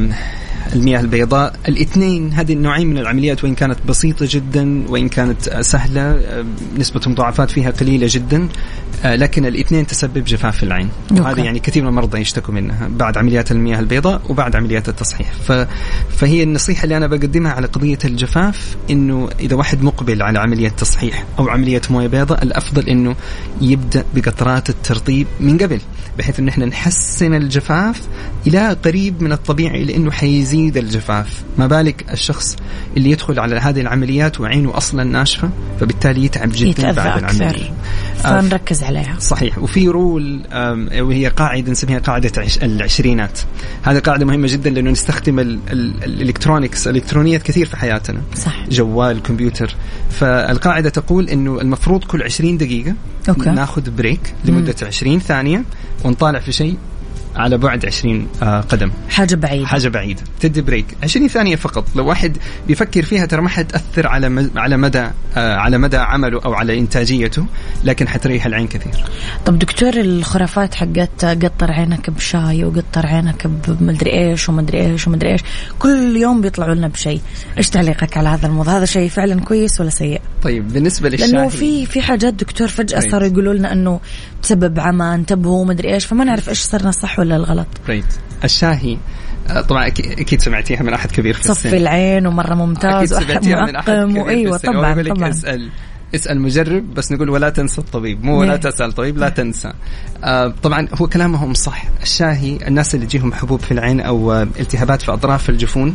المياه 0.73 0.99
البيضاء. 0.99 1.53
الاثنين 1.67 2.33
هذه 2.33 2.53
النوعين 2.53 2.87
من 2.87 2.97
العمليات 2.97 3.43
وإن 3.43 3.55
كانت 3.55 3.77
بسيطة 3.87 4.25
جدا 4.29 4.83
وإن 4.89 5.09
كانت 5.09 5.49
سهلة 5.61 6.01
آه، 6.01 6.45
نسبة 6.77 7.01
المضاعفات 7.07 7.51
فيها 7.51 7.71
قليلة 7.71 8.07
جدا 8.09 8.49
آه، 9.03 9.15
لكن 9.15 9.45
الاثنين 9.45 9.87
تسبب 9.87 10.23
جفاف 10.23 10.57
في 10.57 10.63
العين. 10.63 10.89
وهذا 11.11 11.43
يعني 11.43 11.59
كثير 11.59 11.83
من 11.83 11.89
المرضى 11.89 12.19
يشتكوا 12.19 12.53
منها 12.53 12.87
بعد 12.87 13.17
عمليات 13.17 13.51
المياه 13.51 13.79
البيضاء 13.79 14.21
وبعد 14.29 14.55
عمليات 14.55 14.89
التصحيح. 14.89 15.31
ف... 15.47 15.51
فهي 16.09 16.43
النصيحة 16.43 16.83
اللي 16.83 16.97
أنا 16.97 17.07
بقدمها 17.07 17.51
على 17.51 17.67
قضية 17.67 17.99
الجفاف 18.05 18.75
إنه 18.89 19.29
إذا 19.39 19.55
واحد 19.55 19.83
مقبل 19.83 20.21
على 20.21 20.39
عملية 20.39 20.69
تصحيح 20.69 21.25
أو 21.39 21.49
عملية 21.49 21.81
موية 21.89 22.07
بيضاء 22.07 22.43
الأفضل 22.43 22.89
إنه 22.89 23.15
يبدأ 23.61 24.05
بقطرات 24.15 24.69
الترطيب 24.69 25.27
من 25.39 25.57
قبل 25.57 25.81
بحيث 26.17 26.39
إن 26.39 26.47
إحنا 26.47 26.65
نحسن 26.65 27.33
الجفاف 27.33 28.01
إلى 28.47 28.77
قريب 28.85 29.23
من 29.23 29.31
الطبيعي 29.31 29.83
لأنه 29.83 30.11
حيزيد 30.11 30.77
الجفاف. 30.77 31.43
ما 31.57 31.67
بالك 31.67 32.05
الشخص 32.11 32.55
اللي 32.97 33.11
يدخل 33.11 33.39
على 33.39 33.55
هذه 33.55 33.81
العمليات 33.81 34.39
وعينه 34.39 34.77
أصلا 34.77 35.03
ناشفة 35.03 35.49
فبالتالي 35.79 36.25
يتعب 36.25 36.49
جدا 36.53 36.91
بعد 36.91 37.17
العملية. 37.17 37.73
فنركز 38.23 38.83
عليها. 38.83 39.15
صحيح. 39.19 39.57
وفي 39.57 39.87
rule 39.87 40.41
وهي 40.99 41.27
قاعدة 41.27 41.71
نسميها 41.71 41.99
قاعدة 41.99 42.31
العشرينات. 42.63 43.39
هذه 43.81 43.99
قاعدة 43.99 44.25
مهمة 44.25 44.47
جدا 44.47 44.69
لأنه 44.69 44.91
نستخدم 44.91 45.39
ال 45.39 45.52
electronics 45.52 46.87
الإلكترونيات 46.87 47.43
كثير 47.43 47.65
في 47.65 47.77
حياتنا. 47.77 48.21
صح. 48.35 48.65
جوال 48.69 49.21
كمبيوتر. 49.21 49.75
فالقاعدة 50.09 50.89
تقول 50.89 51.29
أنه 51.29 51.61
المفروض 51.61 52.03
كل 52.03 52.23
20 52.23 52.57
دقيقة 52.57 52.93
okay. 53.29 53.49
ناخذ 53.49 53.91
break 53.91 54.33
لمدة 54.45 54.75
مم. 54.81 54.87
20 54.87 55.19
ثانية 55.19 55.63
ونطالع 56.03 56.39
في 56.39 56.51
شيء 56.51 56.77
على 57.35 57.57
بعد 57.57 57.85
20 57.85 58.27
آه، 58.43 58.61
قدم. 58.61 58.91
حاجة 59.09 59.35
بعيدة. 59.35 59.67
حاجة 59.67 59.87
بعيدة. 59.87 60.21
تدي 60.39 60.61
break. 60.61 60.85
20 61.03 61.27
ثانية 61.27 61.55
فقط. 61.55 61.85
لو 61.95 62.05
واحد 62.05 62.37
بيفكر 62.67 63.01
فيها 63.03 63.25
ترى 63.25 63.41
ما 63.41 63.49
حتأثر 63.49 64.07
على 64.07 64.49
على 64.55 64.77
مدى 64.77 65.07
آه، 65.37 65.55
على 65.55 65.77
مدى 65.77 65.97
عمله 65.97 66.41
أو 66.45 66.53
على 66.53 66.79
إنتاجيته 66.79 67.45
لكن 67.83 68.07
حتريح 68.07 68.45
العين 68.45 68.67
كثير. 68.67 69.03
طب 69.45 69.59
دكتور 69.59 69.93
الخرافات 69.93 70.75
حقت 70.75 71.25
قطر 71.25 71.71
عينك 71.71 72.09
بشاي 72.09 72.63
وقطر 72.63 73.05
عينك 73.05 73.47
بمدري 73.47 74.11
إيش 74.11 74.49
ومدري 74.49 74.85
إيش 74.85 75.07
ومدري 75.07 75.31
إيش 75.31 75.41
كل 75.79 76.17
يوم 76.17 76.41
بيطلعوا 76.41 76.75
لنا 76.75 76.87
بشيء. 76.87 77.21
إيش 77.57 77.69
تعليقك 77.69 78.17
على 78.17 78.29
هذا 78.29 78.47
الموضوع؟ 78.47 78.77
هذا 78.77 78.85
شيء 78.85 79.09
فعلا 79.09 79.41
كويس 79.41 79.81
ولا 79.81 79.89
سيء؟ 79.89 80.21
طيب 80.43 80.73
بالنسبة 80.73 81.09
للشاي 81.09 81.31
لأنه 81.31 81.47
في 81.47 81.85
في 81.85 82.01
حاجات 82.01 82.33
دكتور 82.33 82.67
فجأة 82.67 82.99
طيب. 82.99 83.11
صاروا 83.11 83.27
يقولوا 83.27 83.53
لنا 83.53 83.73
إنه 83.73 83.99
تسبب 84.41 84.79
عمى 84.79 85.05
انتبهوا 85.05 85.61
ومدري 85.61 85.93
إيش 85.93 86.05
فما 86.05 86.23
نعرف 86.23 86.49
إيش 86.49 86.59
صرنا 86.59 86.91
صح 86.91 87.19
ولا 87.21 87.35
الغلط؟ 87.35 87.67
ريت 87.89 88.05
الشاهي 88.43 88.97
آه، 89.49 89.61
طبعا 89.61 89.87
أكيد 89.87 90.41
سمعتيها 90.41 90.83
من 90.83 90.93
أحد 90.93 91.11
كبير 91.11 91.33
في 91.33 91.39
السن. 91.39 91.53
صفي 91.53 91.77
العين 91.77 92.27
ومرة 92.27 92.53
ممتاز 92.53 93.13
أكيد 93.13 93.27
سمعتيها 93.27 93.61
من 93.65 93.75
أحد 93.75 93.91
كبير 93.91 94.23
وايوه 94.23 94.57
طبعا 94.57 95.03
طبعا. 95.03 95.29
اسأل. 95.29 95.69
اسأل 96.15 96.41
مجرب 96.41 96.93
بس 96.93 97.11
نقول 97.11 97.29
ولا 97.29 97.49
تنسى 97.49 97.81
الطبيب. 97.81 98.23
مو 98.23 98.39
ولا 98.39 98.49
نعم. 98.49 98.57
تسأل 98.57 98.89
الطبيب 98.89 99.17
لا 99.17 99.29
تنسى. 99.29 99.73
آه 100.23 100.53
طبعا 100.63 100.87
هو 100.93 101.07
كلامهم 101.07 101.53
صح. 101.53 101.83
الشاهي 102.03 102.67
الناس 102.67 102.95
اللي 102.95 103.05
يجيهم 103.05 103.33
حبوب 103.33 103.59
في 103.59 103.71
العين 103.71 104.01
أو 104.01 104.31
آه، 104.31 104.47
التهابات 104.59 105.01
في 105.01 105.13
أطراف 105.13 105.49
الجفون 105.49 105.93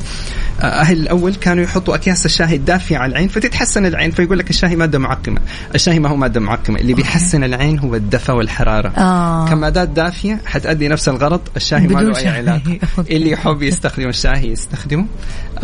آه 0.60 0.64
أهل 0.64 0.96
الأول 1.00 1.34
كانوا 1.34 1.64
يحطوا 1.64 1.94
أكياس 1.94 2.26
الشاهي 2.26 2.56
الدافية 2.56 2.98
على 2.98 3.10
العين 3.10 3.28
فتتحسن 3.28 3.86
العين 3.86 4.10
فيقول 4.10 4.38
لك 4.38 4.50
الشاي 4.50 4.76
مادة 4.76 4.98
معقمة. 4.98 5.40
الشاي 5.74 5.98
ما 5.98 6.08
هو 6.08 6.16
مادة 6.16 6.40
معقمة. 6.40 6.78
اللي 6.80 6.94
بيحسن 6.94 7.44
العين 7.44 7.78
هو 7.78 7.94
الدفى 7.94 8.32
والحرارة. 8.32 8.88
آه. 8.88 9.48
كمادات 9.48 9.88
دافية 9.88 10.40
حتأدي 10.46 10.88
نفس 10.88 11.08
الغرض 11.08 11.40
الشاي 11.56 11.80
ما 11.80 12.00
له 12.00 12.18
أي. 12.18 12.28
علاقة. 12.28 12.78
اللي 13.10 13.30
يحب 13.30 13.62
يستخدم 13.62 14.08
الشاي 14.08 14.50
يستخدمه. 14.50 15.06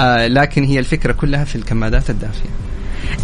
آه 0.01 0.27
لكن 0.27 0.65
هي 0.65 0.79
الفكرة 0.79 1.13
كلها 1.13 1.45
في 1.45 1.57
الكمادات 1.57 2.11
الدافية. 2.11 2.72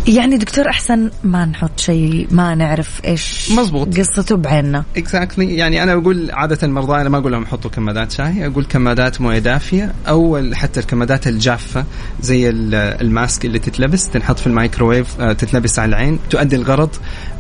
يعني 0.08 0.36
دكتور 0.36 0.68
أحسن 0.68 1.10
ما 1.24 1.44
نحط 1.44 1.80
شيء 1.80 2.26
ما 2.30 2.54
نعرف 2.54 3.00
إيش 3.04 3.50
مظبوط. 3.50 3.98
قصته 3.98 4.36
بعيننا. 4.36 4.84
exactly 4.96 5.56
يعني 5.56 5.82
أنا 5.82 5.92
أقول 5.92 6.30
عادة 6.30 6.58
المرضى 6.62 7.00
أنا 7.00 7.08
ما 7.08 7.18
أقول 7.18 7.32
لهم 7.32 7.46
حطوا 7.46 7.70
كمادات 7.70 8.12
شاي 8.12 8.46
أقول 8.46 8.64
كمادات 8.64 9.20
موية 9.20 9.38
دافية 9.38 9.92
أو 10.08 10.50
حتى 10.54 10.80
الكمادات 10.80 11.26
الجافة 11.26 11.84
زي 12.20 12.48
ال- 12.48 12.74
ال 12.74 12.88
mask 12.88 13.44
اللي 13.44 13.58
تتلبس 13.58 14.08
تنحط 14.10 14.38
في 14.38 14.46
الميكروويف 14.46 15.20
آه، 15.20 15.32
تتلبس 15.32 15.78
على 15.78 15.88
العين 15.88 16.18
تؤدي 16.30 16.56
الغرض 16.56 16.90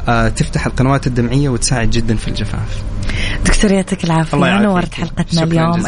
آه، 0.08 0.28
تفتح 0.28 0.66
القنوات 0.66 1.06
الدمعية 1.06 1.48
وتساعد 1.48 1.90
جدا 1.90 2.16
في 2.16 2.28
الجفاف. 2.28 2.82
دكتور 3.46 3.72
يعطيك 3.72 4.04
العافية. 4.04 4.36
الله. 4.36 4.62
نورت 4.62 4.94
حلقتنا 4.94 5.24
شكراً 5.30 5.44
اليوم 5.44 5.86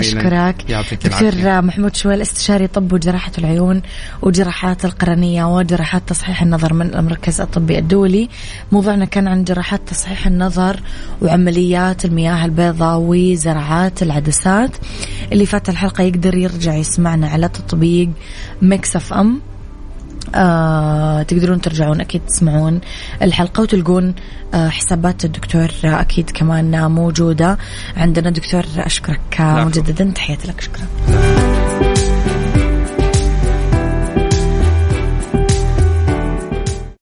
يعطيك 0.69 1.07
دكتور 1.07 1.29
العافية. 1.29 1.61
محمود 1.61 1.97
شويل 1.97 2.21
استشاري 2.21 2.67
طب 2.67 2.93
وجراحة 2.93 3.33
العيون 3.39 3.83
وجراحات 4.23 4.85
القرنية 4.85 5.45
وجراحات 5.45 6.03
تصحيح 6.07 6.43
النظر 6.43 6.75
من 6.75 6.95
المركز 6.95 7.41
الطبي 7.41 7.79
الدولي. 7.79 8.29
موضوعنا 8.73 9.05
كان 9.05 9.29
عن 9.29 9.45
جراحات 9.45 9.81
تصحيح 9.87 10.27
النظر 10.27 10.81
وعمليات 11.23 12.05
المياه 12.05 12.45
البيضاء 12.45 12.99
وزراعات 12.99 14.03
العدسات. 14.03 14.71
اللي 15.33 15.47
فات 15.47 15.69
الحلقة 15.69 16.03
يقدر 16.03 16.35
يرجع 16.35 16.75
يسمعنا 16.75 17.29
على 17.29 17.49
تطبيق 17.49 18.11
Mix 18.63 18.97
FM. 18.97 19.41
آه 20.35 21.23
تقدرون 21.23 21.61
ترجعون 21.61 22.01
أكيد 22.01 22.21
تسمعون 22.27 22.81
الحلقة 23.23 23.61
وتلقون 23.63 24.15
آه 24.55 24.69
حسابات 24.69 25.25
الدكتور 25.25 25.71
آه 25.85 26.01
أكيد 26.01 26.31
كمان 26.31 26.91
موجودة 26.91 27.59
عندنا 27.97 28.31
دكتور 28.31 28.65
أشكرك 28.77 29.21
العفو. 29.41 29.69
مجددا 29.69 30.13
تحياتي 30.15 30.49
لك 30.49 30.61
شكرا 30.61 31.50